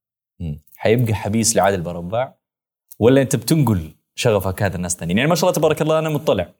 حيبقى 0.77 1.15
حبيس 1.15 1.57
لعادل 1.57 1.81
بارباع 1.81 2.39
ولا 2.99 3.23
أنت 3.23 3.37
بتنقل 3.37 3.95
شغفك 4.15 4.63
هذا 4.63 4.77
الناس 4.77 4.97
ثانيين 4.97 5.19
يعني 5.19 5.31
ما 5.31 5.35
شاء 5.35 5.45
الله 5.51 5.59
تبارك 5.59 5.83
الله 5.83 5.99
أنا 5.99 6.09
مطلع 6.09 6.53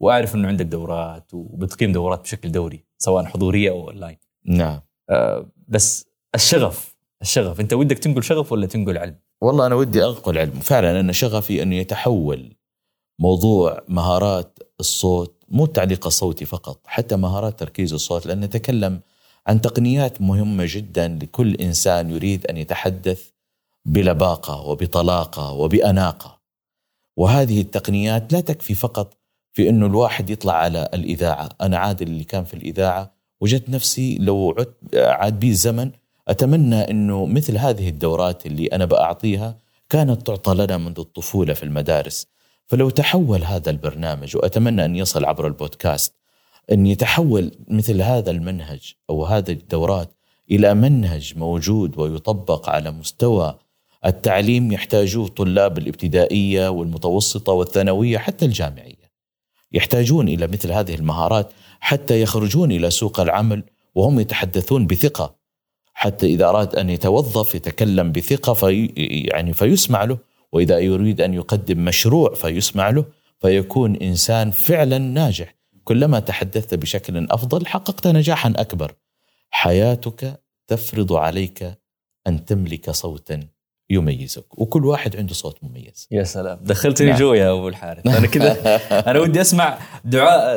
وأعرف 0.00 0.34
إنه 0.34 0.48
عندك 0.48 0.64
دورات 0.64 1.34
وبتقيم 1.34 1.92
دورات 1.92 2.20
بشكل 2.20 2.52
دوري 2.52 2.84
سواء 2.98 3.24
حضورية 3.24 3.70
أو 3.70 3.88
أونلاين. 3.88 4.16
نعم. 4.44 4.80
آه 5.10 5.46
بس 5.68 6.06
الشغف 6.34 6.96
الشغف 7.22 7.60
أنت 7.60 7.72
ودك 7.72 7.98
تنقل 7.98 8.22
شغف 8.22 8.52
ولا 8.52 8.66
تنقل 8.66 8.98
علم؟ 8.98 9.18
والله 9.40 9.66
أنا 9.66 9.74
ودي 9.74 10.04
أنقل 10.04 10.38
علم 10.38 10.50
فعلا 10.50 11.00
أنا 11.00 11.12
شغفي 11.12 11.62
أنه 11.62 11.76
يتحول 11.76 12.56
موضوع 13.18 13.82
مهارات 13.88 14.58
الصوت 14.80 15.44
مو 15.48 15.64
التعليق 15.64 16.06
الصوتي 16.06 16.44
فقط 16.44 16.80
حتى 16.86 17.16
مهارات 17.16 17.58
تركيز 17.58 17.92
الصوت 17.92 18.26
لأن 18.26 18.40
نتكلم 18.40 19.00
عن 19.48 19.60
تقنيات 19.60 20.20
مهمة 20.22 20.64
جدا 20.68 21.18
لكل 21.22 21.54
إنسان 21.54 22.10
يريد 22.10 22.46
أن 22.46 22.56
يتحدث 22.56 23.28
بلباقة 23.84 24.60
وبطلاقة 24.60 25.52
وبأناقة. 25.52 26.38
وهذه 27.16 27.60
التقنيات 27.60 28.32
لا 28.32 28.40
تكفي 28.40 28.74
فقط 28.74 29.16
في 29.52 29.68
إنه 29.68 29.86
الواحد 29.86 30.30
يطلع 30.30 30.52
على 30.52 30.88
الإذاعة. 30.94 31.48
أنا 31.60 31.78
عادل 31.78 32.06
اللي 32.06 32.24
كان 32.24 32.44
في 32.44 32.54
الإذاعة 32.54 33.12
وجدت 33.40 33.70
نفسي 33.70 34.18
لو 34.18 34.54
عدت 34.58 34.74
عاد 34.94 35.40
بي 35.40 35.48
الزمن 35.48 35.90
أتمنى 36.28 36.90
إنه 36.90 37.26
مثل 37.26 37.56
هذه 37.58 37.88
الدورات 37.88 38.46
اللي 38.46 38.66
أنا 38.66 38.84
بأعطيها 38.84 39.58
كانت 39.88 40.26
تعطى 40.26 40.54
لنا 40.54 40.76
منذ 40.76 41.00
الطفولة 41.00 41.54
في 41.54 41.62
المدارس. 41.62 42.26
فلو 42.66 42.90
تحول 42.90 43.44
هذا 43.44 43.70
البرنامج 43.70 44.36
وأتمنى 44.36 44.84
أن 44.84 44.96
يصل 44.96 45.24
عبر 45.24 45.46
البودكاست 45.46 46.17
أن 46.72 46.86
يتحول 46.86 47.52
مثل 47.68 48.02
هذا 48.02 48.30
المنهج 48.30 48.92
أو 49.10 49.24
هذه 49.24 49.52
الدورات 49.52 50.10
إلى 50.50 50.74
منهج 50.74 51.32
موجود 51.36 51.98
ويطبق 51.98 52.68
على 52.68 52.90
مستوى 52.90 53.58
التعليم 54.06 54.72
يحتاجوه 54.72 55.28
طلاب 55.28 55.78
الابتدائية 55.78 56.68
والمتوسطة 56.68 57.52
والثانوية 57.52 58.18
حتى 58.18 58.44
الجامعية. 58.44 59.08
يحتاجون 59.72 60.28
إلى 60.28 60.46
مثل 60.46 60.72
هذه 60.72 60.94
المهارات 60.94 61.52
حتى 61.80 62.22
يخرجون 62.22 62.72
إلى 62.72 62.90
سوق 62.90 63.20
العمل 63.20 63.62
وهم 63.94 64.20
يتحدثون 64.20 64.86
بثقة 64.86 65.34
حتى 65.94 66.26
إذا 66.26 66.48
أراد 66.48 66.76
أن 66.76 66.90
يتوظف 66.90 67.54
يتكلم 67.54 68.12
بثقة 68.12 68.52
في 68.52 68.86
يعني 69.32 69.52
فيسمع 69.52 70.04
له 70.04 70.18
وإذا 70.52 70.78
يريد 70.78 71.20
أن 71.20 71.34
يقدم 71.34 71.84
مشروع 71.84 72.34
فيسمع 72.34 72.90
له 72.90 73.04
فيكون 73.40 73.96
إنسان 73.96 74.50
فعلا 74.50 74.98
ناجح 74.98 75.57
كلما 75.88 76.20
تحدثت 76.20 76.74
بشكل 76.74 77.26
أفضل 77.30 77.66
حققت 77.66 78.06
نجاحا 78.06 78.52
أكبر. 78.56 78.94
حياتك 79.50 80.40
تفرض 80.66 81.12
عليك 81.12 81.78
أن 82.26 82.44
تملك 82.44 82.90
صوتا 82.90 83.40
يميزك 83.90 84.58
وكل 84.58 84.84
واحد 84.84 85.16
عنده 85.16 85.34
صوت 85.34 85.64
مميز. 85.64 86.08
يا 86.10 86.24
سلام. 86.24 86.58
دخلتني 86.62 87.08
نعم. 87.08 87.18
جو 87.18 87.34
يا 87.34 87.52
أبو 87.52 87.68
الحارث. 87.68 88.06
أنا 88.06 88.26
كذا 88.26 88.76
أنا 89.10 89.20
ودي 89.20 89.40
أسمع 89.40 89.78
دعاء 90.04 90.56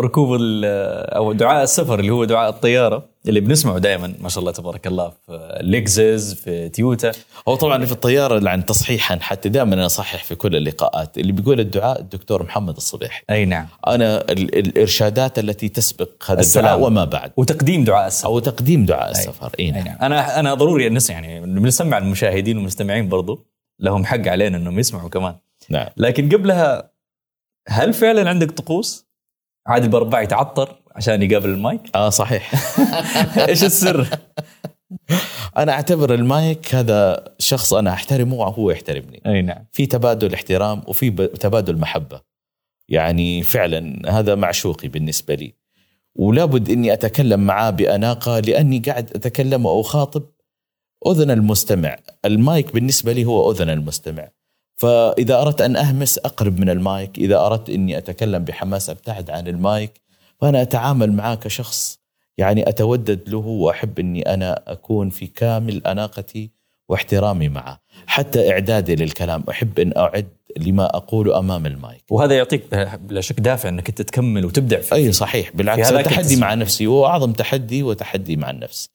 ركوب 0.00 0.38
أو 0.42 1.32
دعاء 1.32 1.62
السفر 1.62 2.00
اللي 2.00 2.10
هو 2.10 2.24
دعاء 2.24 2.50
الطيارة. 2.50 3.13
اللي 3.28 3.40
بنسمعه 3.40 3.78
دائما 3.78 4.14
ما 4.20 4.28
شاء 4.28 4.40
الله 4.40 4.52
تبارك 4.52 4.86
الله 4.86 5.12
في 5.26 5.58
ليكزس 5.62 6.34
في 6.34 6.68
تويوتا 6.68 7.12
هو 7.48 7.54
طبعا 7.54 7.84
في 7.84 7.92
الطيارة 7.92 8.48
عن 8.48 8.66
تصحيحا 8.66 9.18
حتى 9.20 9.48
دائما 9.48 9.74
أنا 9.74 9.86
اصحح 9.86 10.24
في 10.24 10.34
كل 10.34 10.56
اللقاءات. 10.56 11.18
اللي 11.18 11.32
بيقول 11.32 11.60
الدعاء 11.60 12.00
الدكتور 12.00 12.42
محمد 12.42 12.76
الصبيح 12.76 13.22
أي 13.30 13.44
نعم. 13.44 13.66
أنا 13.86 14.20
ال- 14.20 14.58
الإرشادات 14.58 15.38
التي 15.38 15.68
تسبق 15.68 16.08
هذا 16.30 16.40
السلام. 16.40 16.64
الدعاء 16.66 16.86
وما 16.86 17.04
بعد. 17.04 17.32
وتقديم 17.36 17.84
دعاء 17.84 18.06
السفر. 18.06 18.26
أو 18.28 18.38
تقديم 18.38 18.84
دعاء 18.86 19.10
السفر. 19.10 19.52
إي 19.60 19.70
نعم. 19.70 19.84
نعم. 19.84 19.96
أنا 20.02 20.40
أنا 20.40 20.54
ضروري 20.54 20.86
الناس 20.86 21.10
يعني 21.10 21.40
بنسمع 21.40 21.98
المشاهدين 21.98 22.56
والمستمعين 22.56 23.08
برضو 23.08 23.46
لهم 23.80 24.04
حق 24.04 24.28
علينا 24.28 24.56
إنهم 24.56 24.78
يسمعوا 24.78 25.08
كمان. 25.08 25.34
نعم. 25.70 25.86
لكن 25.96 26.28
قبلها 26.28 26.90
هل 27.68 27.92
فعلا 27.92 28.28
عندك 28.28 28.50
طقوس؟ 28.50 29.06
عادل 29.66 29.88
برباع 29.88 30.22
يتعطر 30.22 30.76
عشان 30.94 31.22
يقابل 31.22 31.48
المايك؟ 31.48 31.80
آه 31.94 32.10
صحيح. 32.10 32.54
إيش 33.48 33.64
السر؟ 33.64 34.08
أنا 35.56 35.72
أعتبر 35.72 36.14
المايك 36.14 36.74
هذا 36.74 37.24
شخص 37.38 37.74
أنا 37.74 37.92
أحترمه 37.92 38.34
وهو 38.34 38.70
يحترمني. 38.70 39.22
أي 39.26 39.42
نعم. 39.42 39.64
في 39.72 39.86
تبادل 39.86 40.34
احترام 40.34 40.82
وفي 40.86 41.10
تبادل 41.26 41.78
محبة. 41.78 42.20
يعني 42.88 43.42
فعلا 43.42 44.02
هذا 44.18 44.34
معشوقي 44.34 44.88
بالنسبة 44.88 45.34
لي. 45.34 45.54
ولابد 46.14 46.70
إني 46.70 46.92
أتكلم 46.92 47.40
معاه 47.40 47.70
بأناقة 47.70 48.40
لأني 48.40 48.78
قاعد 48.78 49.10
أتكلم 49.14 49.66
واخاطب 49.66 50.22
أذن 51.06 51.30
المستمع. 51.30 51.96
المايك 52.24 52.74
بالنسبة 52.74 53.12
لي 53.12 53.24
هو 53.24 53.52
أذن 53.52 53.70
المستمع. 53.70 54.28
فإذا 54.76 55.40
أردت 55.42 55.60
أن 55.60 55.76
أهمس 55.76 56.18
أقرب 56.18 56.58
من 56.60 56.70
المايك. 56.70 57.18
إذا 57.18 57.46
أردت 57.46 57.70
إني 57.70 57.98
أتكلم 57.98 58.44
بحماس 58.44 58.90
أبتعد 58.90 59.30
عن 59.30 59.48
المايك. 59.48 60.03
فانا 60.44 60.62
أتعامل 60.62 61.12
معاه 61.12 61.34
كشخص 61.34 61.98
يعني 62.38 62.68
أتودد 62.68 63.28
له 63.28 63.38
وأحب 63.38 63.98
إني 63.98 64.34
أنا 64.34 64.62
أكون 64.66 65.10
في 65.10 65.26
كامل 65.26 65.86
أناقتي 65.86 66.50
واحترامي 66.88 67.48
معه. 67.48 67.80
حتى 68.06 68.50
إعدادي 68.50 68.94
للكلام 68.94 69.44
أحب 69.50 69.78
إن 69.78 69.92
أعد 69.96 70.28
لما 70.56 70.96
اقوله 70.96 71.38
أمام 71.38 71.66
المايك. 71.66 72.04
وهذا 72.10 72.36
يعطيك 72.36 72.74
بلا 73.00 73.20
شك 73.20 73.40
دافع 73.40 73.68
إنك 73.68 73.88
أنت 73.88 74.02
تكمل 74.02 74.44
وتبدع 74.44 74.80
فيه 74.80 74.96
أي 74.96 75.12
صحيح 75.12 75.50
بالعكس 75.54 75.88
في 75.88 75.94
هذاك 75.94 76.04
تحدي. 76.04 76.36
مع 76.36 76.54
نفسي 76.54 76.86
هو 76.86 77.06
اعظم 77.06 77.32
تحدي 77.32 77.82
وتحدي 77.82 78.36
مع 78.36 78.50
النفس. 78.50 78.90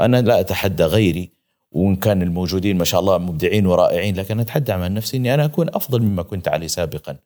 أنا 0.00 0.22
لا 0.22 0.40
أتحدى 0.40 0.84
غيري 0.84 1.30
وإن 1.72 1.96
كان 1.96 2.22
الموجودين 2.22 2.78
ما 2.78 2.84
شاء 2.84 3.00
الله 3.00 3.18
مبدعين 3.18 3.66
ورائعين 3.66 4.16
لكن 4.16 4.40
أتحدى 4.40 4.76
مع 4.76 4.88
نفسي 4.88 5.16
إني 5.16 5.34
أنا 5.34 5.44
أكون 5.44 5.68
أفضل 5.68 6.02
مما 6.02 6.22
كنت 6.22 6.48
عليه 6.48 6.66
سابقا. 6.66 7.16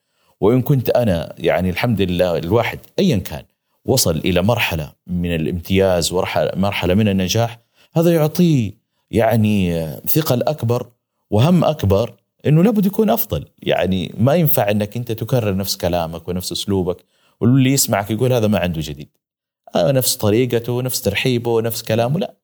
وإن 0.41 0.63
كنت 0.63 0.91
أنا 0.91 1.35
يعني 1.39 1.71
الحمد 1.71 2.01
لله 2.01 2.39
الواحد 2.39 2.79
ايا 2.99 3.17
كان 3.17 3.43
وصل 3.87 4.17
إلى 4.17 4.43
مرحلة 4.43 4.93
من 5.07 5.35
الامتياز 5.35 6.13
ومرحله 6.13 6.95
من 6.95 7.09
النجاح 7.09 7.61
هذا 7.95 8.15
يعطيه 8.15 8.73
يعني 9.11 9.87
ثقل 10.07 10.43
أكبر 10.43 10.87
وهم 11.31 11.65
أكبر 11.65 12.15
إنه 12.47 12.63
لابد 12.63 12.87
يكون 12.87 13.11
أفضل. 13.11 13.45
يعني 13.63 14.15
ما 14.19 14.35
ينفع 14.35 14.71
إنك 14.71 14.97
أنت 14.97 15.13
تكرر 15.13 15.57
نفس 15.57 15.77
كلامك 15.77 16.29
ونفس 16.29 16.53
أسلوبك 16.53 17.05
واللي 17.41 17.73
يسمعك 17.73 18.11
يقول 18.11 18.33
هذا 18.33 18.47
ما 18.47 18.59
عنده 18.59 18.81
جديد. 18.81 19.09
آه 19.75 19.93
نفس 19.93 20.17
طريقته 20.17 20.83
نفس 20.83 21.01
ترحيبه 21.03 21.63
نفس 21.63 21.83
كلامه 21.83 22.19
لا. 22.19 22.35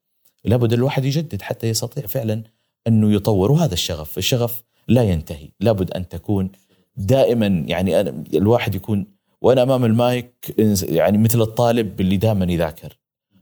لابد 0.45 0.73
الواحد 0.73 1.05
يجدد 1.05 1.43
حتى 1.43 1.69
يستطيع 1.69 2.07
فعلا 2.07 2.43
إنه 2.87 3.13
يطور 3.13 3.53
وهذا 3.53 3.75
الشغف 3.75 4.19
الشغف 4.19 4.63
لا 4.89 5.03
ينتهي. 5.03 5.49
لابد 5.61 5.91
أن 5.91 6.09
تكون 6.09 6.51
دائما 6.97 7.47
يعني 7.47 8.01
الواحد 8.35 8.75
يكون 8.75 9.07
وأنا 9.43 9.63
أمام 9.63 9.85
المايك 9.85 10.55
يعني 10.83 11.19
مثل 11.19 11.41
الطالب 11.41 12.01
اللي 12.01 12.17
دائما 12.17 12.53
يذاكر. 12.53 12.99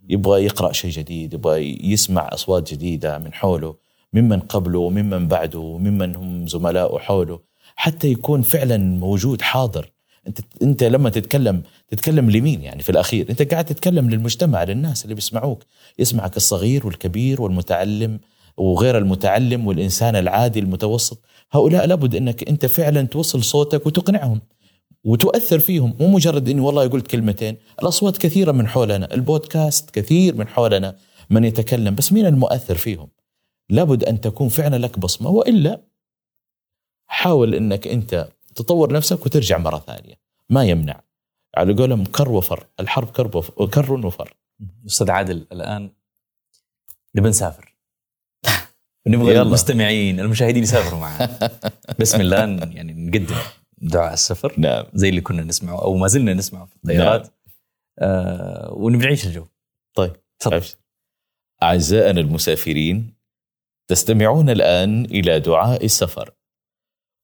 يبغى 0.09 0.45
يقرأ 0.45 0.73
شيء 0.73 0.91
جديد 0.91 1.35
يبغى 1.35 1.79
يسمع 1.93 2.29
أصوات 2.33 2.73
جديدة 2.73 3.19
من 3.19 3.33
حوله 3.33 3.77
ممن 4.13 4.41
قبله 4.41 4.79
وممن 4.79 5.29
بعده 5.29 5.59
وممن 5.59 6.17
هم 6.17 6.47
زملائه 6.47 6.99
حوله 6.99 7.41
حتى 7.77 8.09
يكون 8.09 8.43
فعلا 8.43 8.77
موجود 8.79 9.43
حاضر. 9.43 9.93
أنت 10.27 10.39
أنت 10.63 10.85
لما 10.85 11.11
تتكلم 11.11 11.63
تتكلم 11.89 12.31
لمين 12.31 12.63
يعني 12.63 12.83
في 12.83 12.91
الأخير؟ 12.91 13.31
أنت 13.31 13.43
قاعد 13.43 13.65
تتكلم 13.65 14.11
للمجتمع 14.11 14.65
للناس 14.65 15.05
اللي 15.05 15.15
بيسمعوك. 15.15 15.65
يسمعك 15.99 16.37
الصغير 16.37 16.87
والكبير 16.87 17.43
والمتعلم 17.43 18.21
وغير 18.57 18.99
المتعلم 18.99 19.67
والإنسان 19.67 20.17
العادي 20.17 20.61
المتوسط. 20.61 21.19
هؤلاء 21.53 21.87
لابد 21.87 22.15
أنك 22.15 22.49
أنت 22.49 22.67
فعلا 22.67 23.03
توصل 23.03 23.45
صوتك 23.45 23.87
وتقنعهم. 23.87 24.41
وتؤثر 25.05 25.59
فيهم. 25.59 25.97
مو 26.01 26.09
مجرد 26.09 26.49
إني 26.49 26.61
والله 26.61 26.89
قلت 26.89 27.07
كلمتين. 27.07 27.57
الأصوات 27.83 28.19
كثيرة 28.19 28.53
من 28.53 28.69
حولنا. 28.69 29.15
البودكاست 29.15 29.91
كثير 29.91 30.35
من 30.37 30.49
حولنا 30.49 30.97
من 31.31 31.45
يتكلم. 31.45 31.95
بس 31.95 32.13
مين 32.13 32.27
المؤثر 32.27 32.75
فيهم؟ 32.75 33.09
لابد 33.69 34.05
أن 34.05 34.21
تكون 34.21 34.49
فعلا 34.49 34.77
لك 34.77 34.99
بصمة. 34.99 35.31
وإلا 35.31 35.81
حاول 37.07 37.55
إنك 37.55 37.87
أنت 37.89 38.29
تطور 38.55 38.93
نفسك 38.93 39.27
وترجع 39.27 39.59
مرة 39.59 39.79
ثانية. 39.79 40.15
ما 40.51 40.65
يمنع. 40.65 41.01
على 41.57 41.75
قولهم 41.75 42.05
كر 42.05 42.31
وفر. 42.31 42.67
الحرب 42.81 43.11
كر 43.11 43.37
وف- 43.37 43.63
كر 43.63 43.93
وفر 44.07 44.35
أستاذ 44.87 45.11
عادل 45.11 45.47
الآن 45.53 45.91
نبي 47.15 47.29
نسافر. 47.29 47.75
نبغى. 49.07 49.41
المستمعين 49.43 50.21
المشاهدين 50.21 50.63
يسافروا 50.63 51.01
معنا. 51.01 51.51
بسم 52.01 52.21
الله 52.21 52.39
يعني 52.39 52.93
نقدم. 52.93 53.37
دعاء 53.81 54.13
السفر. 54.13 54.55
نعم. 54.59 54.85
زي 54.95 55.09
اللي 55.09 55.21
كنا 55.21 55.43
نسمعه 55.43 55.83
أو 55.83 55.97
ما 55.97 56.07
زلنا 56.07 56.35
نسمعه 56.35 56.65
في 56.65 56.77
الطيارات. 56.77 57.29
آه 57.99 58.73
ونبي 58.73 59.05
نعيش 59.05 59.27
الجو. 59.27 59.47
طيب 59.95 60.13
تفضل. 60.39 60.57
أبشر. 60.57 60.77
أعزائنا 61.63 62.21
المسافرين 62.21 63.15
تستمعون 63.89 64.51
الآن 64.51 65.05
إلى 65.05 65.41
دعاء 65.41 65.85
السفر 65.85 66.31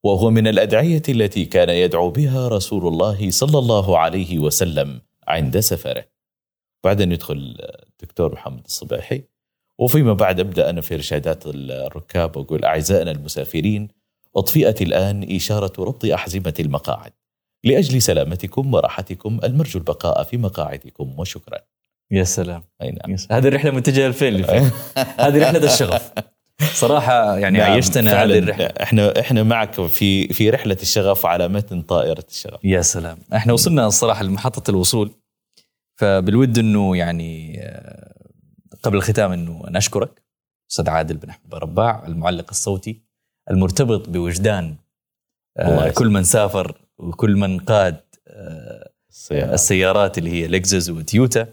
وهو 0.05 0.31
من 0.31 0.49
الأدعية 0.49 1.03
التي 1.09 1.45
كان 1.45 1.69
يدعو 1.69 2.11
بها 2.11 2.49
رسول 2.49 2.87
الله 2.87 3.31
صلى 3.31 3.59
الله 3.59 3.99
عليه 3.99 4.39
وسلم 4.39 5.01
عند 5.29 5.61
سفره. 5.61 6.05
بعدين 6.85 7.13
يدخل 7.13 7.57
الدكتور 7.93 8.33
محمد 8.33 8.65
الصباحي 8.65 9.23
وفيما 9.79 10.13
بعد 10.13 10.41
أبدأ 10.41 10.71
أنا 10.71 10.81
في 10.81 10.95
إرشادات 10.95 11.43
الركاب 11.47 12.37
وأقول 12.37 12.65
أعزائنا 12.65 13.11
المسافرين 13.11 13.89
أطفئت 14.37 14.83
الآن 14.83 15.27
إشارة 15.31 15.73
ربط 15.79 16.05
أحزمة 16.05 16.55
المقاعد. 16.61 17.13
لأجل 17.65 18.03
سلامتكم 18.03 18.75
وراحتكم 18.75 19.41
المرجو 19.45 19.79
البقاء 19.79 20.25
في 20.25 20.37
مقاعدكم 20.37 21.15
وشكرا. 21.19 21.59
يا 22.11 22.25
سلام. 22.25 22.63
أي 22.83 22.91
نعم. 22.91 23.15
يس. 23.15 23.33
هذه 23.33 23.49
الرحلة 23.49 23.71
متجهه 23.71 24.09
لفين. 24.09 24.45
هذه 24.97 25.43
رحلة 25.43 25.65
الشغف. 25.65 26.13
صراحة 26.83 27.39
يعني 27.39 27.59
نعم، 27.59 27.73
عيشتنا 27.73 28.23
هذه 28.23 28.39
الرحلة. 28.39 28.67
إحنا 28.67 29.21
إحنا 29.21 29.43
معك 29.43 29.87
في 29.87 30.29
في 30.29 30.51
رحلة 30.51 30.77
الشغف 30.83 31.27
على 31.27 31.49
متن 31.49 31.83
طائرة 31.83 32.25
الشغف. 32.31 32.65
يا 32.65 32.83
سلام. 32.83 33.19
إحنا 33.35 33.53
وصلنا 33.53 33.87
الصراحه 33.87 34.23
لمحطة 34.23 34.71
الوصول 34.71 35.11
فبالود 35.97 36.59
إنه 36.59 36.97
يعني 36.97 37.61
آه، 37.63 38.15
قبل 38.83 38.97
الختام 38.97 39.33
إنه 39.33 39.63
نشكرك 39.69 40.23
أستاذ 40.71 40.89
عادل 40.91 41.17
بن 41.17 41.29
أحمد 41.29 41.55
رباع 41.55 42.07
المعلق 42.07 42.47
الصوتي. 42.51 43.06
المرتبط 43.51 44.09
بوجدان 44.09 44.77
آه،. 45.59 45.91
كل 45.91 46.09
من 46.09 46.25
سافر 46.25 46.81
وكل 46.99 47.37
من 47.37 47.59
قاد 47.59 48.01
آه، 48.29 48.91
السيارة. 49.11 49.55
السيارات 49.55 50.19
اللي 50.19 50.31
هي 50.31 50.47
لكزس 50.47 50.91
وتيوتا 50.91 51.47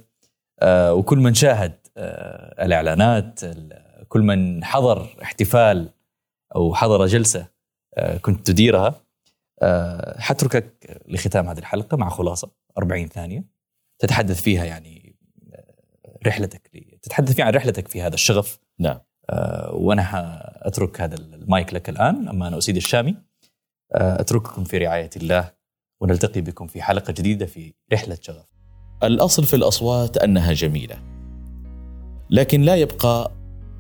آه، 0.60 0.94
وكل 0.94 1.18
من 1.18 1.34
شاهد 1.34 1.74
آه، 1.98 2.66
الإعلانات 2.66 3.44
ال- 3.44 3.84
كل 4.08 4.22
من 4.22 4.64
حضر 4.64 5.16
احتفال 5.24 5.90
أو 6.56 6.76
حضر 6.76 7.06
جلسة 7.06 7.48
آه، 7.98 8.18
كنت 8.18 8.48
تديرها 8.48 9.02
آه، 9.62 10.20
حتركك 10.20 11.02
لختام 11.08 11.50
هذه 11.50 11.60
الحلقة 11.60 11.98
مع 11.98 12.10
خلاصة 12.10 12.52
40 12.78 13.08
ثانية 13.08 13.44
تتحدث 14.00 14.42
فيها 14.42 14.66
يعني 14.66 15.16
رحلتك 16.28 16.68
تتحدث 17.02 17.34
فيها 17.36 17.46
عن 17.46 17.54
رحلتك 17.54 17.88
في 17.88 18.02
هذا 18.02 18.14
الشغف 18.14 18.60
نعم 18.80 19.00
وأنا 19.72 20.08
اترك 20.68 21.02
هذا 21.02 21.16
المايك 21.16 21.74
لك 21.74 21.90
الآن 21.90 22.28
أما 22.28 22.48
أنا 22.48 22.58
أسيد 22.58 22.76
الشامي. 22.76 23.16
آه، 23.96 24.22
أترككم 24.22 24.64
في 24.64 24.78
رعاية 24.78 25.10
الله 25.16 25.52
ونلتقي 26.02 26.42
بكم 26.42 26.68
في 26.68 26.82
حلقة 26.82 27.14
جديدة 27.14 27.46
في 27.46 27.74
رحلة 27.94 28.18
شغف. 28.22 28.46
الأصل 29.04 29.44
في 29.44 29.56
الأصوات 29.56 30.18
أنها 30.18 30.54
جميلة 30.54 30.96
لكن 32.30 32.62
لا 32.62 32.76
يبقى 32.76 33.32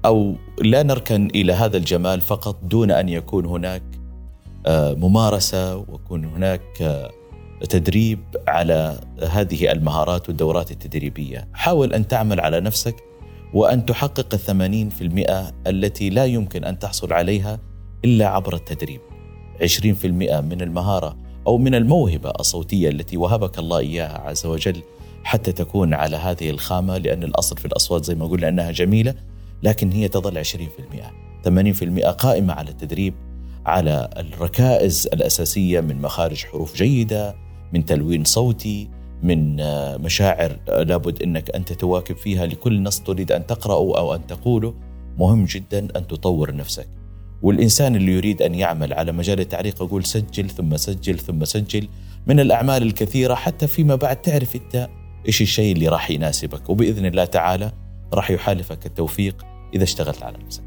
أو 0.06 0.36
لا 0.62 0.84
نركن 0.84 1.28
إلى 1.36 1.54
هذا 1.54 1.78
الجمال 1.78 2.22
فقط 2.22 2.64
دون 2.64 2.92
أن 2.92 3.10
يكون 3.10 3.46
هناك 3.46 3.84
آه، 4.66 4.94
ممارسة 4.94 5.76
ويكون 5.76 6.26
هناك 6.26 6.82
آه، 6.82 7.12
تدريب 7.70 8.20
على 8.48 9.00
هذه 9.30 9.72
المهارات 9.72 10.30
والدورات 10.30 10.72
التدريبية. 10.72 11.48
حاول 11.54 11.94
أن 11.94 12.08
تعمل 12.08 12.40
على 12.40 12.60
نفسك 12.62 12.96
وأن 13.54 13.86
تحقق 13.86 14.34
الثمانين 14.34 14.90
في 14.90 15.02
المئة 15.02 15.52
التي 15.68 16.10
لا 16.10 16.26
يمكن 16.26 16.64
أن 16.64 16.80
تحصل 16.80 17.14
عليها 17.14 17.60
إلا 18.06 18.28
عبر 18.28 18.56
التدريب. 18.56 19.02
عشرين 19.62 19.96
في 19.96 20.08
المئة 20.08 20.42
من 20.42 20.62
المهارة 20.62 21.18
أو 21.48 21.58
من 21.58 21.76
الموهبة 21.76 22.30
الصوتية 22.40 22.90
التي 22.90 23.18
وهبك 23.18 23.60
الله 23.60 23.80
إياها 23.80 24.22
عز 24.22 24.46
وجل 24.46 24.82
حتى 25.24 25.52
تكون 25.52 25.94
على 25.94 26.18
هذه 26.18 26.50
الخامة 26.50 26.98
لأن 26.98 27.24
الأصل 27.24 27.58
في 27.58 27.66
الأصوات 27.66 28.06
زي 28.06 28.16
ما 28.16 28.26
قلنا 28.26 28.50
أنها 28.50 28.72
جميلة 28.72 29.16
لكن 29.64 29.92
هي 29.92 30.08
تظل 30.08 30.46
20% 30.46 30.50
80% 31.46 32.06
قائمة 32.06 32.54
على 32.54 32.70
التدريب 32.70 33.14
على 33.66 34.10
الركائز 34.18 35.08
الأساسية 35.08 35.82
من 35.82 36.02
مخارج 36.02 36.46
حروف 36.46 36.76
جيدة 36.76 37.36
من 37.74 37.86
تلوين 37.86 38.24
صوتي 38.24 38.90
من 39.24 39.60
آه، 39.60 39.98
مشاعر 39.98 40.60
لابد 40.68 41.24
إنك 41.24 41.50
أنت 41.56 41.74
تواكب 41.74 42.18
فيها 42.18 42.46
لكل 42.46 42.84
نص 42.84 43.00
تريد 43.00 43.32
أن 43.32 43.48
تقرأه 43.48 43.98
أو 43.98 44.16
أن 44.16 44.28
تقوله. 44.28 44.74
مهم 45.18 45.46
جدا 45.46 45.80
أن 45.80 46.08
تطور 46.08 46.56
نفسك. 46.56 46.88
والإنسان 47.42 47.96
اللي 47.96 48.12
يريد 48.12 48.42
أن 48.42 48.56
يعمل 48.56 48.94
على 48.94 49.12
مجال 49.12 49.40
التعليق 49.40 49.82
أقول 49.82 50.06
سجل 50.06 50.50
ثم 50.50 50.78
سجل 50.78 51.20
ثم 51.20 51.46
سجل. 51.46 51.88
من 52.28 52.40
الأعمال 52.40 52.84
الكثيرة 52.84 53.36
حتى 53.36 53.68
فيما 53.68 53.96
بعد 53.96 54.22
تعرف 54.22 54.56
أنت 54.56 54.90
إيش 55.28 55.42
الشيء 55.42 55.74
اللي 55.74 55.88
راح 55.88 56.12
يناسبك. 56.12 56.70
وبإذن 56.70 57.06
الله 57.06 57.26
تعالى 57.26 57.72
راح 58.14 58.32
يحالفك 58.32 58.86
التوفيق 58.86 59.46
إذا 59.74 59.84
اشتغلت 59.84 60.24
على 60.24 60.38
نفسك. 60.46 60.64